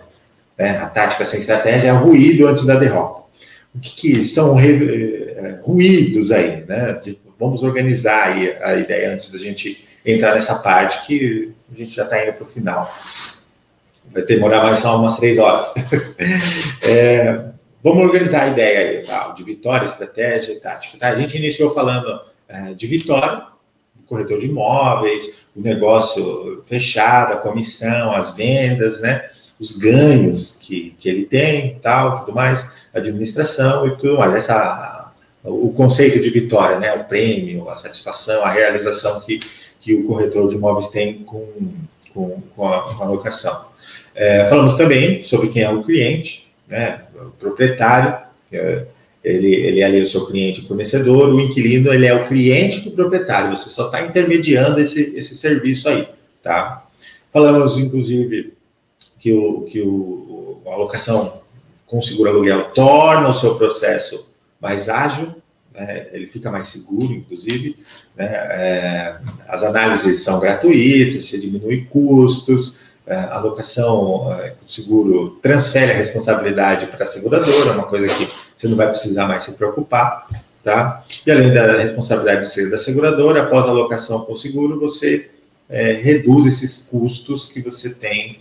Né? 0.58 0.78
A 0.78 0.88
tática 0.88 1.22
sem 1.26 1.38
estratégia 1.38 1.88
é 1.88 1.92
o 1.92 1.98
ruído 1.98 2.46
antes 2.46 2.64
da 2.64 2.76
derrota. 2.76 3.20
O 3.74 3.78
que, 3.78 3.90
que 3.90 4.24
são 4.24 4.58
eh, 4.58 5.58
ruídos 5.62 6.32
aí, 6.32 6.64
né? 6.66 6.98
Vamos 7.38 7.62
organizar 7.62 8.28
aí 8.28 8.56
a 8.62 8.74
ideia 8.74 9.12
antes 9.12 9.30
da 9.30 9.38
gente 9.38 9.86
entrar 10.04 10.34
nessa 10.34 10.56
parte 10.56 11.06
que 11.06 11.52
a 11.70 11.76
gente 11.76 11.94
já 11.94 12.04
está 12.04 12.24
indo 12.24 12.32
para 12.32 12.44
o 12.44 12.48
final. 12.48 12.90
Vai 14.12 14.22
demorar 14.24 14.62
mais 14.62 14.80
só 14.80 14.98
umas 14.98 15.16
três 15.16 15.38
horas. 15.38 15.72
é, 16.82 17.44
vamos 17.82 18.04
organizar 18.04 18.44
a 18.44 18.48
ideia 18.48 18.90
aí, 18.90 19.06
tá? 19.06 19.28
de 19.28 19.44
vitória, 19.44 19.84
estratégia 19.84 20.52
e 20.52 20.60
tática. 20.60 20.98
Tá? 20.98 21.08
A 21.08 21.14
gente 21.14 21.36
iniciou 21.36 21.72
falando 21.72 22.20
é, 22.48 22.74
de 22.74 22.86
vitória, 22.86 23.46
corretor 24.06 24.40
de 24.40 24.46
imóveis, 24.46 25.46
o 25.54 25.60
negócio 25.60 26.60
fechado, 26.64 27.34
a 27.34 27.36
comissão, 27.36 28.12
as 28.12 28.34
vendas, 28.34 29.00
né? 29.00 29.28
os 29.58 29.76
ganhos 29.76 30.56
que, 30.56 30.96
que 30.98 31.08
ele 31.08 31.24
tem, 31.26 31.78
tal, 31.80 32.20
tudo 32.20 32.34
mais, 32.34 32.88
administração 32.92 33.86
e 33.86 33.96
tudo 33.96 34.18
mais. 34.18 34.34
Essa, 34.34 35.12
o 35.44 35.72
conceito 35.72 36.20
de 36.20 36.30
vitória, 36.30 36.78
né? 36.78 36.94
o 36.94 37.04
prêmio, 37.04 37.68
a 37.68 37.76
satisfação, 37.76 38.42
a 38.42 38.50
realização 38.50 39.20
que, 39.20 39.38
que 39.78 39.94
o 39.94 40.06
corretor 40.06 40.48
de 40.48 40.56
imóveis 40.56 40.88
tem 40.88 41.22
com, 41.22 41.46
com, 42.12 42.42
com, 42.56 42.68
a, 42.68 42.94
com 42.94 43.02
a, 43.04 43.06
locação. 43.06 43.69
É, 44.14 44.46
falamos 44.48 44.74
também 44.74 45.22
sobre 45.22 45.48
quem 45.48 45.62
é 45.62 45.70
o 45.70 45.82
cliente, 45.82 46.50
né, 46.68 47.02
o 47.14 47.30
proprietário, 47.30 48.18
é, 48.52 48.84
ele, 49.22 49.54
ele 49.54 49.80
é 49.80 49.84
ali 49.84 50.00
o 50.00 50.06
seu 50.06 50.26
cliente 50.26 50.66
fornecedor, 50.66 51.32
o 51.32 51.40
inquilino 51.40 51.92
ele 51.92 52.06
é 52.06 52.14
o 52.14 52.26
cliente 52.26 52.80
do 52.80 52.92
proprietário, 52.92 53.56
você 53.56 53.68
só 53.68 53.86
está 53.86 54.02
intermediando 54.02 54.80
esse, 54.80 55.14
esse 55.14 55.36
serviço 55.36 55.88
aí, 55.88 56.08
tá? 56.42 56.86
Falamos, 57.32 57.78
inclusive, 57.78 58.54
que, 59.18 59.32
o, 59.32 59.62
que 59.62 59.80
o, 59.82 60.60
a 60.66 60.76
locação 60.76 61.40
com 61.86 62.00
seguro 62.00 62.30
aluguel 62.30 62.70
torna 62.70 63.28
o 63.28 63.34
seu 63.34 63.56
processo 63.56 64.30
mais 64.60 64.88
ágil, 64.88 65.34
né, 65.74 66.08
ele 66.12 66.26
fica 66.26 66.50
mais 66.50 66.68
seguro, 66.68 67.12
inclusive. 67.12 67.76
Né, 68.16 68.26
é, 68.26 69.18
as 69.48 69.62
análises 69.62 70.22
são 70.22 70.40
gratuitas, 70.40 71.26
você 71.26 71.38
diminui 71.38 71.86
custos, 71.90 72.79
a 73.14 73.38
locação, 73.40 74.32
é, 74.34 74.54
o 74.64 74.70
seguro 74.70 75.38
transfere 75.42 75.90
a 75.90 75.94
responsabilidade 75.94 76.86
para 76.86 77.02
a 77.02 77.06
seguradora, 77.06 77.72
uma 77.72 77.86
coisa 77.86 78.06
que 78.06 78.28
você 78.56 78.68
não 78.68 78.76
vai 78.76 78.88
precisar 78.88 79.26
mais 79.26 79.44
se 79.44 79.54
preocupar. 79.54 80.26
Tá? 80.62 81.02
E 81.26 81.30
além 81.30 81.52
da 81.52 81.78
responsabilidade 81.78 82.40
de 82.40 82.48
ser 82.48 82.70
da 82.70 82.76
seguradora, 82.76 83.42
após 83.42 83.66
a 83.66 83.72
locação 83.72 84.20
com 84.20 84.34
o 84.34 84.36
seguro, 84.36 84.78
você 84.78 85.30
é, 85.68 85.92
reduz 85.92 86.46
esses 86.46 86.86
custos 86.86 87.50
que 87.50 87.62
você 87.62 87.90
tem 87.90 88.40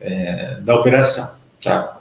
é, 0.00 0.56
da 0.60 0.74
operação. 0.74 1.36
Tá? 1.62 2.00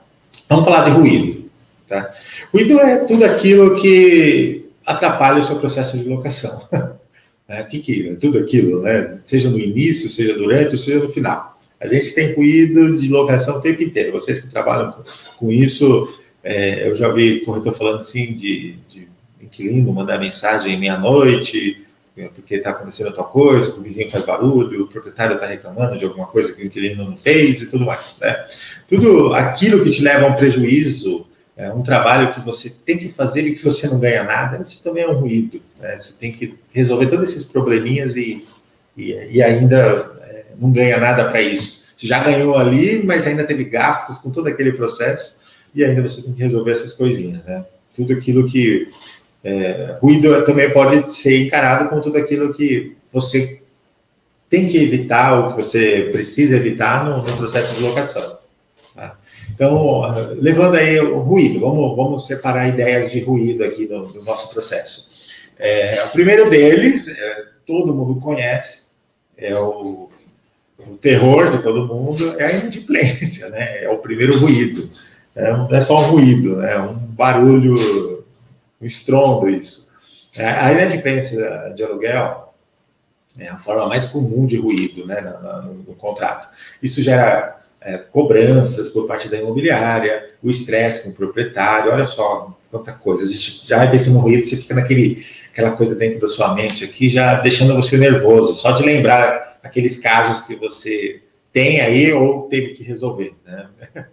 Vamos 0.49 0.65
falar 0.65 0.85
de 0.85 0.91
ruído. 0.91 1.49
Tá? 1.87 2.11
Ruído 2.51 2.79
é 2.79 2.97
tudo 3.05 3.23
aquilo 3.25 3.75
que 3.75 4.69
atrapalha 4.85 5.39
o 5.39 5.43
seu 5.43 5.57
processo 5.57 5.97
de 5.97 6.03
locação. 6.05 6.59
é, 7.47 7.63
que 7.63 7.79
que, 7.79 8.15
tudo 8.15 8.39
aquilo, 8.39 8.81
né? 8.81 9.19
seja 9.23 9.49
no 9.49 9.59
início, 9.59 10.09
seja 10.09 10.33
durante, 10.33 10.75
seja 10.77 10.99
no 10.99 11.09
final. 11.09 11.58
A 11.79 11.87
gente 11.87 12.13
tem 12.13 12.33
ruído 12.33 12.97
de 12.97 13.07
locação 13.07 13.57
o 13.57 13.61
tempo 13.61 13.81
inteiro. 13.81 14.11
Vocês 14.11 14.39
que 14.39 14.49
trabalham 14.49 14.91
com, 14.91 15.03
com 15.37 15.51
isso, 15.51 16.19
é, 16.43 16.87
eu 16.89 16.95
já 16.95 17.09
vi 17.09 17.41
corretor 17.41 17.73
falando 17.73 18.01
assim 18.01 18.33
de, 18.33 18.77
de 18.89 19.07
inquilino 19.41 19.93
mandar 19.93 20.19
mensagem 20.19 20.79
meia-noite, 20.79 21.85
porque 22.35 22.55
está 22.55 22.71
acontecendo 22.71 23.07
outra 23.07 23.23
coisa, 23.23 23.77
o 23.77 23.81
vizinho 23.81 24.11
faz 24.11 24.25
barulho, 24.25 24.83
o 24.83 24.87
proprietário 24.87 25.35
está 25.35 25.45
reclamando 25.45 25.97
de 25.97 26.03
alguma 26.03 26.27
coisa 26.27 26.53
que 26.53 26.63
o 26.63 26.65
inquilino 26.65 27.05
não 27.05 27.15
fez 27.15 27.61
e 27.61 27.67
tudo 27.67 27.85
mais. 27.85 28.17
Né? 28.19 28.45
Tudo 28.87 29.33
aquilo 29.33 29.83
que 29.83 29.89
te 29.89 30.01
leva 30.01 30.25
a 30.25 30.29
um 30.29 30.35
prejuízo, 30.35 31.25
é 31.55 31.71
um 31.73 31.81
trabalho 31.81 32.31
que 32.31 32.39
você 32.39 32.69
tem 32.69 32.97
que 32.97 33.09
fazer 33.09 33.41
e 33.41 33.53
que 33.53 33.63
você 33.63 33.87
não 33.87 33.99
ganha 33.99 34.23
nada, 34.23 34.61
isso 34.61 34.81
também 34.81 35.03
é 35.03 35.07
um 35.07 35.19
ruído. 35.19 35.61
Né? 35.79 35.97
Você 35.97 36.13
tem 36.13 36.31
que 36.31 36.55
resolver 36.73 37.07
todos 37.07 37.29
esses 37.29 37.45
probleminhas 37.45 38.15
e, 38.15 38.45
e, 38.95 39.11
e 39.29 39.43
ainda 39.43 39.77
é, 39.77 40.08
não 40.59 40.71
ganha 40.71 40.97
nada 40.97 41.29
para 41.29 41.41
isso. 41.41 41.89
Você 41.97 42.07
já 42.07 42.23
ganhou 42.23 42.57
ali, 42.57 43.03
mas 43.03 43.27
ainda 43.27 43.43
teve 43.43 43.65
gastos 43.65 44.17
com 44.17 44.31
todo 44.31 44.47
aquele 44.47 44.73
processo 44.73 45.39
e 45.73 45.83
ainda 45.83 46.01
você 46.01 46.21
tem 46.21 46.33
que 46.33 46.43
resolver 46.43 46.71
essas 46.71 46.93
coisinhas. 46.93 47.43
Né? 47.43 47.63
Tudo 47.93 48.13
aquilo 48.13 48.47
que 48.47 48.89
é, 49.43 49.97
ruído 50.01 50.43
também 50.43 50.71
pode 50.71 51.13
ser 51.13 51.41
encarado 51.41 51.89
como 51.89 52.01
tudo 52.01 52.17
aquilo 52.17 52.53
que 52.53 52.95
você 53.11 53.61
tem 54.49 54.67
que 54.67 54.77
evitar 54.81 55.33
ou 55.33 55.51
que 55.51 55.63
você 55.63 56.09
precisa 56.11 56.55
evitar 56.55 57.05
no, 57.05 57.17
no 57.17 57.37
processo 57.37 57.75
de 57.75 57.81
locação. 57.81 58.39
Tá? 58.95 59.17
Então, 59.53 60.01
levando 60.39 60.75
aí 60.75 60.99
o 60.99 61.19
ruído, 61.19 61.59
vamos, 61.59 61.95
vamos 61.95 62.25
separar 62.25 62.67
ideias 62.67 63.11
de 63.11 63.21
ruído 63.21 63.63
aqui 63.63 63.87
no, 63.87 64.09
no 64.09 64.23
nosso 64.23 64.51
processo. 64.51 65.09
É, 65.57 65.91
o 66.05 66.09
primeiro 66.11 66.49
deles, 66.49 67.19
é, 67.19 67.43
todo 67.65 67.93
mundo 67.93 68.19
conhece, 68.19 68.87
é 69.37 69.53
o, 69.57 70.08
o, 70.87 70.97
terror 70.97 71.51
de 71.51 71.63
todo 71.63 71.87
mundo, 71.87 72.35
é 72.39 72.45
a 72.45 72.51
inadimplência, 72.51 73.49
né? 73.49 73.83
É 73.83 73.89
o 73.89 73.97
primeiro 73.97 74.37
ruído. 74.39 74.89
É, 75.35 75.51
não 75.51 75.69
é 75.69 75.81
só 75.81 75.97
um 75.97 76.11
ruído, 76.11 76.61
é 76.61 76.79
um 76.81 76.93
barulho 76.93 77.75
um 78.81 78.85
estrondo 78.85 79.49
isso. 79.49 79.89
É, 80.37 80.47
a 80.47 80.71
inadimplência 80.71 81.73
de 81.75 81.83
aluguel 81.83 82.53
é 83.37 83.47
a 83.47 83.59
forma 83.59 83.87
mais 83.87 84.05
comum 84.05 84.45
de 84.45 84.57
ruído 84.57 85.05
né, 85.05 85.21
no, 85.21 85.73
no 85.73 85.95
contrato. 85.95 86.47
Isso 86.81 87.01
gera 87.01 87.59
é, 87.81 87.97
cobranças 87.97 88.89
por 88.89 89.07
parte 89.07 89.27
da 89.29 89.37
imobiliária, 89.37 90.29
o 90.41 90.49
estresse 90.49 91.03
com 91.03 91.09
o 91.09 91.13
proprietário, 91.13 91.91
olha 91.91 92.05
só 92.05 92.55
quanta 92.71 92.91
coisa. 92.91 93.23
A 93.23 93.27
gente 93.27 93.67
já 93.67 93.85
pensa 93.87 94.11
no 94.11 94.19
ruído, 94.19 94.45
você 94.45 94.57
fica 94.57 94.75
naquele 94.75 95.25
aquela 95.51 95.71
coisa 95.71 95.95
dentro 95.95 96.19
da 96.19 96.27
sua 96.27 96.53
mente 96.53 96.85
aqui, 96.85 97.09
já 97.09 97.41
deixando 97.41 97.75
você 97.75 97.97
nervoso, 97.97 98.53
só 98.53 98.71
de 98.71 98.83
lembrar 98.83 99.48
aqueles 99.63 99.99
casos 99.99 100.41
que 100.41 100.55
você 100.55 101.21
tem 101.51 101.81
aí 101.81 102.13
ou 102.13 102.43
teve 102.43 102.73
que 102.73 102.83
resolver. 102.83 103.33
Né? 103.45 103.67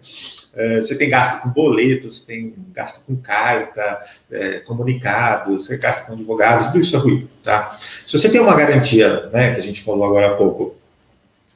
É, 0.59 0.81
você 0.81 0.97
tem 0.97 1.11
gasto 1.11 1.43
com 1.43 1.51
boleto, 1.51 2.11
você 2.11 2.25
tem 2.25 2.55
gasto 2.73 3.05
com 3.05 3.15
carta, 3.15 4.03
é, 4.31 4.61
comunicado, 4.61 5.61
você 5.61 5.77
gasta 5.77 6.07
com 6.07 6.15
advogados, 6.15 6.69
tudo 6.69 6.81
isso 6.81 6.97
é 6.97 6.99
ruído. 6.99 7.29
Tá? 7.43 7.77
Se 8.07 8.19
você 8.19 8.31
tem 8.31 8.41
uma 8.41 8.57
garantia, 8.57 9.27
né, 9.27 9.53
que 9.53 9.61
a 9.61 9.63
gente 9.63 9.83
falou 9.83 10.07
agora 10.07 10.29
há 10.29 10.35
pouco, 10.35 10.75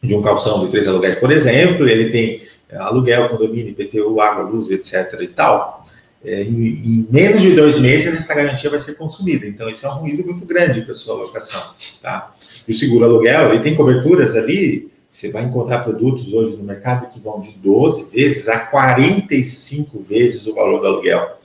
de 0.02 0.14
um 0.14 0.20
calção 0.20 0.60
de 0.60 0.70
três 0.70 0.86
aluguéis, 0.86 1.16
por 1.16 1.32
exemplo, 1.32 1.88
ele 1.88 2.10
tem 2.10 2.42
é, 2.68 2.76
aluguel, 2.76 3.26
condomínio, 3.30 3.70
IPTU, 3.70 4.20
água, 4.20 4.44
luz, 4.44 4.70
etc. 4.70 5.18
e 5.22 5.28
tal, 5.28 5.86
é, 6.22 6.42
em, 6.42 6.66
em, 6.66 7.06
menos 7.10 7.40
de 7.40 7.54
dois 7.54 7.78
meses 7.78 8.14
essa 8.14 8.34
garantia 8.34 8.68
vai 8.68 8.78
ser 8.78 8.96
consumida. 8.96 9.46
Então, 9.46 9.70
isso 9.70 9.86
é 9.86 9.88
um 9.88 9.94
ruído 9.94 10.24
muito 10.24 10.44
grande 10.44 10.82
para 10.82 10.92
a 10.92 10.94
sua 10.94 11.14
locação. 11.14 11.72
Tá? 12.02 12.34
O 12.68 12.72
seguro 12.72 13.04
aluguel, 13.04 13.50
ele 13.50 13.60
tem 13.60 13.74
coberturas 13.74 14.36
ali 14.36 14.90
você 15.10 15.30
vai 15.30 15.42
encontrar 15.42 15.80
produtos 15.80 16.32
hoje 16.32 16.56
no 16.56 16.62
mercado 16.62 17.08
que 17.08 17.18
vão 17.18 17.40
de 17.40 17.58
12 17.58 18.14
vezes 18.14 18.48
a 18.48 18.60
45 18.60 19.98
vezes 20.00 20.46
o 20.46 20.54
valor 20.54 20.80
do 20.80 20.86
aluguel. 20.86 21.36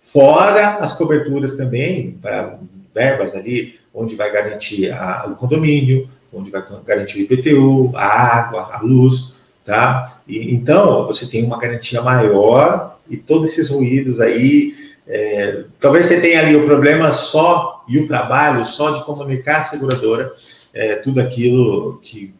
Fora 0.00 0.76
as 0.76 0.92
coberturas 0.92 1.56
também, 1.56 2.16
para 2.22 2.58
verbas 2.94 3.34
ali, 3.34 3.74
onde 3.92 4.14
vai 4.14 4.30
garantir 4.30 4.92
a, 4.92 5.26
o 5.28 5.34
condomínio, 5.34 6.08
onde 6.32 6.50
vai 6.50 6.62
garantir 6.86 7.18
o 7.18 7.22
IPTU, 7.22 7.92
a 7.96 8.04
água, 8.04 8.70
a 8.72 8.80
luz, 8.82 9.34
tá? 9.64 10.20
E, 10.28 10.54
então, 10.54 11.06
você 11.06 11.26
tem 11.26 11.44
uma 11.44 11.58
garantia 11.58 12.00
maior 12.02 12.98
e 13.10 13.16
todos 13.16 13.50
esses 13.50 13.68
ruídos 13.68 14.20
aí, 14.20 14.74
é, 15.06 15.64
talvez 15.80 16.06
você 16.06 16.20
tenha 16.20 16.40
ali 16.40 16.56
o 16.56 16.64
problema 16.64 17.10
só 17.10 17.84
e 17.88 17.98
o 17.98 18.06
trabalho 18.06 18.64
só 18.64 18.90
de 18.90 19.04
comunicar 19.04 19.58
a 19.58 19.62
seguradora, 19.62 20.30
é, 20.72 20.96
tudo 20.96 21.20
aquilo 21.20 21.98
que 22.00 22.34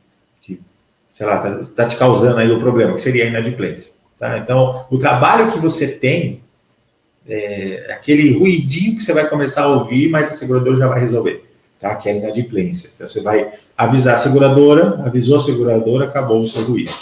sei 1.13 1.27
lá, 1.27 1.61
está 1.61 1.85
tá 1.85 1.89
te 1.89 1.97
causando 1.97 2.39
aí 2.39 2.51
o 2.51 2.59
problema, 2.59 2.95
que 2.95 3.01
seria 3.01 3.25
a 3.25 3.29
inadimplência. 3.29 3.95
Tá? 4.19 4.39
Então, 4.39 4.87
o 4.91 4.99
trabalho 4.99 5.51
que 5.51 5.59
você 5.59 5.89
tem, 5.89 6.43
é 7.29 7.93
aquele 7.93 8.37
ruidinho 8.37 8.97
que 8.97 9.03
você 9.03 9.13
vai 9.13 9.29
começar 9.29 9.63
a 9.63 9.69
ouvir, 9.69 10.11
mas 10.11 10.33
o 10.33 10.37
segurador 10.37 10.75
já 10.75 10.89
vai 10.89 11.01
resolver, 11.01 11.45
tá? 11.81 11.95
que 11.95 12.09
é 12.09 12.13
a 12.13 12.17
inadimplência. 12.17 12.91
Então, 12.95 13.07
você 13.07 13.21
vai 13.21 13.53
avisar 13.77 14.15
a 14.15 14.17
seguradora, 14.17 15.01
avisou 15.07 15.37
a 15.37 15.41
seguradora, 15.41 16.07
acabou 16.07 16.41
o 16.41 16.47
seu 16.47 16.65
ruído. 16.65 16.93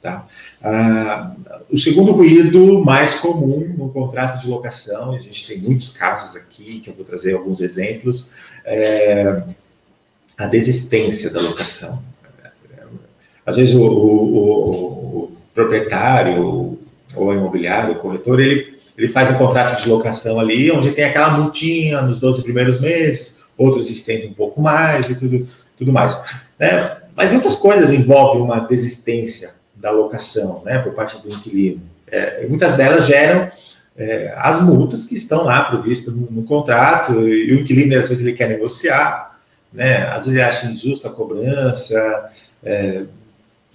Tá? 0.00 0.26
Ah, 0.62 1.34
o 1.70 1.78
segundo 1.78 2.12
ruído 2.12 2.84
mais 2.84 3.14
comum 3.14 3.74
no 3.78 3.88
contrato 3.90 4.40
de 4.40 4.48
locação, 4.48 5.12
a 5.12 5.18
gente 5.18 5.46
tem 5.46 5.58
muitos 5.58 5.90
casos 5.90 6.36
aqui, 6.36 6.80
que 6.80 6.90
eu 6.90 6.94
vou 6.94 7.04
trazer 7.04 7.34
alguns 7.34 7.60
exemplos, 7.60 8.32
é 8.64 9.42
a 10.36 10.46
desistência 10.46 11.30
da 11.30 11.40
locação. 11.40 12.02
Às 13.46 13.56
vezes 13.56 13.74
o, 13.74 13.82
o, 13.82 15.24
o 15.24 15.32
proprietário 15.54 16.78
ou 17.16 17.32
imobiliário, 17.32 17.94
o 17.94 17.98
corretor, 17.98 18.40
ele, 18.40 18.78
ele 18.96 19.08
faz 19.08 19.30
um 19.30 19.34
contrato 19.34 19.82
de 19.82 19.88
locação 19.88 20.38
ali, 20.38 20.70
onde 20.70 20.92
tem 20.92 21.04
aquela 21.04 21.30
multinha 21.38 22.02
nos 22.02 22.18
12 22.18 22.42
primeiros 22.42 22.80
meses, 22.80 23.46
outros 23.56 23.90
estendem 23.90 24.30
um 24.30 24.34
pouco 24.34 24.60
mais 24.60 25.08
e 25.08 25.14
tudo, 25.14 25.48
tudo 25.76 25.92
mais. 25.92 26.20
Né? 26.58 26.98
Mas 27.16 27.32
muitas 27.32 27.56
coisas 27.56 27.92
envolvem 27.92 28.42
uma 28.42 28.60
desistência 28.60 29.59
da 29.80 29.90
locação 29.90 30.62
né, 30.64 30.78
por 30.78 30.92
parte 30.92 31.20
do 31.20 31.28
inquilino. 31.28 31.82
É, 32.06 32.46
muitas 32.46 32.74
delas 32.74 33.06
geram 33.06 33.50
é, 33.96 34.32
as 34.36 34.62
multas 34.62 35.04
que 35.04 35.14
estão 35.14 35.44
lá 35.44 35.64
previstas 35.64 36.14
no, 36.14 36.30
no, 36.30 36.42
contrato, 36.44 37.12
e 37.26 37.52
o 37.52 37.60
inquilino, 37.60 37.98
às 37.98 38.08
vezes, 38.08 38.20
ele 38.20 38.36
quer 38.36 38.48
negociar, 38.48 39.38
né? 39.72 40.06
às 40.08 40.24
vezes 40.24 40.32
ele 40.32 40.42
acha 40.42 40.66
injusta 40.66 41.08
a 41.08 41.12
cobrança, 41.12 42.30
é, 42.62 43.04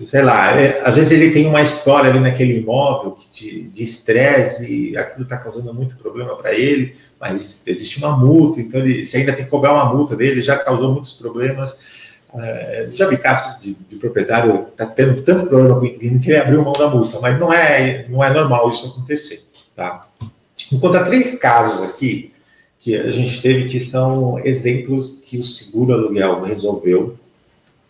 sei 0.04 0.22
lá, 0.22 0.60
é, 0.60 0.82
às 0.84 0.96
vezes 0.96 1.12
ele 1.12 1.32
tem 1.32 1.46
uma 1.46 1.62
história 1.62 2.10
ali 2.10 2.20
naquele 2.20 2.58
imóvel 2.60 3.16
de 3.32 3.84
estresse 3.84 4.92
e 4.92 4.98
aquilo 4.98 5.24
está 5.24 5.38
causando 5.38 5.74
muito 5.74 5.96
problema 5.96 6.36
para 6.36 6.54
ele, 6.54 6.96
mas 7.20 7.64
existe 7.66 8.00
uma 8.00 8.18
multa, 8.18 8.60
então 8.60 8.82
ele, 8.82 9.06
se 9.06 9.16
ainda 9.16 9.32
tem 9.32 9.46
que 9.46 9.52
cobrar 9.52 9.74
uma 9.74 9.94
multa 9.94 10.16
dele, 10.16 10.42
já 10.42 10.58
causou 10.58 10.92
muitos 10.92 11.14
problemas. 11.14 12.05
É, 12.40 12.90
já 12.94 13.08
vi 13.08 13.18
casos 13.18 13.62
de, 13.62 13.74
de 13.90 13.96
proprietário 13.98 14.68
tá 14.76 14.86
tendo 14.86 15.22
tanto 15.22 15.48
problema 15.48 15.76
com 15.76 15.82
o 15.82 15.86
inquilino 15.86 16.20
que 16.20 16.30
ele 16.30 16.40
abriu 16.40 16.64
mão 16.64 16.74
da 16.74 16.90
multa, 16.90 17.20
mas 17.20 17.40
não 17.40 17.54
é, 17.54 18.08
não 18.10 18.24
é 18.24 18.34
normal 18.34 18.70
isso 18.70 18.88
acontecer. 18.88 19.44
Tá? 19.76 20.08
Vou 20.72 20.80
contar 20.80 21.06
três 21.06 21.38
casos 21.38 21.82
aqui 21.82 22.32
que 22.80 22.96
a 22.96 23.12
gente 23.12 23.42
teve 23.42 23.70
que 23.70 23.80
são 23.80 24.40
exemplos 24.46 25.20
que 25.24 25.38
o 25.38 25.44
seguro 25.44 25.94
aluguel 25.94 26.44
resolveu 26.44 27.18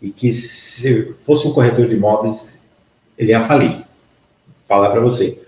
e 0.02 0.10
que 0.10 0.32
se 0.32 1.14
fosse 1.22 1.48
um 1.48 1.54
corretor 1.54 1.88
de 1.88 1.96
imóveis, 1.96 2.62
ele 3.18 3.32
ia 3.32 3.42
falir. 3.42 3.72
Vou 3.72 3.86
falar 4.68 4.90
para 4.92 5.02
você. 5.02 5.42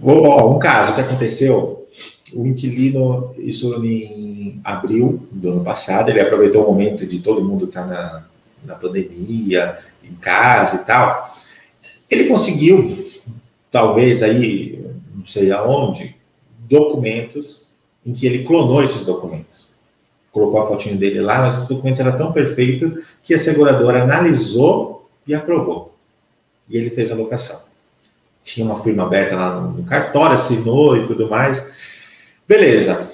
um 0.00 0.58
caso 0.58 0.94
que 0.94 1.00
aconteceu, 1.00 1.79
o 2.34 2.46
inquilino, 2.46 3.34
isso 3.38 3.84
em 3.84 4.60
abril 4.64 5.26
do 5.30 5.50
ano 5.50 5.64
passado, 5.64 6.10
ele 6.10 6.20
aproveitou 6.20 6.64
o 6.64 6.72
momento 6.72 7.06
de 7.06 7.20
todo 7.20 7.44
mundo 7.44 7.66
estar 7.66 7.82
tá 7.82 7.86
na, 7.86 8.26
na 8.64 8.74
pandemia, 8.74 9.78
em 10.04 10.14
casa 10.14 10.76
e 10.76 10.84
tal. 10.84 11.34
Ele 12.10 12.24
conseguiu, 12.24 12.96
talvez 13.70 14.22
aí, 14.22 14.84
não 15.14 15.24
sei 15.24 15.50
aonde, 15.52 16.16
documentos 16.68 17.70
em 18.04 18.12
que 18.12 18.26
ele 18.26 18.44
clonou 18.44 18.82
esses 18.82 19.04
documentos. 19.04 19.70
Colocou 20.32 20.60
a 20.60 20.66
fotinho 20.66 20.96
dele 20.96 21.20
lá, 21.20 21.40
mas 21.40 21.58
os 21.58 21.68
documentos 21.68 22.00
eram 22.00 22.16
tão 22.16 22.32
perfeitos 22.32 23.04
que 23.22 23.34
a 23.34 23.38
seguradora 23.38 24.02
analisou 24.02 25.08
e 25.26 25.34
aprovou. 25.34 25.94
E 26.68 26.76
ele 26.76 26.90
fez 26.90 27.10
a 27.10 27.16
locação. 27.16 27.62
Tinha 28.42 28.64
uma 28.64 28.82
firma 28.82 29.04
aberta 29.04 29.36
lá 29.36 29.60
no 29.60 29.82
cartório, 29.82 30.34
assinou 30.34 30.96
e 30.96 31.06
tudo 31.06 31.28
mais. 31.28 31.79
Beleza. 32.50 33.08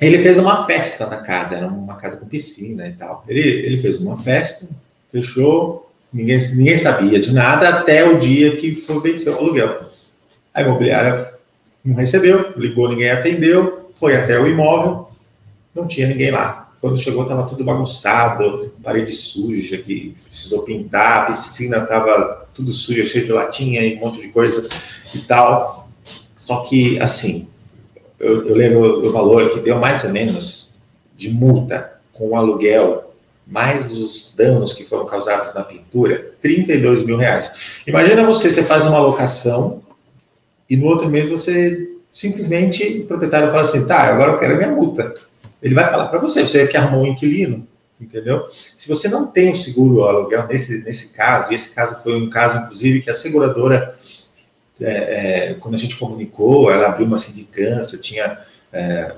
Ele 0.00 0.20
fez 0.20 0.38
uma 0.38 0.64
festa 0.64 1.08
na 1.08 1.16
casa, 1.16 1.56
era 1.56 1.66
uma 1.66 1.96
casa 1.96 2.18
com 2.18 2.24
piscina 2.24 2.86
e 2.86 2.92
tal. 2.92 3.24
Ele, 3.26 3.40
ele 3.40 3.76
fez 3.78 4.00
uma 4.00 4.16
festa, 4.16 4.64
fechou, 5.10 5.90
ninguém, 6.12 6.38
ninguém 6.54 6.78
sabia 6.78 7.18
de 7.18 7.34
nada 7.34 7.68
até 7.68 8.08
o 8.08 8.16
dia 8.16 8.54
que 8.54 8.76
foi 8.76 9.00
vencer 9.00 9.32
o 9.32 9.38
aluguel. 9.38 9.90
A 10.54 10.62
imobiliária 10.62 11.20
não 11.84 11.96
recebeu, 11.96 12.52
ligou, 12.56 12.88
ninguém 12.88 13.10
atendeu, 13.10 13.90
foi 13.94 14.14
até 14.14 14.38
o 14.38 14.46
imóvel, 14.46 15.10
não 15.74 15.88
tinha 15.88 16.06
ninguém 16.06 16.30
lá. 16.30 16.70
Quando 16.80 16.96
chegou, 16.96 17.24
estava 17.24 17.44
tudo 17.44 17.64
bagunçado, 17.64 18.72
parede 18.84 19.10
suja, 19.10 19.78
que 19.78 20.14
precisou 20.28 20.62
pintar, 20.62 21.22
a 21.22 21.26
piscina 21.26 21.78
estava 21.78 22.46
tudo 22.54 22.72
suja, 22.72 23.04
cheio 23.04 23.24
de 23.24 23.32
latinha 23.32 23.82
e 23.82 23.96
um 23.96 23.98
monte 23.98 24.20
de 24.20 24.28
coisa 24.28 24.68
e 25.12 25.18
tal. 25.22 25.90
Só 26.36 26.60
que, 26.60 27.00
assim, 27.00 27.48
eu, 28.18 28.46
eu 28.48 28.54
lembro 28.54 29.06
o 29.06 29.12
valor 29.12 29.48
que 29.50 29.60
deu 29.60 29.78
mais 29.78 30.04
ou 30.04 30.10
menos 30.10 30.74
de 31.16 31.30
multa 31.30 31.92
com 32.12 32.30
o 32.30 32.36
aluguel, 32.36 33.14
mais 33.46 33.96
os 33.96 34.34
danos 34.36 34.72
que 34.72 34.84
foram 34.84 35.06
causados 35.06 35.54
na 35.54 35.62
pintura, 35.62 36.32
32 36.42 37.02
mil 37.04 37.16
reais. 37.16 37.82
Imagina 37.86 38.24
você, 38.24 38.50
você 38.50 38.62
faz 38.62 38.84
uma 38.84 38.98
locação 38.98 39.82
e 40.68 40.76
no 40.76 40.86
outro 40.86 41.08
mês 41.08 41.28
você 41.28 41.88
simplesmente, 42.12 43.00
o 43.00 43.06
proprietário 43.06 43.50
fala 43.50 43.62
assim, 43.62 43.86
tá, 43.86 44.02
agora 44.02 44.32
eu 44.32 44.38
quero 44.38 44.56
minha 44.56 44.70
multa. 44.70 45.14
Ele 45.62 45.74
vai 45.74 45.88
falar 45.88 46.06
para 46.08 46.18
você, 46.18 46.42
você 46.42 46.66
que 46.66 46.76
arrumou 46.76 47.04
um 47.04 47.06
inquilino, 47.06 47.66
entendeu? 48.00 48.44
Se 48.76 48.88
você 48.88 49.08
não 49.08 49.26
tem 49.26 49.52
o 49.52 49.56
seguro 49.56 50.04
aluguel 50.04 50.46
nesse, 50.46 50.82
nesse 50.82 51.10
caso, 51.10 51.52
e 51.52 51.54
esse 51.54 51.70
caso 51.70 52.02
foi 52.02 52.16
um 52.16 52.28
caso, 52.28 52.58
inclusive, 52.58 53.02
que 53.02 53.10
a 53.10 53.14
seguradora, 53.14 53.96
é, 54.80 55.50
é, 55.50 55.54
quando 55.54 55.74
a 55.74 55.78
gente 55.78 55.96
comunicou, 55.96 56.70
ela 56.70 56.88
abriu 56.88 57.06
uma 57.06 57.18
sindicância, 57.18 57.98
tinha 57.98 58.38
é, 58.72 59.14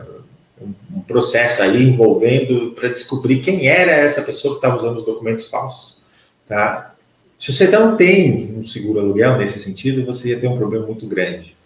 um, 0.60 0.72
um, 0.96 1.00
processo 1.00 1.62
aí 1.62 1.88
envolvendo 1.88 2.72
para 2.72 2.88
descobrir 2.88 3.40
quem 3.40 3.66
era 3.66 3.92
essa 3.92 4.22
pessoa 4.22 4.54
que 4.54 4.58
estava 4.58 4.76
usando 4.76 4.98
os 4.98 5.04
documentos 5.04 5.46
falsos, 5.48 5.98
tá? 6.46 6.94
Se 7.38 7.52
você 7.52 7.68
não 7.68 7.96
tem 7.96 8.54
um 8.56 8.62
seguro 8.62 9.00
aluguel 9.00 9.38
nesse 9.38 9.58
sentido, 9.58 10.04
você 10.04 10.28
ia 10.28 10.40
ter 10.40 10.46
um 10.46 10.56
problema 10.56 10.86
muito 10.86 11.06
grande. 11.06 11.56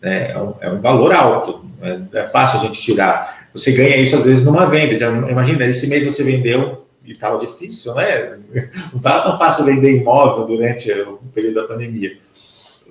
Né? 0.00 0.30
É, 0.30 0.38
um, 0.38 0.54
é 0.60 0.70
um 0.70 0.80
valor 0.80 1.12
alto, 1.12 1.64
é, 1.82 2.20
é 2.20 2.24
fácil 2.28 2.60
a 2.60 2.62
gente 2.62 2.80
tirar 2.80 3.44
você 3.54 3.70
ganha 3.70 3.96
isso 3.96 4.16
às 4.16 4.24
vezes 4.24 4.44
numa 4.44 4.66
venda. 4.66 4.98
Já, 4.98 5.08
imagina, 5.10 5.64
esse 5.64 5.86
mês 5.86 6.04
você 6.04 6.24
vendeu 6.24 6.84
e 7.04 7.12
estava 7.12 7.38
difícil, 7.38 7.94
né? 7.94 8.36
Não 8.90 8.96
estava 8.96 9.22
tão 9.22 9.38
fácil 9.38 9.64
vender 9.64 10.00
imóvel 10.00 10.44
durante 10.44 10.90
o 10.90 11.20
período 11.32 11.54
da 11.54 11.68
pandemia. 11.68 12.18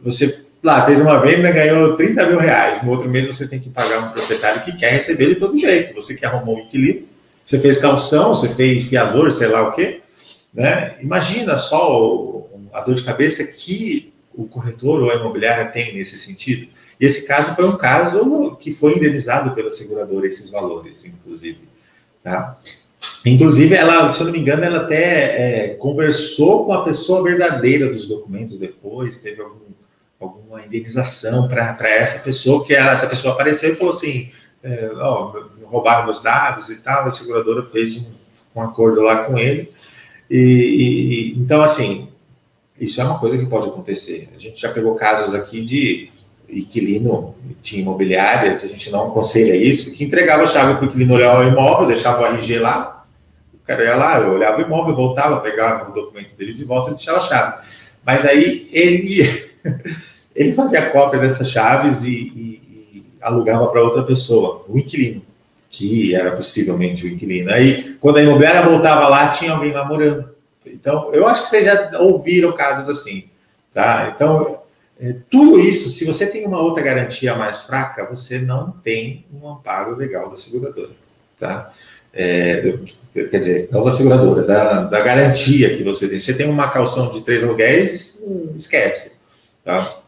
Você 0.02 0.46
lá 0.64 0.86
fez 0.86 1.02
uma 1.02 1.20
venda, 1.20 1.52
ganhou 1.52 1.96
30 1.96 2.28
mil 2.28 2.40
reais. 2.40 2.82
No 2.82 2.92
outro 2.92 3.10
mês 3.10 3.28
você 3.28 3.48
tem 3.48 3.60
que 3.60 3.70
pagar 3.70 4.00
um 4.00 4.12
proprietário 4.12 4.62
que 4.62 4.78
quer 4.78 4.92
receber 4.92 5.28
de 5.28 5.36
todo 5.36 5.58
jeito. 5.58 5.94
Você 5.94 6.16
que 6.16 6.26
arrumou 6.26 6.56
um 6.56 6.60
inquilino, 6.62 7.06
você 7.46 7.60
fez 7.60 7.78
calção, 7.80 8.34
você 8.34 8.48
fez 8.50 8.86
fiador, 8.86 9.32
sei 9.32 9.50
lá 9.50 9.68
o 9.68 9.74
quê. 9.74 10.02
Né? 10.54 10.96
Imagina 11.02 11.58
só 11.58 12.48
a 12.72 12.82
dor 12.82 12.96
de 12.96 13.04
cabeça 13.04 13.44
que 13.44 14.14
o 14.34 14.48
corretor 14.48 15.02
ou 15.02 15.12
a 15.12 15.16
imobiliária 15.16 15.66
tem 15.66 15.94
nesse 15.94 16.18
sentido. 16.18 16.68
E 17.00 17.06
esse 17.06 17.28
caso 17.28 17.54
foi 17.54 17.68
um 17.68 17.78
caso 17.78 18.56
que 18.60 18.74
foi 18.74 18.96
indenizado 18.96 19.54
pela 19.54 19.70
seguradora, 19.70 20.26
esses 20.26 20.50
valores, 20.50 21.06
inclusive. 21.06 21.60
Tá? 22.24 22.58
Inclusive, 23.26 23.76
ela, 23.76 24.12
se 24.12 24.22
eu 24.22 24.26
não 24.26 24.34
me 24.34 24.40
engano, 24.40 24.64
ela 24.64 24.80
até 24.80 25.04
é, 25.04 25.68
conversou 25.76 26.66
com 26.66 26.74
a 26.74 26.84
pessoa 26.84 27.22
verdadeira 27.22 27.90
dos 27.90 28.08
documentos 28.08 28.58
depois, 28.58 29.18
teve 29.18 29.42
algum, 29.42 29.63
alguma 30.20 30.66
indenização 30.66 31.48
para 31.48 31.90
essa 31.90 32.20
pessoa, 32.20 32.66
que 32.66 32.74
ela, 32.74 32.92
essa 32.92 33.08
pessoa 33.08 33.34
apareceu 33.34 33.74
e 33.74 33.76
falou 33.76 33.92
assim: 33.92 34.32
é, 34.64 34.92
ó, 34.96 35.34
roubaram 35.64 36.06
meus 36.06 36.22
dados 36.22 36.70
e 36.70 36.76
tal, 36.76 37.06
a 37.06 37.12
seguradora 37.12 37.66
fez 37.66 37.98
um, 37.98 38.06
um 38.56 38.62
acordo 38.62 39.02
lá 39.02 39.26
com 39.26 39.38
ele. 39.38 39.72
E, 40.30 40.38
e, 41.36 41.40
então, 41.40 41.62
assim, 41.62 42.10
isso 42.80 43.00
é 43.02 43.04
uma 43.04 43.20
coisa 43.20 43.38
que 43.38 43.46
pode 43.46 43.68
acontecer. 43.68 44.30
A 44.36 44.40
gente 44.40 44.60
já 44.60 44.72
pegou 44.72 44.96
casos 44.96 45.34
aqui 45.34 45.62
de 45.62 46.12
inquilino 46.50 47.36
tinha 47.62 47.82
imobiliárias, 47.82 48.64
a 48.64 48.68
gente 48.68 48.92
não 48.92 49.08
aconselha 49.08 49.56
isso, 49.56 49.96
que 49.96 50.04
entregava 50.04 50.44
a 50.44 50.48
chave 50.48 50.76
para 50.76 50.84
o 50.84 50.86
inquilino 50.88 51.16
olhar 51.16 51.40
o 51.40 51.48
imóvel, 51.48 51.88
deixava 51.88 52.22
o 52.22 52.26
RG 52.26 52.60
lá, 52.60 53.06
o 53.54 53.58
cara 53.66 53.84
ia 53.84 53.96
lá, 53.96 54.20
olhava 54.20 54.60
o 54.60 54.62
imóvel, 54.62 54.96
voltava, 54.96 55.40
pegava 55.40 55.90
o 55.90 55.94
documento 55.94 56.36
dele 56.36 56.54
de 56.54 56.64
volta 56.64 56.92
e 56.92 56.96
deixava 56.96 57.18
a 57.18 57.22
chave. 57.22 57.66
Mas 58.06 58.26
aí 58.26 58.70
ele, 58.72 59.24
ele 60.36 60.54
fazia 60.54 60.90
cópia 60.90 61.20
dessas 61.20 61.50
chaves 61.50 62.04
e, 62.04 62.12
e, 62.12 62.62
e 62.94 63.06
alugava 63.22 63.68
para 63.68 63.84
outra 63.84 64.04
pessoa, 64.04 64.66
o 64.68 64.78
inquilino, 64.78 65.22
que 65.70 66.14
era 66.16 66.32
possivelmente 66.32 67.06
o 67.06 67.10
inquilino. 67.10 67.52
Aí, 67.52 67.96
quando 68.00 68.18
a 68.18 68.24
imobiliária 68.24 68.68
voltava 68.68 69.08
lá, 69.08 69.30
tinha 69.30 69.54
alguém 69.54 69.72
namorando. 69.72 70.30
Então, 70.66 71.14
eu 71.14 71.28
acho 71.28 71.44
que 71.44 71.50
vocês 71.50 71.66
já 71.66 72.00
ouviram 72.00 72.54
casos 72.54 72.90
assim, 72.90 73.26
tá? 73.74 74.14
Então, 74.16 74.60
é, 75.00 75.16
tudo 75.30 75.60
isso, 75.60 75.90
se 75.90 76.06
você 76.06 76.26
tem 76.26 76.46
uma 76.46 76.62
outra 76.62 76.84
garantia 76.84 77.36
mais 77.36 77.64
fraca, 77.64 78.08
você 78.10 78.40
não 78.40 78.72
tem 78.72 79.26
um 79.34 79.50
amparo 79.50 79.96
legal 79.96 80.30
da 80.30 80.38
seguradora, 80.38 80.92
tá? 81.40 81.72
É, 82.14 82.78
quer 83.14 83.38
dizer, 83.38 83.70
não 83.72 83.84
da 83.84 83.92
seguradora, 83.92 84.44
da, 84.44 84.84
da 84.84 85.02
garantia 85.02 85.76
que 85.76 85.84
você 85.84 86.08
tem. 86.08 86.20
Se 86.20 86.26
você 86.26 86.36
tem 86.36 86.48
uma 86.48 86.70
calção 86.70 87.12
de 87.12 87.22
três 87.22 87.44
aluguéis, 87.44 88.22
esquece, 88.56 89.18
tá? 89.66 90.03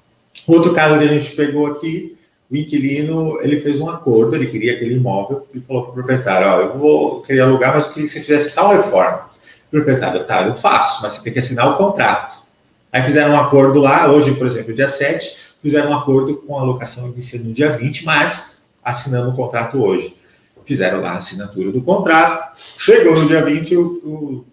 Outro 0.48 0.74
caso 0.74 0.98
que 1.00 1.06
a 1.06 1.08
gente 1.08 1.36
pegou 1.36 1.68
aqui, 1.68 2.16
o 2.50 2.56
inquilino, 2.56 3.40
ele 3.42 3.60
fez 3.60 3.80
um 3.80 3.90
acordo, 3.90 4.36
ele 4.36 4.46
queria 4.46 4.74
aquele 4.74 4.96
imóvel 4.96 5.48
e 5.54 5.60
falou 5.60 5.84
para 5.84 5.92
o 5.92 5.94
proprietário, 5.94 6.48
ó, 6.48 6.62
eu 6.62 6.78
vou 6.78 7.22
querer 7.22 7.42
alugar, 7.42 7.74
mas 7.74 7.86
eu 7.86 7.94
queria 7.94 8.08
que 8.08 8.14
você 8.14 8.22
fizesse 8.22 8.54
tal 8.54 8.70
reforma. 8.70 9.30
O 9.68 9.72
proprietário, 9.72 10.24
tá, 10.26 10.48
eu 10.48 10.56
faço, 10.56 11.02
mas 11.02 11.14
você 11.14 11.24
tem 11.24 11.34
que 11.34 11.40
assinar 11.40 11.72
o 11.72 11.78
contrato. 11.78 12.44
Aí 12.92 13.02
fizeram 13.02 13.34
um 13.34 13.40
acordo 13.40 13.82
lá, 13.82 14.12
hoje, 14.12 14.34
por 14.36 14.46
exemplo, 14.46 14.74
dia 14.74 14.88
7, 14.88 15.56
fizeram 15.62 15.90
um 15.90 15.96
acordo 15.96 16.38
com 16.38 16.58
a 16.58 16.64
locação 16.64 17.08
iniciando 17.08 17.46
no 17.46 17.54
dia 17.54 17.72
20, 17.72 18.06
mas 18.06 18.70
assinando 18.84 19.32
o 19.32 19.36
contrato 19.36 19.82
hoje. 19.82 20.16
Fizeram 20.64 21.02
lá 21.02 21.12
a 21.12 21.18
assinatura 21.18 21.72
do 21.72 21.82
contrato, 21.82 22.56
chegou 22.78 23.16
no 23.16 23.28
dia 23.28 23.44
20, 23.44 23.76
o, 23.76 23.82
o, 23.84 24.46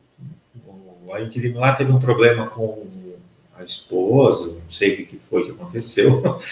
o 1.09 1.19
inquilino 1.19 1.61
lá 1.61 1.75
teve 1.75 1.93
um 1.93 1.99
problema 1.99 2.47
com 2.49 2.87
esposa, 3.65 4.49
não 4.49 4.69
sei 4.69 4.95
o 4.95 5.07
que 5.07 5.19
foi 5.19 5.45
que 5.45 5.51
aconteceu. 5.51 6.23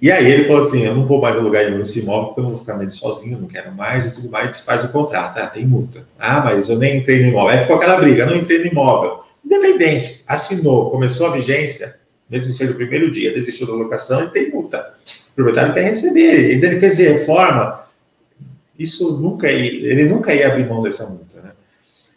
E 0.00 0.12
aí 0.12 0.30
ele 0.30 0.44
falou 0.44 0.62
assim: 0.62 0.84
eu 0.84 0.94
não 0.94 1.06
vou 1.06 1.20
mais 1.20 1.36
alugar 1.36 1.62
esse 1.80 2.00
imóvel 2.00 2.26
porque 2.28 2.40
eu 2.40 2.44
não 2.44 2.50
vou 2.50 2.60
ficar 2.60 2.76
nele 2.76 2.92
sozinho, 2.92 3.40
não 3.40 3.48
quero 3.48 3.72
mais 3.72 4.06
e 4.06 4.14
tudo 4.14 4.30
mais, 4.30 4.50
desfaz 4.50 4.84
o 4.84 4.92
contrato. 4.92 5.38
Ah, 5.38 5.48
tem 5.48 5.66
multa. 5.66 6.06
Ah, 6.18 6.40
mas 6.40 6.68
eu 6.68 6.78
nem 6.78 6.98
entrei 6.98 7.20
no 7.22 7.28
imóvel. 7.30 7.50
Aí 7.50 7.62
ficou 7.62 7.76
aquela 7.76 7.96
briga, 7.96 8.24
não 8.24 8.36
entrei 8.36 8.60
no 8.60 8.66
imóvel. 8.66 9.24
Independente, 9.44 10.22
assinou, 10.26 10.90
começou 10.90 11.26
a 11.26 11.32
vigência, 11.32 11.98
mesmo 12.28 12.52
sendo 12.52 12.72
o 12.72 12.76
primeiro 12.76 13.10
dia, 13.10 13.32
desistiu 13.32 13.66
da 13.66 13.72
locação 13.72 14.24
e 14.24 14.30
tem 14.30 14.50
multa. 14.50 14.94
O 15.32 15.34
proprietário 15.34 15.74
quer 15.74 15.82
receber, 15.82 16.52
ele 16.52 16.78
fez 16.78 16.98
reforma, 16.98 17.88
isso 18.78 19.18
nunca 19.18 19.50
ia, 19.50 19.90
ele 19.90 20.04
nunca 20.04 20.34
ia 20.34 20.48
abrir 20.48 20.68
mão 20.68 20.82
dessa 20.82 21.06
multa, 21.08 21.40
né? 21.40 21.52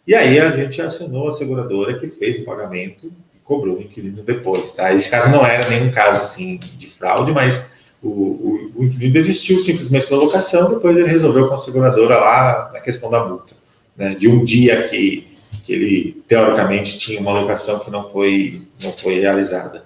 E 0.06 0.14
aí 0.14 0.38
a 0.38 0.50
gente 0.50 0.80
assinou 0.82 1.28
a 1.28 1.32
seguradora 1.32 1.98
que 1.98 2.08
fez 2.08 2.38
o 2.38 2.44
pagamento 2.44 3.10
cobrou 3.44 3.76
o 3.76 3.82
inquilino 3.82 4.22
depois, 4.22 4.72
tá? 4.72 4.92
Esse 4.94 5.10
caso 5.10 5.30
não 5.30 5.44
era 5.44 5.68
nenhum 5.68 5.90
caso 5.90 6.20
assim 6.20 6.58
de 6.58 6.86
fraude, 6.86 7.32
mas 7.32 7.70
o, 8.02 8.08
o, 8.08 8.72
o 8.76 8.84
inquilino 8.84 9.12
desistiu 9.12 9.58
simplesmente 9.58 10.10
da 10.10 10.16
locação, 10.16 10.70
depois 10.70 10.96
ele 10.96 11.08
resolveu 11.08 11.48
com 11.48 11.54
a 11.54 11.58
seguradora 11.58 12.18
lá 12.18 12.70
na 12.72 12.80
questão 12.80 13.10
da 13.10 13.24
multa, 13.24 13.54
né? 13.96 14.14
De 14.14 14.28
um 14.28 14.44
dia 14.44 14.88
que 14.88 15.30
que 15.62 15.72
ele 15.72 16.22
teoricamente 16.26 16.98
tinha 16.98 17.20
uma 17.20 17.38
locação 17.38 17.78
que 17.78 17.90
não 17.90 18.08
foi 18.08 18.62
não 18.82 18.92
foi 18.92 19.20
realizada, 19.20 19.84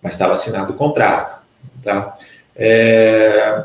mas 0.00 0.14
estava 0.14 0.34
assinado 0.34 0.72
o 0.72 0.76
contrato, 0.76 1.42
tá? 1.82 2.16
É, 2.56 3.64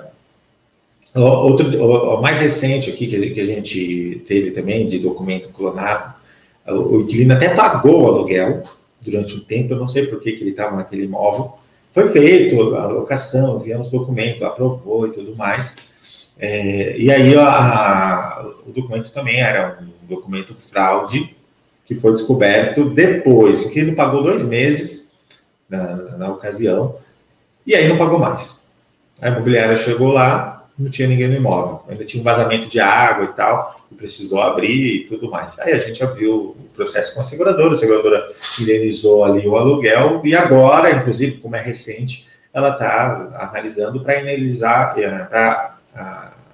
outro, 1.15 1.67
o, 1.83 2.21
mais 2.21 2.39
recente 2.39 2.89
aqui 2.89 3.07
que, 3.07 3.29
que 3.31 3.41
a 3.41 3.45
gente 3.45 4.23
teve 4.27 4.51
também 4.51 4.87
de 4.87 4.99
documento 4.99 5.49
clonado, 5.49 6.15
o 6.67 7.01
inquilino 7.01 7.33
até 7.33 7.49
pagou 7.49 8.03
o 8.03 8.07
aluguel 8.07 8.61
durante 9.09 9.35
um 9.35 9.39
tempo, 9.39 9.73
eu 9.73 9.79
não 9.79 9.87
sei 9.87 10.07
por 10.07 10.19
que, 10.19 10.33
que 10.33 10.43
ele 10.43 10.51
estava 10.51 10.75
naquele 10.75 11.03
imóvel, 11.03 11.57
foi 11.91 12.09
feito 12.09 12.75
a 12.75 12.85
locação, 12.85 13.57
viemos 13.57 13.89
documento, 13.89 14.45
aprovou 14.45 15.07
e 15.07 15.11
tudo 15.11 15.35
mais. 15.35 15.75
É, 16.37 16.95
e 16.97 17.11
aí 17.11 17.35
a, 17.35 18.45
o 18.67 18.71
documento 18.71 19.11
também 19.11 19.39
era 19.39 19.79
um 19.81 20.07
documento 20.07 20.53
fraude, 20.53 21.35
que 21.85 21.95
foi 21.95 22.11
descoberto 22.11 22.89
depois, 22.89 23.65
que 23.65 23.79
ele 23.79 23.93
pagou 23.93 24.21
dois 24.21 24.47
meses 24.47 25.15
na, 25.69 25.95
na 26.17 26.31
ocasião, 26.31 26.97
e 27.65 27.73
aí 27.73 27.87
não 27.87 27.97
pagou 27.97 28.19
mais. 28.19 28.61
A 29.19 29.29
imobiliária 29.29 29.75
chegou 29.77 30.09
lá, 30.09 30.56
não 30.77 30.89
tinha 30.89 31.07
ninguém 31.07 31.27
no 31.27 31.35
imóvel. 31.35 31.83
Ainda 31.87 32.05
tinha 32.05 32.21
um 32.21 32.23
vazamento 32.23 32.67
de 32.67 32.79
água 32.79 33.25
e 33.25 33.33
tal, 33.35 33.81
e 33.91 33.95
precisou 33.95 34.41
abrir 34.41 34.95
e 34.95 35.03
tudo 35.05 35.29
mais. 35.29 35.57
Aí 35.59 35.73
a 35.73 35.77
gente 35.77 36.03
abriu 36.03 36.55
o 36.57 36.69
processo 36.75 37.15
com 37.15 37.21
a 37.21 37.23
seguradora, 37.23 37.73
a 37.73 37.77
seguradora 37.77 38.27
indenizou 38.61 39.23
ali 39.23 39.47
o 39.47 39.57
aluguel, 39.57 40.21
e 40.23 40.35
agora, 40.35 40.91
inclusive, 40.91 41.37
como 41.37 41.55
é 41.55 41.61
recente, 41.61 42.27
ela 42.53 42.69
está 42.69 43.49
analisando 43.51 44.01
para 44.01 44.21
indenizar, 44.21 44.95
para 45.29 45.77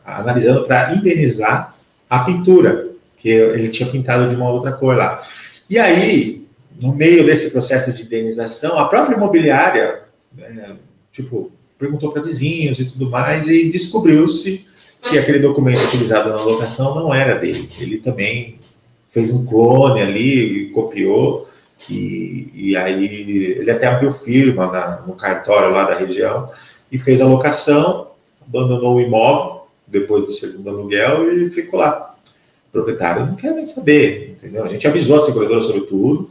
analisando 0.06 0.66
para 0.66 0.94
indenizar 0.94 1.76
a 2.10 2.20
pintura, 2.20 2.90
que 3.18 3.30
ele 3.30 3.70
tinha 3.70 3.90
pintado 3.90 4.28
de 4.28 4.36
uma 4.36 4.50
outra 4.50 4.74
cor 4.74 4.98
lá. 4.98 5.22
E 5.70 5.80
aí, 5.80 6.46
no 6.82 6.94
meio 6.94 7.26
desse 7.26 7.52
processo 7.52 7.94
de 7.94 8.04
indenização, 8.04 8.78
a 8.78 8.88
própria 8.90 9.16
imobiliária, 9.16 10.02
é, 10.38 10.72
tipo, 11.10 11.52
perguntou 11.84 12.12
para 12.12 12.22
vizinhos 12.22 12.80
e 12.80 12.86
tudo 12.86 13.10
mais, 13.10 13.48
e 13.50 13.70
descobriu-se 13.70 14.66
que 15.02 15.20
aquele 15.20 15.40
documento 15.40 15.84
utilizado 15.84 16.30
na 16.30 16.42
locação 16.42 16.96
não 16.96 17.14
era 17.14 17.36
dele. 17.36 17.68
Ele 17.78 17.98
também 17.98 18.58
fez 19.06 19.32
um 19.32 19.46
clone 19.46 20.02
ali, 20.02 20.70
copiou, 20.70 21.48
e, 21.90 22.50
e 22.54 22.78
aí 22.78 23.04
ele 23.60 23.70
até 23.70 23.88
abriu 23.88 24.12
firma 24.12 24.68
na, 24.68 25.04
no 25.06 25.14
cartório 25.14 25.72
lá 25.72 25.84
da 25.84 25.96
região 25.96 26.50
e 26.90 26.98
fez 26.98 27.22
a 27.22 27.28
locação, 27.28 28.12
abandonou 28.48 28.96
o 28.96 29.02
imóvel 29.02 29.64
depois 29.86 30.26
do 30.26 30.32
segundo 30.32 30.70
aluguel 30.70 31.30
e 31.34 31.50
ficou 31.50 31.82
lá. 31.82 32.16
O 32.70 32.72
proprietário 32.72 33.26
não 33.26 33.36
quer 33.36 33.54
nem 33.54 33.66
saber, 33.66 34.38
entendeu? 34.38 34.64
A 34.64 34.70
gente 34.70 34.88
avisou 34.88 35.18
a 35.18 35.20
seguradora 35.20 35.62
sobre 35.62 35.82
tudo, 35.82 36.30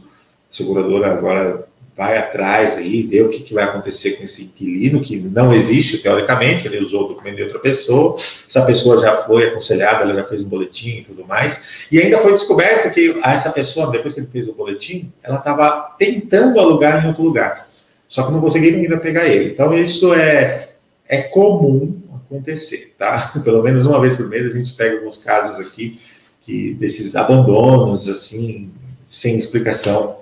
a 0.51 0.55
seguradora 0.55 1.11
agora 1.11 1.67
vai 1.95 2.17
atrás 2.17 2.77
aí, 2.77 3.03
vê 3.03 3.21
o 3.21 3.29
que, 3.29 3.41
que, 3.41 3.53
vai 3.53 3.63
acontecer 3.65 4.13
com 4.13 4.23
esse 4.23 4.45
inquilino, 4.45 4.99
que 4.99 5.17
não 5.17 5.53
existe, 5.53 5.99
teoricamente, 5.99 6.67
ele 6.67 6.79
usou 6.79 7.05
o 7.05 7.07
documento 7.09 7.35
de 7.35 7.43
outra 7.43 7.59
pessoa, 7.59 8.15
essa 8.15 8.65
pessoa 8.65 8.97
já 8.97 9.15
foi 9.15 9.47
aconselhada, 9.47 10.03
ela 10.03 10.13
já 10.13 10.23
fez 10.23 10.43
um 10.43 10.49
boletim 10.49 10.97
e 10.97 11.03
tudo 11.03 11.25
mais, 11.25 11.87
e 11.91 11.99
ainda 11.99 12.17
foi 12.17 12.31
descoberto 12.31 12.91
que 12.91 13.19
essa 13.23 13.51
pessoa, 13.51 13.91
depois 13.91 14.13
que 14.13 14.21
ele 14.21 14.29
fez 14.31 14.47
o 14.47 14.53
boletim, 14.53 15.11
ela 15.21 15.37
estava 15.37 15.95
tentando 15.97 16.59
alugar 16.59 17.03
em 17.03 17.09
outro 17.09 17.23
lugar, 17.23 17.69
só 18.07 18.23
que 18.23 18.31
não 18.31 18.41
conseguiram 18.41 18.79
ainda 18.79 18.97
pegar 18.97 19.27
ele. 19.27 19.51
Então, 19.51 19.73
isso 19.73 20.13
é, 20.13 20.69
é 21.07 21.21
comum 21.21 22.01
acontecer, 22.25 22.93
tá? 22.97 23.33
Pelo 23.43 23.61
menos 23.61 23.85
uma 23.85 23.99
vez 24.01 24.15
por 24.15 24.27
mês 24.27 24.47
a 24.47 24.57
gente 24.57 24.73
pega 24.73 24.97
alguns 24.97 25.17
casos 25.17 25.65
aqui 25.65 25.99
que 26.41 26.73
desses 26.73 27.15
abandonos, 27.15 28.09
assim, 28.09 28.69
sem 29.07 29.37
explicação 29.37 30.17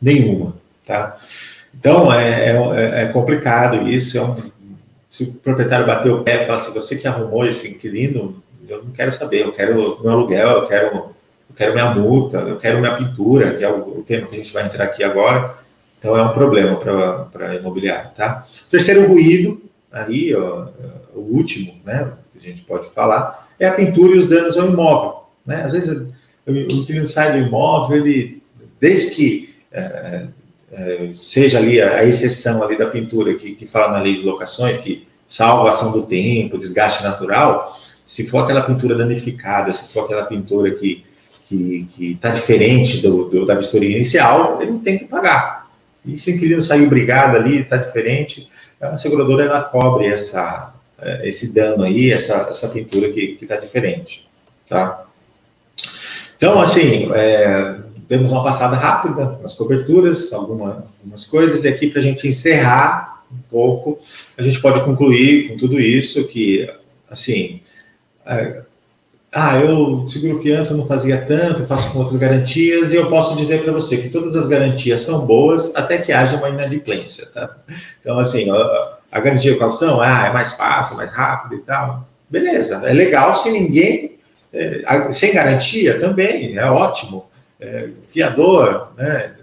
nenhuma. 0.00 0.56
Tá? 0.86 1.16
Então, 1.78 2.12
é, 2.12 2.50
é, 2.50 3.02
é 3.02 3.06
complicado 3.08 3.88
isso. 3.88 4.18
É 4.18 4.22
um, 4.22 4.36
se 5.10 5.24
o 5.24 5.32
proprietário 5.34 5.86
bater 5.86 6.12
o 6.12 6.22
pé 6.22 6.42
e 6.42 6.46
falar 6.46 6.58
assim, 6.58 6.72
você 6.72 6.96
que 6.96 7.06
arrumou 7.06 7.46
esse 7.46 7.68
inquilino, 7.68 8.42
eu 8.68 8.82
não 8.82 8.90
quero 8.90 9.12
saber, 9.12 9.42
eu 9.42 9.52
quero 9.52 9.74
meu 9.74 10.10
aluguel, 10.10 10.48
eu 10.48 10.66
quero, 10.66 10.86
eu 10.96 11.54
quero 11.54 11.72
minha 11.72 11.94
multa, 11.94 12.38
eu 12.38 12.56
quero 12.56 12.80
minha 12.80 12.96
pintura, 12.96 13.54
que 13.54 13.64
é 13.64 13.70
o, 13.70 13.98
o 13.98 14.04
tema 14.06 14.26
que 14.26 14.34
a 14.34 14.38
gente 14.38 14.52
vai 14.52 14.66
entrar 14.66 14.84
aqui 14.84 15.04
agora. 15.04 15.54
Então, 15.98 16.16
é 16.16 16.22
um 16.22 16.32
problema 16.32 16.76
para 16.76 17.48
a 17.48 17.54
imobiliária, 17.54 18.10
tá? 18.14 18.44
Terceiro 18.70 19.06
ruído, 19.06 19.62
aí, 19.90 20.34
ó, 20.34 20.66
o 21.14 21.20
último, 21.20 21.74
né, 21.84 22.12
que 22.32 22.38
a 22.38 22.42
gente 22.42 22.62
pode 22.62 22.90
falar, 22.90 23.48
é 23.58 23.68
a 23.68 23.72
pintura 23.72 24.14
e 24.14 24.18
os 24.18 24.28
danos 24.28 24.58
ao 24.58 24.66
imóvel, 24.66 25.22
né? 25.46 25.62
Às 25.64 25.72
vezes, 25.72 26.06
o 26.46 26.52
inquilino 26.52 27.06
sai 27.06 27.32
do 27.32 27.46
imóvel, 27.46 27.98
ele, 27.98 28.42
desde 28.78 29.14
que 29.14 29.54
é, 29.72 30.26
é, 30.74 31.10
seja 31.14 31.58
ali 31.58 31.80
a, 31.80 32.04
exceção 32.04 32.62
ali 32.62 32.76
da 32.76 32.86
pintura 32.86 33.34
que, 33.34 33.54
que 33.54 33.66
fala 33.66 33.92
na 33.92 34.00
lei 34.00 34.14
de 34.14 34.22
locações, 34.22 34.78
que 34.78 35.06
salva 35.26 35.66
a 35.66 35.70
ação 35.70 35.92
do 35.92 36.02
tempo, 36.02 36.58
desgaste 36.58 37.02
natural, 37.02 37.72
se 38.04 38.26
for 38.26 38.44
aquela 38.44 38.62
pintura 38.62 38.94
danificada, 38.94 39.72
se 39.72 39.92
for 39.92 40.04
aquela 40.04 40.24
pintura 40.26 40.70
que 40.72 41.04
que 41.46 42.12
está 42.12 42.30
diferente 42.30 43.02
do, 43.02 43.28
do, 43.28 43.46
da 43.46 43.54
vistoria 43.54 43.94
inicial, 43.94 44.60
ele 44.62 44.72
não 44.72 44.78
tem 44.78 44.98
que 44.98 45.04
pagar. 45.04 45.68
E 46.04 46.16
se 46.16 46.30
o 46.30 46.34
inquilino 46.34 46.62
saiu 46.62 46.88
brigado 46.88 47.36
ali, 47.36 47.60
está 47.60 47.76
diferente, 47.76 48.48
a 48.80 48.96
seguradora 48.96 49.44
ela 49.44 49.62
cobre 49.62 50.06
essa, 50.06 50.74
é, 50.98 51.28
esse 51.28 51.54
dano 51.54 51.84
aí, 51.84 52.10
essa, 52.10 52.46
essa 52.50 52.68
pintura 52.68 53.10
que 53.10 53.38
está 53.40 53.56
diferente. 53.56 54.26
Tá? 54.68 55.04
Então, 56.36 56.60
assim, 56.60 57.10
é, 57.14 57.76
demos 58.08 58.32
uma 58.32 58.44
passada 58.44 58.76
rápida 58.76 59.38
nas 59.42 59.54
coberturas, 59.54 60.32
alguma, 60.32 60.86
algumas 61.00 61.24
coisas, 61.26 61.64
e 61.64 61.68
aqui 61.68 61.88
para 61.88 62.00
a 62.00 62.02
gente 62.02 62.26
encerrar 62.28 63.22
um 63.32 63.38
pouco, 63.50 63.98
a 64.36 64.42
gente 64.42 64.60
pode 64.60 64.82
concluir 64.84 65.48
com 65.48 65.56
tudo 65.56 65.80
isso 65.80 66.26
que, 66.26 66.68
assim, 67.10 67.60
é, 68.26 68.62
ah, 69.32 69.58
eu 69.58 70.08
seguro 70.08 70.40
fiança, 70.40 70.74
não 70.74 70.86
fazia 70.86 71.20
tanto, 71.20 71.62
eu 71.62 71.66
faço 71.66 71.92
com 71.92 71.98
outras 71.98 72.16
garantias, 72.16 72.92
e 72.92 72.96
eu 72.96 73.08
posso 73.08 73.36
dizer 73.36 73.62
para 73.62 73.72
você 73.72 73.96
que 73.96 74.08
todas 74.08 74.36
as 74.36 74.46
garantias 74.46 75.00
são 75.00 75.26
boas 75.26 75.74
até 75.74 75.98
que 75.98 76.12
haja 76.12 76.36
uma 76.36 76.48
inadimplência, 76.48 77.26
tá? 77.26 77.56
Então, 78.00 78.18
assim, 78.18 78.48
a, 78.50 78.98
a 79.10 79.20
garantia 79.20 79.52
de 79.52 79.58
calção, 79.58 80.00
ah, 80.00 80.26
é 80.28 80.32
mais 80.32 80.52
fácil, 80.52 80.96
mais 80.96 81.10
rápido 81.10 81.56
e 81.56 81.62
tal. 81.62 82.08
Beleza, 82.30 82.82
é 82.84 82.92
legal 82.92 83.34
se 83.34 83.50
ninguém, 83.50 84.18
é, 84.52 85.10
sem 85.10 85.32
garantia 85.32 85.98
também, 85.98 86.56
é 86.56 86.70
ótimo 86.70 87.26
é, 87.60 87.90
fiador, 88.02 88.92
né? 88.96 89.34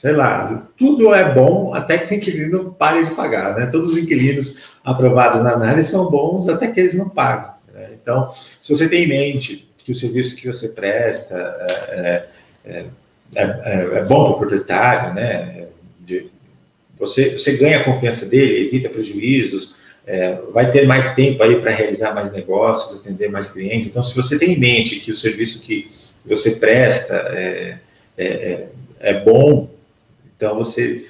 sei 0.00 0.12
lá, 0.12 0.66
tudo 0.78 1.14
é 1.14 1.34
bom 1.34 1.74
até 1.74 1.98
que 1.98 2.14
o 2.14 2.16
inquilino 2.16 2.74
pare 2.78 3.04
de 3.04 3.10
pagar, 3.10 3.54
né? 3.54 3.66
Todos 3.66 3.90
os 3.90 3.98
inquilinos 3.98 4.78
aprovados 4.82 5.42
na 5.42 5.52
análise 5.52 5.90
são 5.90 6.10
bons 6.10 6.48
até 6.48 6.68
que 6.68 6.80
eles 6.80 6.94
não 6.94 7.10
pagam. 7.10 7.52
Né? 7.74 7.90
Então, 8.00 8.30
se 8.62 8.74
você 8.74 8.88
tem 8.88 9.04
em 9.04 9.08
mente 9.08 9.68
que 9.76 9.92
o 9.92 9.94
serviço 9.94 10.36
que 10.36 10.46
você 10.46 10.68
presta 10.68 11.34
é, 11.90 12.24
é, 12.64 12.84
é, 13.34 13.98
é 13.98 14.04
bom 14.04 14.24
para 14.24 14.32
o 14.32 14.38
proprietário, 14.38 15.14
né? 15.14 15.66
De, 16.00 16.30
você, 16.98 17.38
você 17.38 17.58
ganha 17.58 17.80
a 17.80 17.84
confiança 17.84 18.24
dele, 18.24 18.68
evita 18.68 18.88
prejuízos, 18.88 19.76
é, 20.06 20.38
vai 20.50 20.70
ter 20.70 20.86
mais 20.86 21.14
tempo 21.14 21.42
aí 21.42 21.60
para 21.60 21.72
realizar 21.72 22.14
mais 22.14 22.32
negócios, 22.32 23.00
atender 23.00 23.30
mais 23.30 23.48
clientes. 23.48 23.88
Então, 23.88 24.02
se 24.02 24.16
você 24.16 24.38
tem 24.38 24.54
em 24.54 24.58
mente 24.58 25.00
que 25.00 25.12
o 25.12 25.16
serviço 25.16 25.60
que 25.60 25.90
você 26.24 26.52
presta 26.52 27.14
é, 27.14 27.78
é, 28.16 28.26
é, 28.26 28.68
é 29.00 29.24
bom, 29.24 29.70
então 30.36 30.56
você 30.56 31.04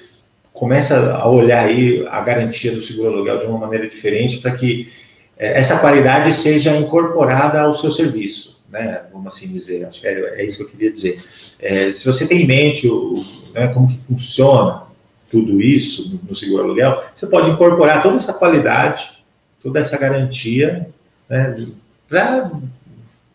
começa 0.53 1.13
a 1.13 1.27
olhar 1.27 1.65
aí 1.65 2.05
a 2.09 2.21
garantia 2.21 2.71
do 2.71 2.81
seguro 2.81 3.09
aluguel 3.09 3.39
de 3.39 3.45
uma 3.45 3.57
maneira 3.57 3.87
diferente 3.87 4.39
para 4.39 4.51
que 4.51 4.91
é, 5.37 5.57
essa 5.57 5.79
qualidade 5.79 6.31
seja 6.33 6.75
incorporada 6.75 7.61
ao 7.61 7.73
seu 7.73 7.89
serviço, 7.89 8.61
né? 8.69 9.03
Vamos 9.11 9.33
assim 9.33 9.51
dizer, 9.51 9.85
acho 9.85 10.01
que 10.01 10.07
é, 10.07 10.41
é 10.41 10.45
isso 10.45 10.57
que 10.57 10.63
eu 10.63 10.69
queria 10.69 10.91
dizer. 10.91 11.21
É, 11.59 11.91
se 11.91 12.05
você 12.05 12.27
tem 12.27 12.43
em 12.43 12.47
mente 12.47 12.87
o, 12.87 13.23
né, 13.53 13.69
como 13.69 13.87
que 13.87 13.97
funciona 14.07 14.83
tudo 15.29 15.61
isso 15.61 16.19
no 16.27 16.35
seguro 16.35 16.63
aluguel, 16.63 17.01
você 17.15 17.25
pode 17.27 17.49
incorporar 17.49 18.03
toda 18.03 18.17
essa 18.17 18.33
qualidade, 18.33 19.23
toda 19.61 19.79
essa 19.79 19.97
garantia, 19.97 20.87
né, 21.29 21.65
para 22.07 22.51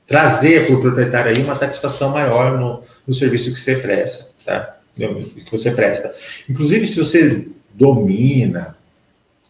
trazer 0.06 0.66
para 0.66 0.76
o 0.76 0.80
proprietário 0.80 1.32
aí 1.32 1.42
uma 1.42 1.54
satisfação 1.54 2.10
maior 2.10 2.58
no, 2.58 2.82
no 3.06 3.14
serviço 3.14 3.52
que 3.52 3.60
você 3.60 3.76
presta, 3.76 4.26
tá? 4.44 4.76
Que 4.94 5.50
você 5.50 5.72
presta. 5.72 6.14
Inclusive, 6.48 6.86
se 6.86 6.98
você 6.98 7.46
domina, 7.74 8.76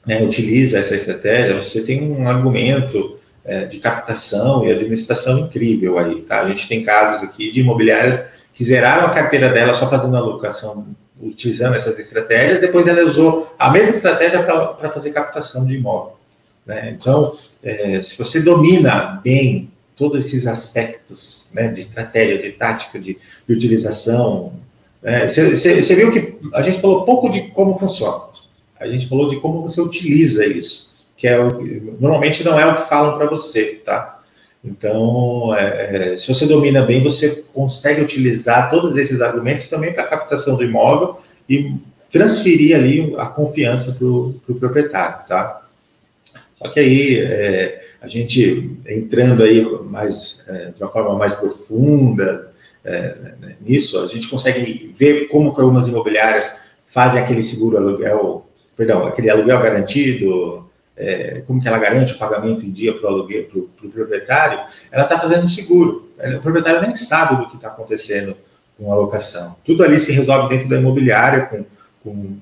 né, 0.05 0.23
utiliza 0.23 0.79
essa 0.79 0.97
estratégia, 0.97 1.61
você 1.61 1.83
tem 1.83 2.03
um 2.03 2.27
argumento 2.27 3.17
é, 3.45 3.65
de 3.65 3.79
captação 3.79 4.67
e 4.67 4.73
administração 4.73 5.39
incrível 5.39 5.99
aí, 5.99 6.23
tá? 6.23 6.43
A 6.43 6.49
gente 6.49 6.67
tem 6.69 6.83
casos 6.83 7.23
aqui 7.23 7.53
de 7.53 7.61
imobiliárias 7.61 8.25
que 8.53 8.65
zeraram 8.65 9.07
a 9.07 9.11
carteira 9.11 9.51
dela 9.51 9.75
só 9.75 9.89
fazendo 9.89 10.17
alocação, 10.17 10.87
utilizando 11.21 11.77
essas 11.77 11.99
estratégias, 11.99 12.61
depois 12.61 12.87
ela 12.87 13.03
usou 13.03 13.55
a 13.59 13.71
mesma 13.71 13.91
estratégia 13.91 14.43
para 14.43 14.91
fazer 14.91 15.13
captação 15.13 15.67
de 15.67 15.77
imóvel. 15.77 16.17
Né? 16.65 16.91
Então, 16.91 17.33
é, 17.63 18.01
se 18.01 18.19
você 18.19 18.41
domina 18.41 19.21
bem 19.23 19.71
todos 19.97 20.27
esses 20.27 20.47
aspectos 20.47 21.51
né, 21.55 21.69
de 21.69 21.81
estratégia, 21.81 22.39
de 22.39 22.53
tática, 22.53 22.99
de, 22.99 23.19
de 23.49 23.55
utilização. 23.55 24.53
Você 25.27 25.75
né? 25.75 25.81
viu 25.81 26.13
que 26.13 26.37
a 26.53 26.63
gente 26.63 26.81
falou 26.81 27.05
pouco 27.05 27.31
de 27.31 27.43
como 27.51 27.79
funciona, 27.79 28.25
a 28.79 28.87
gente 28.87 29.09
falou 29.09 29.27
de 29.27 29.41
como 29.41 29.63
você 29.63 29.81
utiliza 29.81 30.45
isso, 30.47 30.95
que 31.17 31.27
é 31.27 31.41
o, 31.41 31.97
normalmente 31.99 32.45
não 32.45 32.59
é 32.59 32.67
o 32.67 32.77
que 32.77 32.89
falam 32.89 33.17
para 33.17 33.27
você, 33.27 33.81
tá? 33.85 34.21
Então, 34.65 35.55
é, 35.55 36.13
é, 36.13 36.17
se 36.17 36.27
você 36.27 36.45
domina 36.47 36.83
bem, 36.83 37.03
você 37.03 37.45
consegue 37.55 38.01
utilizar 38.01 38.69
todos 38.69 38.97
esses 38.97 39.21
argumentos 39.21 39.69
também 39.69 39.93
para 39.93 40.03
a 40.03 40.09
captação 40.09 40.57
do 40.57 40.65
imóvel 40.65 41.19
e 41.49 41.73
transferir 42.11 42.77
ali 42.77 43.15
a 43.17 43.27
confiança 43.27 43.93
para 43.93 44.07
o 44.07 44.35
pro 44.45 44.57
proprietário, 44.57 45.27
tá? 45.29 45.63
Só 46.57 46.69
que 46.69 46.81
aí, 46.81 47.21
é, 47.21 47.86
a 48.07 48.09
gente 48.09 48.79
entrando 48.87 49.43
aí 49.43 49.65
mais, 49.83 50.45
é, 50.49 50.71
de 50.71 50.81
uma 50.81 50.89
forma 50.89 51.19
mais 51.19 51.33
profunda 51.35 52.53
é, 52.85 53.17
né, 53.41 53.57
nisso, 53.61 54.01
a 54.01 54.07
gente 54.07 54.29
consegue 54.29 54.93
ver 54.97 55.27
como 55.27 55.53
que 55.53 55.61
algumas 55.61 55.89
imobiliárias 55.89 56.57
fazem 56.87 57.21
aquele 57.21 57.43
seguro 57.43 57.77
aluguel, 57.77 58.47
perdão, 58.77 59.07
aquele 59.07 59.29
aluguel 59.29 59.61
garantido, 59.61 60.71
é, 60.97 61.43
como 61.49 61.61
que 61.61 61.67
ela 61.67 61.79
garante 61.79 62.13
o 62.13 62.19
pagamento 62.19 62.65
em 62.65 62.71
dia 62.71 62.95
para 62.95 63.11
o 63.11 63.13
aluguel, 63.13 63.45
para 63.45 63.89
o 63.89 63.91
proprietário, 63.91 64.61
ela 64.93 65.03
está 65.03 65.19
fazendo 65.19 65.49
seguro. 65.49 66.09
O 66.39 66.41
proprietário 66.41 66.81
nem 66.81 66.95
sabe 66.95 67.43
do 67.43 67.49
que 67.49 67.57
está 67.57 67.69
acontecendo 67.69 68.37
com 68.79 68.93
a 68.93 68.97
locação. 68.97 69.57
Tudo 69.65 69.83
ali 69.83 69.99
se 69.99 70.13
resolve 70.13 70.55
dentro 70.55 70.69
da 70.69 70.79
imobiliária, 70.79 71.47
com, 71.47 71.65
com 72.03 72.37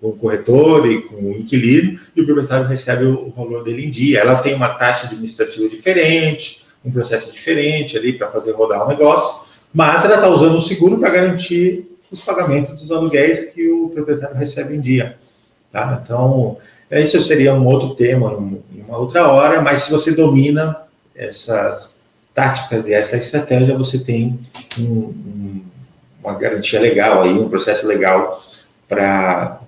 o 0.00 0.12
corretor 0.12 0.90
e 0.90 1.02
com 1.02 1.16
o 1.16 1.32
inquilino, 1.32 1.98
e 2.16 2.22
o 2.22 2.26
proprietário 2.26 2.66
recebe 2.66 3.04
o, 3.04 3.30
valor 3.30 3.62
dele 3.62 3.86
em 3.86 3.90
dia. 3.90 4.20
Ela 4.20 4.36
tem 4.36 4.54
uma 4.54 4.70
taxa 4.70 5.06
administrativa 5.06 5.68
diferente, 5.68 6.62
um 6.84 6.90
processo 6.90 7.30
diferente 7.30 7.96
ali 7.98 8.12
para 8.12 8.30
fazer 8.30 8.52
rodar 8.52 8.84
o 8.84 8.88
negócio, 8.88 9.46
mas 9.72 10.04
ela 10.04 10.14
está 10.14 10.28
usando 10.28 10.56
o 10.56 10.60
seguro 10.60 10.98
para 10.98 11.10
garantir 11.10 11.86
os 12.10 12.20
pagamentos 12.20 12.72
dos 12.74 12.90
aluguéis 12.90 13.46
que 13.50 13.68
o 13.68 13.90
proprietário 13.90 14.36
recebe 14.36 14.74
em 14.74 14.80
dia. 14.80 15.16
Tá? 15.70 16.00
Então, 16.02 16.56
isso 16.90 17.20
seria 17.20 17.54
um 17.54 17.66
outro 17.66 17.94
tema, 17.94 18.32
em 18.74 18.82
uma 18.82 18.98
outra 18.98 19.28
hora, 19.28 19.60
mas 19.60 19.80
se 19.80 19.90
você 19.90 20.14
domina 20.16 20.82
essas 21.14 22.00
táticas 22.34 22.88
e 22.88 22.94
essa 22.94 23.16
estratégia, 23.16 23.76
você 23.76 23.98
tem 23.98 24.40
um, 24.78 24.82
um, 24.82 25.62
uma 26.24 26.34
garantia 26.34 26.80
legal 26.80 27.22
aí, 27.22 27.32
um 27.32 27.48
processo 27.48 27.86
legal 27.86 28.40
para 28.88 29.59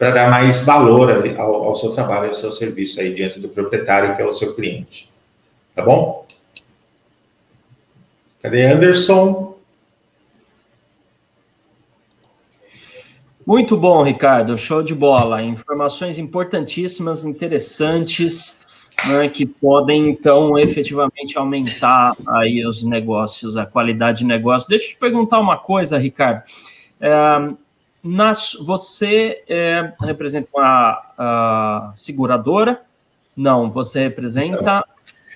para 0.00 0.12
dar 0.12 0.30
mais 0.30 0.64
valor 0.64 1.10
ao, 1.36 1.64
ao, 1.64 1.74
seu 1.74 1.90
trabalho, 1.90 2.28
ao 2.28 2.34
seu 2.34 2.50
serviço 2.50 2.98
aí 3.02 3.12
diante 3.12 3.38
do 3.38 3.50
proprietário, 3.50 4.16
que 4.16 4.22
é 4.22 4.24
o 4.24 4.32
seu 4.32 4.54
cliente. 4.54 5.10
Tá 5.74 5.84
bom? 5.84 6.26
Cadê 8.40 8.64
Anderson? 8.64 9.58
Muito 13.46 13.76
bom, 13.76 14.02
Ricardo. 14.02 14.56
Show 14.56 14.82
de 14.82 14.94
bola. 14.94 15.42
Informações 15.42 16.16
importantíssimas, 16.16 17.26
interessantes, 17.26 18.62
né, 19.06 19.28
que 19.28 19.44
podem, 19.44 20.08
então, 20.08 20.58
efetivamente 20.58 21.36
aumentar 21.36 22.16
aí 22.26 22.66
os 22.66 22.84
negócios, 22.84 23.54
a 23.54 23.66
qualidade 23.66 24.20
de 24.20 24.24
negócio. 24.24 24.66
Deixa 24.66 24.86
eu 24.86 24.90
te 24.92 24.96
perguntar 24.96 25.38
uma 25.38 25.58
coisa, 25.58 25.98
Ricardo. 25.98 26.42
É, 26.98 27.10
nas, 28.02 28.52
você 28.54 29.42
é, 29.48 29.92
representa 30.00 30.48
uma 30.54 31.02
a 31.18 31.92
seguradora? 31.94 32.80
Não, 33.36 33.70
você 33.70 34.00
representa... 34.00 34.84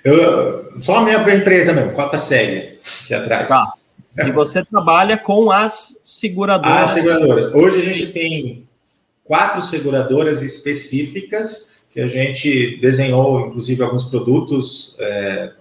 Eu, 0.02 0.72
só 0.80 0.98
a 0.98 1.02
minha 1.02 1.18
empresa 1.34 1.72
mesmo, 1.72 1.92
Cota 1.92 2.18
Série, 2.18 2.78
aqui 3.02 3.14
atrás. 3.14 3.48
Tá. 3.48 3.72
E 4.18 4.30
você 4.30 4.64
trabalha 4.64 5.16
com 5.18 5.50
as 5.50 6.00
seguradoras. 6.04 6.82
As 6.82 6.90
seguradoras. 6.90 7.54
Hoje 7.54 7.78
a 7.80 7.82
gente 7.82 8.12
tem 8.12 8.68
quatro 9.24 9.62
seguradoras 9.62 10.42
específicas 10.42 11.84
que 11.90 12.00
a 12.00 12.06
gente 12.06 12.76
desenhou, 12.80 13.46
inclusive, 13.46 13.82
alguns 13.82 14.04
produtos 14.04 14.96
é, 15.00 15.52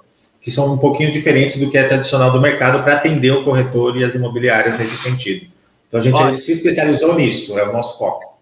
que 0.41 0.51
são 0.51 0.73
um 0.73 0.77
pouquinho 0.77 1.11
diferentes 1.11 1.59
do 1.59 1.69
que 1.69 1.77
é 1.77 1.87
tradicional 1.87 2.31
do 2.31 2.41
mercado 2.41 2.83
para 2.83 2.95
atender 2.95 3.31
o 3.31 3.43
corretor 3.43 3.95
e 3.97 4.03
as 4.03 4.13
imobiliárias 4.13 4.77
nesse 4.77 4.97
sentido. 4.97 5.52
Então 5.93 6.01
a 6.01 6.03
gente 6.03 6.15
Ótimo. 6.15 6.37
se 6.37 6.51
especializou 6.51 7.13
nisso, 7.13 7.59
é 7.59 7.69
o 7.69 7.71
nosso 7.71 7.99
foco. 7.99 8.33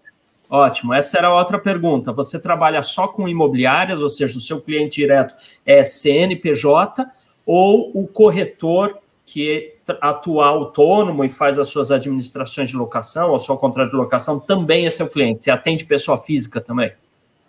Ótimo. 0.48 0.94
Essa 0.94 1.18
era 1.18 1.28
a 1.28 1.38
outra 1.38 1.58
pergunta. 1.58 2.10
Você 2.10 2.38
trabalha 2.38 2.82
só 2.82 3.06
com 3.06 3.28
imobiliárias, 3.28 4.00
ou 4.00 4.08
seja, 4.08 4.38
o 4.38 4.40
seu 4.40 4.58
cliente 4.58 5.02
direto 5.02 5.34
é 5.66 5.84
CNPJ 5.84 7.04
ou 7.44 7.90
o 7.92 8.06
corretor 8.06 8.96
que 9.26 9.74
atua 10.00 10.46
autônomo 10.46 11.22
e 11.26 11.28
faz 11.28 11.58
as 11.58 11.68
suas 11.68 11.90
administrações 11.90 12.70
de 12.70 12.76
locação, 12.76 13.32
ou 13.32 13.38
só 13.38 13.54
contrato 13.54 13.90
de 13.90 13.96
locação, 13.96 14.40
também 14.40 14.86
é 14.86 14.90
seu 14.90 15.06
cliente. 15.06 15.44
Você 15.44 15.50
atende 15.50 15.84
pessoa 15.84 16.16
física 16.16 16.58
também? 16.58 16.90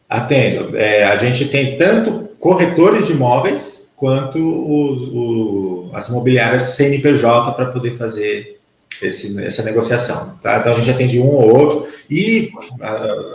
Atendo. 0.10 0.76
É, 0.78 1.06
a 1.06 1.16
gente 1.16 1.47
tem 1.47 1.78
tanto 1.78 2.28
corretores 2.41 3.08
de 3.08 3.14
imóveis 3.14 3.93
quanto 3.95 4.38
o, 4.38 5.88
o, 5.88 5.91
as 5.93 6.10
imobiliárias 6.10 6.64
CNPJ 6.76 7.54
para 7.54 7.68
poder 7.68 7.95
fazer 7.95 8.53
esse, 9.01 9.43
essa 9.43 9.63
negociação. 9.63 10.37
Tá? 10.41 10.57
Então 10.57 10.73
a 10.73 10.75
gente 10.75 10.91
atende 10.91 11.19
um 11.19 11.29
ou 11.29 11.53
outro 11.53 11.87
e 12.09 12.51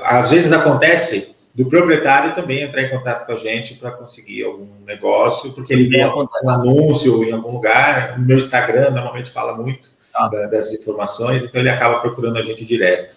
às 0.03 0.31
vezes 0.31 0.53
acontece 0.53 1.37
do 1.55 1.67
proprietário 1.67 2.37
também 2.37 2.63
entrar 2.63 2.83
em 2.83 2.91
contato 2.91 3.27
com 3.27 3.33
a 3.33 3.37
gente 3.37 3.75
para 3.75 3.91
conseguir 3.91 4.45
algum 4.45 4.69
negócio, 4.87 5.53
porque 5.53 5.73
ele 5.73 5.89
vê 5.89 6.05
um, 6.05 6.27
um 6.45 6.51
anúncio 6.51 7.25
em 7.25 7.33
algum 7.33 7.51
lugar. 7.51 8.17
No 8.17 8.25
meu 8.25 8.39
Instagram, 8.39 8.91
normalmente 8.91 9.33
fala 9.33 9.57
muito 9.57 9.89
ah. 10.15 10.29
da, 10.29 10.47
dessas 10.47 10.79
informações, 10.79 11.43
então 11.43 11.61
ele 11.61 11.71
acaba 11.71 11.99
procurando 11.99 12.39
a 12.39 12.43
gente 12.43 12.65
direto. 12.65 13.17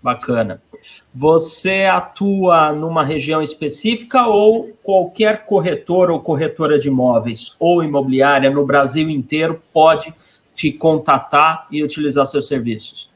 Bacana. 0.00 0.62
Você 1.12 1.84
atua 1.84 2.72
numa 2.72 3.04
região 3.04 3.40
específica 3.40 4.26
ou 4.26 4.76
qualquer 4.82 5.44
corretor 5.44 6.10
ou 6.10 6.20
corretora 6.20 6.78
de 6.78 6.88
imóveis 6.88 7.56
ou 7.58 7.82
imobiliária 7.82 8.50
no 8.50 8.66
Brasil 8.66 9.08
inteiro 9.08 9.62
pode 9.72 10.14
te 10.54 10.72
contatar 10.72 11.66
e 11.70 11.82
utilizar 11.82 12.24
seus 12.26 12.46
serviços? 12.46 13.10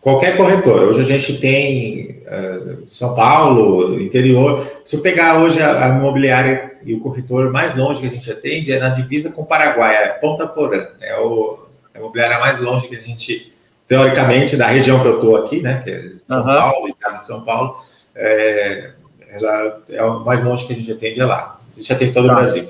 Qualquer 0.00 0.36
corretor. 0.36 0.84
Hoje 0.84 1.00
a 1.00 1.04
gente 1.04 1.38
tem 1.38 2.22
uh, 2.26 2.84
São 2.86 3.14
Paulo, 3.14 4.00
interior. 4.00 4.64
Se 4.84 4.96
eu 4.96 5.00
pegar 5.00 5.42
hoje 5.42 5.60
a, 5.60 5.84
a, 5.84 5.88
imobiliária 5.98 6.78
e 6.84 6.94
o 6.94 7.00
corretor 7.00 7.50
mais 7.50 7.74
longe 7.76 8.00
que 8.00 8.06
a 8.06 8.10
gente 8.10 8.30
atende 8.30 8.70
é 8.70 8.78
na 8.78 8.90
divisa 8.90 9.32
com 9.32 9.42
o 9.42 9.46
Paraguai, 9.46 9.96
é 9.96 10.08
Ponta 10.10 10.46
Porã. 10.46 10.86
É, 11.00 11.18
o, 11.18 11.58
é 11.92 11.98
a 11.98 12.00
imobiliária 12.00 12.38
mais 12.38 12.60
longe 12.60 12.86
que 12.86 12.94
a 12.94 13.00
gente, 13.00 13.52
teoricamente, 13.88 14.56
da 14.56 14.68
região 14.68 15.00
que 15.00 15.08
eu 15.08 15.14
estou 15.14 15.36
aqui, 15.36 15.60
né? 15.60 15.80
Que 15.82 15.90
é 15.90 16.10
São 16.24 16.38
uhum. 16.38 16.44
Paulo, 16.44 16.88
estado 16.88 17.18
de 17.18 17.26
São 17.26 17.40
Paulo. 17.42 17.76
É, 18.14 18.92
ela 19.28 19.82
é 19.88 20.04
o 20.04 20.24
mais 20.24 20.44
longe 20.44 20.66
que 20.66 20.72
a 20.72 20.76
gente 20.76 20.92
atende 20.92 21.20
é 21.20 21.24
lá. 21.24 21.60
A 21.74 21.80
gente 21.80 21.92
atende 21.92 22.12
todo 22.12 22.28
tá. 22.28 22.32
o 22.32 22.36
Brasil 22.36 22.64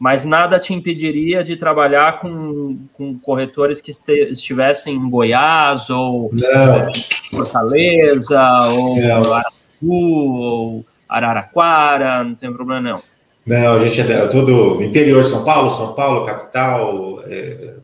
mas 0.00 0.24
nada 0.24 0.58
te 0.58 0.72
impediria 0.72 1.44
de 1.44 1.56
trabalhar 1.56 2.20
com, 2.20 2.78
com 2.94 3.18
corretores 3.18 3.82
que 3.82 3.90
estivessem 4.30 4.96
em 4.96 5.10
Goiás, 5.10 5.90
ou 5.90 6.30
não. 6.32 6.90
Fortaleza, 7.30 8.42
ou 8.70 8.96
não. 8.96 9.34
Aratu, 9.34 9.92
ou 9.92 10.86
Araraquara, 11.06 12.24
não 12.24 12.34
tem 12.34 12.50
problema 12.50 12.80
não. 12.80 13.02
Não, 13.46 13.76
a 13.76 13.86
gente 13.86 14.00
é 14.00 14.26
todo 14.28 14.82
interior 14.82 15.22
São 15.22 15.44
Paulo, 15.44 15.70
São 15.70 15.92
Paulo, 15.92 16.24
capital, 16.24 17.22
é, 17.26 17.74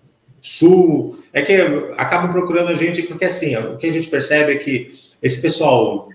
sul. 0.40 1.18
É 1.34 1.42
que 1.42 1.54
acabam 1.98 2.32
procurando 2.32 2.70
a 2.70 2.74
gente, 2.76 3.02
porque 3.02 3.26
assim, 3.26 3.54
o 3.56 3.76
que 3.76 3.88
a 3.88 3.92
gente 3.92 4.08
percebe 4.08 4.52
é 4.52 4.56
que 4.56 4.90
esse 5.22 5.42
pessoal 5.42 6.08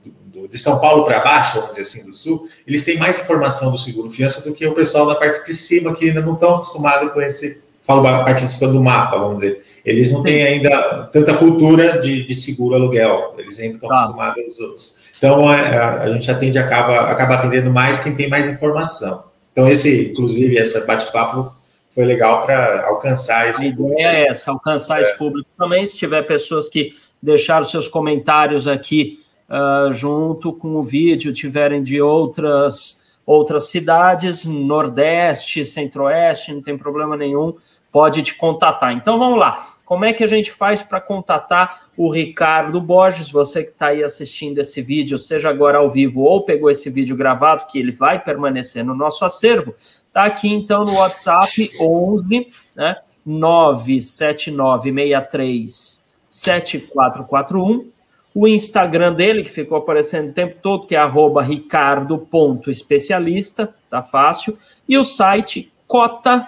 de 0.51 0.57
São 0.57 0.79
Paulo 0.79 1.05
para 1.05 1.21
baixo, 1.21 1.55
vamos 1.61 1.75
dizer 1.75 1.83
assim, 1.83 2.05
do 2.05 2.13
sul, 2.13 2.45
eles 2.67 2.83
têm 2.83 2.97
mais 2.97 3.21
informação 3.21 3.71
do 3.71 3.77
seguro 3.77 4.09
fiança 4.09 4.41
do 4.41 4.53
que 4.53 4.67
o 4.67 4.75
pessoal 4.75 5.07
da 5.07 5.15
parte 5.15 5.45
de 5.45 5.53
cima, 5.53 5.95
que 5.95 6.09
ainda 6.09 6.21
não 6.21 6.33
estão 6.33 6.55
acostumados 6.55 7.13
com 7.13 7.21
esse, 7.21 7.63
falo 7.83 8.03
participando 8.03 8.73
do 8.73 8.83
mapa, 8.83 9.17
vamos 9.17 9.41
dizer. 9.41 9.63
Eles 9.85 10.11
não 10.11 10.21
têm 10.21 10.43
ainda 10.43 11.09
tanta 11.11 11.35
cultura 11.35 11.99
de, 11.99 12.25
de 12.25 12.35
seguro 12.35 12.75
aluguel, 12.75 13.33
eles 13.37 13.57
ainda 13.59 13.75
estão 13.75 13.89
tá. 13.89 13.95
acostumados 13.95 14.43
aos 14.43 14.59
outros. 14.59 14.95
Então, 15.17 15.47
a, 15.47 15.55
a, 15.55 16.01
a, 16.01 16.11
gente 16.11 16.29
atende, 16.29 16.59
acaba, 16.59 16.99
acaba 17.09 17.36
atendendo 17.36 17.71
mais 17.71 18.03
quem 18.03 18.13
tem 18.13 18.28
mais 18.28 18.49
informação. 18.49 19.23
Então, 19.53 19.67
esse, 19.67 20.11
inclusive, 20.11 20.55
esse 20.55 20.86
bate-papo 20.86 21.53
foi 21.91 22.03
legal 22.05 22.45
para 22.45 22.87
alcançar 22.87 23.49
esse 23.49 23.61
A 23.61 23.65
ideia 23.65 23.75
público. 23.75 24.01
é 24.01 24.28
essa, 24.28 24.51
alcançar 24.51 24.99
é. 24.99 25.01
esse 25.03 25.17
público 25.17 25.49
também. 25.57 25.87
Se 25.87 25.97
tiver 25.97 26.23
pessoas 26.23 26.67
que 26.67 26.93
deixaram 27.21 27.65
seus 27.65 27.87
comentários 27.87 28.67
aqui 28.67 29.20
uh, 29.51 29.91
junto 29.91 30.53
com 30.53 30.78
o 30.78 30.83
vídeo, 30.83 31.33
tiverem 31.33 31.83
de 31.83 32.01
outras, 32.01 33.03
outras 33.25 33.67
cidades, 33.67 34.45
Nordeste, 34.45 35.65
Centro-Oeste, 35.65 36.53
não 36.53 36.61
tem 36.61 36.78
problema 36.78 37.17
nenhum, 37.17 37.55
pode 37.91 38.23
te 38.23 38.33
contatar. 38.36 38.93
Então 38.93 39.19
vamos 39.19 39.37
lá, 39.37 39.57
como 39.83 40.05
é 40.05 40.13
que 40.13 40.23
a 40.23 40.28
gente 40.28 40.49
faz 40.51 40.82
para 40.82 41.01
contatar 41.01 41.87
o 41.97 42.09
Ricardo 42.09 42.79
Borges? 42.79 43.29
Você 43.29 43.65
que 43.65 43.71
está 43.71 43.87
aí 43.87 44.01
assistindo 44.01 44.59
esse 44.59 44.82
vídeo, 44.82 45.17
seja 45.17 45.49
agora 45.49 45.79
ao 45.79 45.89
vivo 45.89 46.21
ou 46.21 46.45
pegou 46.45 46.69
esse 46.69 46.89
vídeo 46.89 47.17
gravado, 47.17 47.67
que 47.67 47.78
ele 47.78 47.91
vai 47.91 48.23
permanecer 48.23 48.86
no 48.86 48.95
nosso 48.95 49.25
acervo, 49.25 49.75
tá 50.13 50.23
aqui 50.23 50.47
então 50.47 50.86
no 50.86 50.95
WhatsApp 50.95 51.69
11, 51.79 52.47
né? 52.73 52.95
97963 53.23 56.01
7441 56.25 57.91
o 58.33 58.47
Instagram 58.47 59.13
dele, 59.13 59.43
que 59.43 59.51
ficou 59.51 59.78
aparecendo 59.78 60.29
o 60.29 60.33
tempo 60.33 60.55
todo, 60.62 60.87
que 60.87 60.95
é 60.95 61.03
ricardo.especialista, 61.41 63.75
tá 63.89 64.01
fácil, 64.01 64.58
e 64.87 64.97
o 64.97 65.03
site 65.03 65.70
Cota 65.87 66.47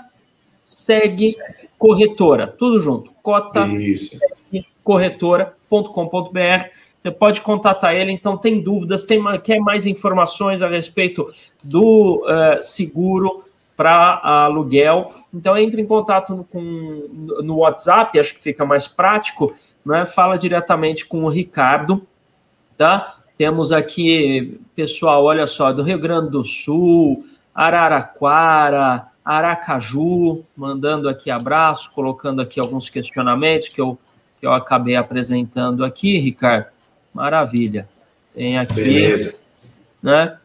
Segue 0.63 1.35
Corretora, 1.77 2.47
tudo 2.47 2.79
junto, 2.79 3.11
Cota 3.21 3.67
Corretora.com.br. 4.83 6.69
Você 6.99 7.11
pode 7.11 7.41
contatar 7.41 7.93
ele, 7.93 8.13
então 8.13 8.37
tem 8.37 8.61
dúvidas, 8.61 9.03
tem, 9.03 9.21
quer 9.41 9.59
mais 9.59 9.85
informações 9.85 10.61
a 10.61 10.69
respeito 10.69 11.29
do 11.61 12.25
uh, 12.25 12.61
seguro 12.61 13.43
para 13.75 14.21
aluguel. 14.23 15.07
Então 15.33 15.57
entre 15.57 15.81
em 15.81 15.85
contato 15.85 16.47
com, 16.49 16.61
no 17.43 17.57
WhatsApp, 17.57 18.17
acho 18.17 18.35
que 18.35 18.41
fica 18.41 18.65
mais 18.65 18.87
prático, 18.87 19.53
né, 19.85 20.05
fala 20.05 20.37
diretamente 20.37 21.05
com 21.05 21.23
o 21.23 21.29
Ricardo, 21.29 22.05
tá? 22.77 23.17
Temos 23.37 23.71
aqui, 23.71 24.59
pessoal, 24.75 25.23
olha 25.23 25.47
só, 25.47 25.71
do 25.73 25.83
Rio 25.83 25.99
Grande 25.99 26.29
do 26.29 26.43
Sul, 26.43 27.25
Araraquara, 27.53 29.07
Aracaju, 29.23 30.43
mandando 30.55 31.09
aqui 31.09 31.31
abraço, 31.31 31.91
colocando 31.93 32.41
aqui 32.41 32.59
alguns 32.59 32.89
questionamentos 32.89 33.69
que 33.69 33.81
eu, 33.81 33.97
que 34.39 34.45
eu 34.45 34.51
acabei 34.51 34.95
apresentando 34.95 35.83
aqui, 35.83 36.17
Ricardo. 36.17 36.67
Maravilha. 37.13 37.87
Tem 38.33 38.57
aqui. 38.57 38.73
Beleza. 38.75 39.41
Né? 40.01 40.37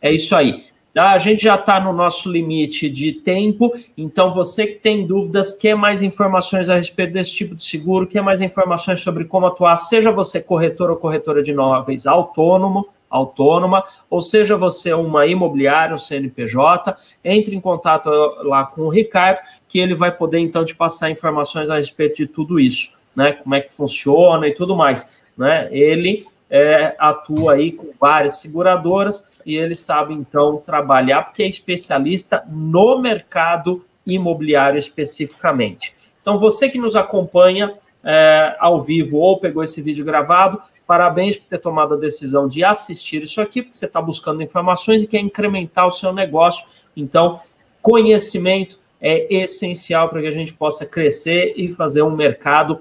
É 0.00 0.12
isso 0.12 0.34
aí. 0.36 0.65
Tá? 0.96 1.10
A 1.10 1.18
gente 1.18 1.42
já 1.42 1.56
está 1.56 1.78
no 1.78 1.92
nosso 1.92 2.32
limite 2.32 2.88
de 2.88 3.12
tempo, 3.12 3.70
então 3.98 4.32
você 4.32 4.66
que 4.66 4.76
tem 4.76 5.06
dúvidas, 5.06 5.52
quer 5.52 5.76
mais 5.76 6.00
informações 6.00 6.70
a 6.70 6.76
respeito 6.76 7.12
desse 7.12 7.34
tipo 7.34 7.54
de 7.54 7.62
seguro, 7.62 8.06
quer 8.06 8.22
mais 8.22 8.40
informações 8.40 9.02
sobre 9.02 9.26
como 9.26 9.44
atuar, 9.44 9.76
seja 9.76 10.10
você 10.10 10.40
corretor 10.40 10.88
ou 10.88 10.96
corretora 10.96 11.42
de 11.42 11.50
imóveis 11.52 12.06
autônomo, 12.06 12.88
autônoma, 13.10 13.84
ou 14.08 14.22
seja 14.22 14.56
você 14.56 14.94
uma 14.94 15.26
imobiliária, 15.26 15.94
um 15.94 15.98
CNPJ, 15.98 16.96
entre 17.22 17.54
em 17.54 17.60
contato 17.60 18.08
lá 18.44 18.64
com 18.64 18.84
o 18.84 18.88
Ricardo, 18.88 19.40
que 19.68 19.78
ele 19.78 19.94
vai 19.94 20.10
poder 20.10 20.38
então 20.38 20.64
te 20.64 20.74
passar 20.74 21.10
informações 21.10 21.68
a 21.68 21.76
respeito 21.76 22.16
de 22.16 22.26
tudo 22.26 22.58
isso, 22.58 22.96
né? 23.14 23.32
Como 23.32 23.54
é 23.54 23.60
que 23.60 23.74
funciona 23.74 24.48
e 24.48 24.54
tudo 24.54 24.74
mais, 24.74 25.14
né? 25.36 25.68
Ele 25.70 26.26
é, 26.48 26.96
atua 26.98 27.52
aí 27.52 27.70
com 27.70 27.92
várias 28.00 28.40
seguradoras 28.40 29.35
e 29.46 29.56
ele 29.56 29.76
sabe 29.76 30.12
então 30.12 30.58
trabalhar 30.58 31.22
porque 31.22 31.44
é 31.44 31.48
especialista 31.48 32.44
no 32.50 32.98
mercado 32.98 33.84
imobiliário 34.04 34.78
especificamente. 34.78 35.94
Então 36.20 36.38
você 36.38 36.68
que 36.68 36.78
nos 36.78 36.96
acompanha 36.96 37.72
é, 38.04 38.56
ao 38.58 38.82
vivo 38.82 39.18
ou 39.18 39.38
pegou 39.38 39.62
esse 39.62 39.80
vídeo 39.80 40.04
gravado, 40.04 40.60
parabéns 40.86 41.36
por 41.36 41.46
ter 41.46 41.58
tomado 41.58 41.94
a 41.94 41.96
decisão 41.96 42.48
de 42.48 42.64
assistir 42.64 43.22
isso 43.22 43.40
aqui, 43.40 43.62
porque 43.62 43.78
você 43.78 43.86
está 43.86 44.02
buscando 44.02 44.42
informações 44.42 45.02
e 45.02 45.06
quer 45.06 45.20
incrementar 45.20 45.86
o 45.86 45.90
seu 45.92 46.12
negócio. 46.12 46.66
Então, 46.96 47.40
conhecimento 47.80 48.78
é 49.00 49.32
essencial 49.32 50.08
para 50.08 50.20
que 50.20 50.26
a 50.26 50.32
gente 50.32 50.52
possa 50.54 50.84
crescer 50.84 51.54
e 51.56 51.70
fazer 51.70 52.02
um 52.02 52.14
mercado 52.14 52.80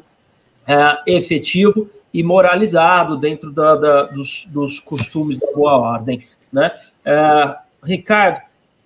é, 0.68 1.18
efetivo 1.18 1.90
e 2.14 2.24
moralizado 2.24 3.18
dentro 3.18 3.52
da, 3.52 3.76
da, 3.76 4.04
dos, 4.04 4.46
dos, 4.48 4.80
costumes 4.80 5.38
da 5.38 5.52
boa 5.54 5.76
ordem. 5.76 6.26
Né? 6.56 6.72
É, 7.04 7.56
Ricardo, 7.84 8.40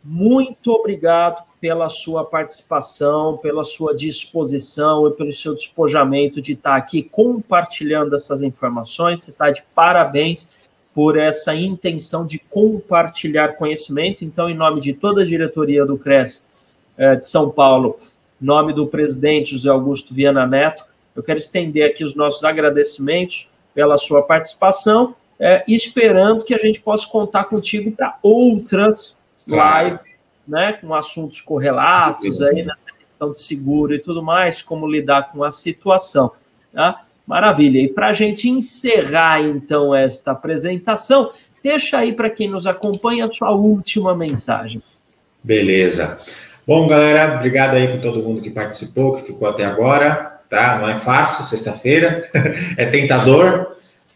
muito 0.04 0.72
obrigado 0.72 1.44
pela 1.62 1.88
sua 1.88 2.26
participação, 2.26 3.38
pela 3.38 3.64
sua 3.64 3.96
disposição 3.96 5.08
e 5.08 5.12
pelo 5.12 5.32
seu 5.32 5.54
despojamento 5.54 6.41
de 6.41 6.54
estar 6.54 6.76
aqui 6.76 7.04
compartilhando 7.04 8.16
essas 8.16 8.41
informações. 8.41 9.22
Você 9.22 9.30
está 9.30 9.52
de 9.52 9.62
parabéns 9.76 10.52
por 10.96 11.16
essa 11.16 11.54
intenção 11.54 12.26
de 12.26 12.40
compartilhar 12.40 13.50
conhecimento. 13.50 14.26
Então, 14.26 14.50
em 14.50 14.56
nome 14.56 14.82
de 14.82 14.94
toda 14.94 15.22
a 15.22 15.26
diretoria 15.26 15.86
do 15.86 15.96
CRES 15.96 16.50
é, 16.98 17.18
de 17.18 17.26
São 17.26 17.52
Paulo, 17.52 17.98
nome 18.41 18.74
do 18.74 18.88
presidente 18.88 19.52
José 19.52 19.70
Augusto 19.70 20.12
Viana 20.12 20.48
Neto, 20.48 20.84
eu 21.16 21.22
quero 21.22 21.38
estender 21.38 21.88
aqui 21.88 22.04
os 22.04 22.16
nossos 22.16 22.44
agradecimentos 22.44 23.48
pela 23.76 23.98
sua 24.00 24.24
participação 24.24 25.14
é, 25.40 25.64
esperando 25.68 26.44
que 26.44 26.53
a 26.53 26.57
gente 26.57 26.82
possa 26.82 27.07
contar 27.07 27.45
contigo 27.45 27.91
para 27.91 28.18
outras 28.22 29.18
lives, 29.48 29.99
né, 30.48 30.74
com 30.74 30.94
assuntos 30.94 31.41
correlatos 31.41 32.41
aí 32.41 32.64
nessa 32.64 32.91
questão 32.98 33.32
de 33.32 33.40
seguro 33.40 33.94
e 33.94 33.99
tudo 33.99 34.22
mais, 34.22 34.61
como 34.61 34.88
lidar 34.88 35.32
com 35.32 35.44
a 35.44 35.52
situação. 35.52 36.32
Tá? 36.74 37.03
Maravilha. 37.26 37.80
E 37.80 37.88
para 37.88 38.10
a 38.10 38.14
gente 38.14 38.49
encerrar 38.49 39.41
então 39.41 39.94
esta 39.94 40.32
apresentação, 40.32 41.32
deixa 41.64 41.99
aí 41.99 42.14
para 42.14 42.30
quem 42.30 42.49
nos 42.49 42.68
acompanha 42.68 43.26
a 43.26 43.30
sua 43.30 43.52
última 43.52 44.16
mensagem. 44.16 44.82
Beleza. 45.44 46.18
Bom, 46.68 46.88
galera, 46.88 47.36
obrigado 47.36 47.76
aí 47.76 47.88
por 47.88 48.02
todo 48.02 48.22
mundo 48.22 48.41
que 48.41 48.49
participou, 48.49 49.16
que 49.16 49.24
ficou 49.24 49.48
até 49.48 49.66
agora 49.66 50.40
tá? 50.49 50.80
Não 50.80 50.90
é 50.90 50.95
fácil, 50.99 51.44
sexta-feira, 51.44 52.28
é 52.76 52.86
tentador, 52.88 53.72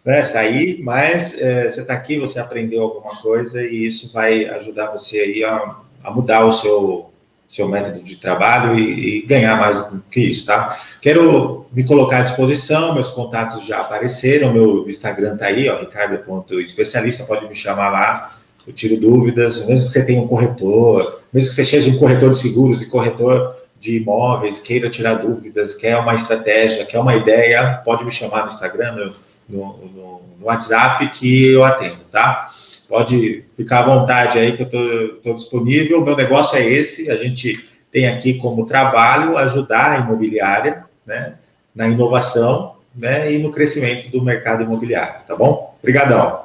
né, 0.06 0.22
sair, 0.24 0.82
mas 0.84 1.40
é, 1.40 1.70
você 1.70 1.82
está 1.82 1.94
aqui, 1.94 2.20
você 2.20 2.40
aprendeu 2.40 2.84
alguma 2.84 3.16
coisa 3.22 3.64
e 3.64 3.86
isso 3.86 4.12
vai 4.12 4.46
ajudar 4.46 4.92
você 4.92 5.20
aí 5.20 5.44
a, 5.44 5.78
a 6.04 6.12
mudar 6.12 6.46
o 6.46 6.52
seu, 6.52 7.10
seu 7.48 7.70
método 7.70 8.04
de 8.04 8.18
trabalho 8.18 8.78
e, 8.78 9.20
e, 9.20 9.22
ganhar 9.26 9.58
mais 9.58 9.78
do 9.88 10.04
que 10.12 10.20
isso, 10.20 10.46
tá? 10.46 10.78
Quero 11.02 11.66
me 11.72 11.86
colocar 11.86 12.20
à 12.20 12.22
disposição, 12.22 12.94
meus 12.94 13.12
contatos 13.12 13.66
já 13.66 13.80
apareceram, 13.80 14.52
meu 14.52 14.90
Instagram 14.90 15.38
tá 15.38 15.46
aí, 15.46 15.70
ó, 15.70 15.80
ricardo.especialista, 15.80 17.24
pode 17.24 17.48
me 17.48 17.56
chamar 17.56 17.90
lá, 17.90 18.38
eu 18.68 18.74
tiro 18.74 19.00
dúvidas, 19.00 19.66
mesmo 19.68 19.86
que 19.86 19.92
você 19.92 20.06
tenha 20.06 20.22
um 20.22 20.28
corretor, 20.28 21.22
mesmo 21.32 21.50
que 21.50 21.56
você 21.56 21.64
seja 21.64 21.90
um 21.90 21.98
corretor 21.98 22.32
de 22.32 22.38
seguros 22.38 22.82
e 22.82 22.88
corretor 22.88 23.56
de 23.80 23.98
imóveis, 23.98 24.60
queira 24.60 24.90
tirar 24.90 25.16
dúvidas, 25.16 25.76
quer 25.76 25.98
uma 25.98 26.16
estratégia, 26.16 26.86
quer 26.86 27.00
uma 27.00 27.16
ideia, 27.16 27.82
pode 27.84 28.06
me 28.06 28.12
chamar 28.12 28.44
no 28.44 28.48
Instagram, 28.48 28.94
no, 28.94 29.14
no, 29.48 29.78
no, 29.78 30.22
no 30.40 30.46
WhatsApp, 30.46 31.08
que 31.10 31.52
eu 31.52 31.64
atendo, 31.64 32.04
tá? 32.12 32.50
Pode 32.88 33.46
ficar 33.58 33.80
à 33.80 33.84
vontade 33.84 34.38
aí 34.38 34.56
que 34.56 34.64
eu 34.64 35.16
estou 35.18 35.34
disponível. 35.34 36.04
Meu 36.04 36.16
negócio 36.16 36.58
é 36.58 36.64
esse, 36.64 37.10
a 37.10 37.16
gente 37.16 37.68
tem 37.92 38.08
aqui 38.08 38.36
como 38.36 38.66
trabalho 38.66 39.38
ajudar 39.38 39.92
a 39.92 40.00
imobiliária, 40.00 40.86
né, 41.06 41.36
na 41.76 41.88
inovação, 41.88 42.76
né, 42.96 43.32
e 43.32 43.40
no 43.40 43.52
crescimento 43.52 44.10
do 44.10 44.24
mercado 44.24 44.64
imobiliário, 44.64 45.22
tá 45.28 45.36
bom? 45.36 45.76
Obrigadão. 45.80 46.44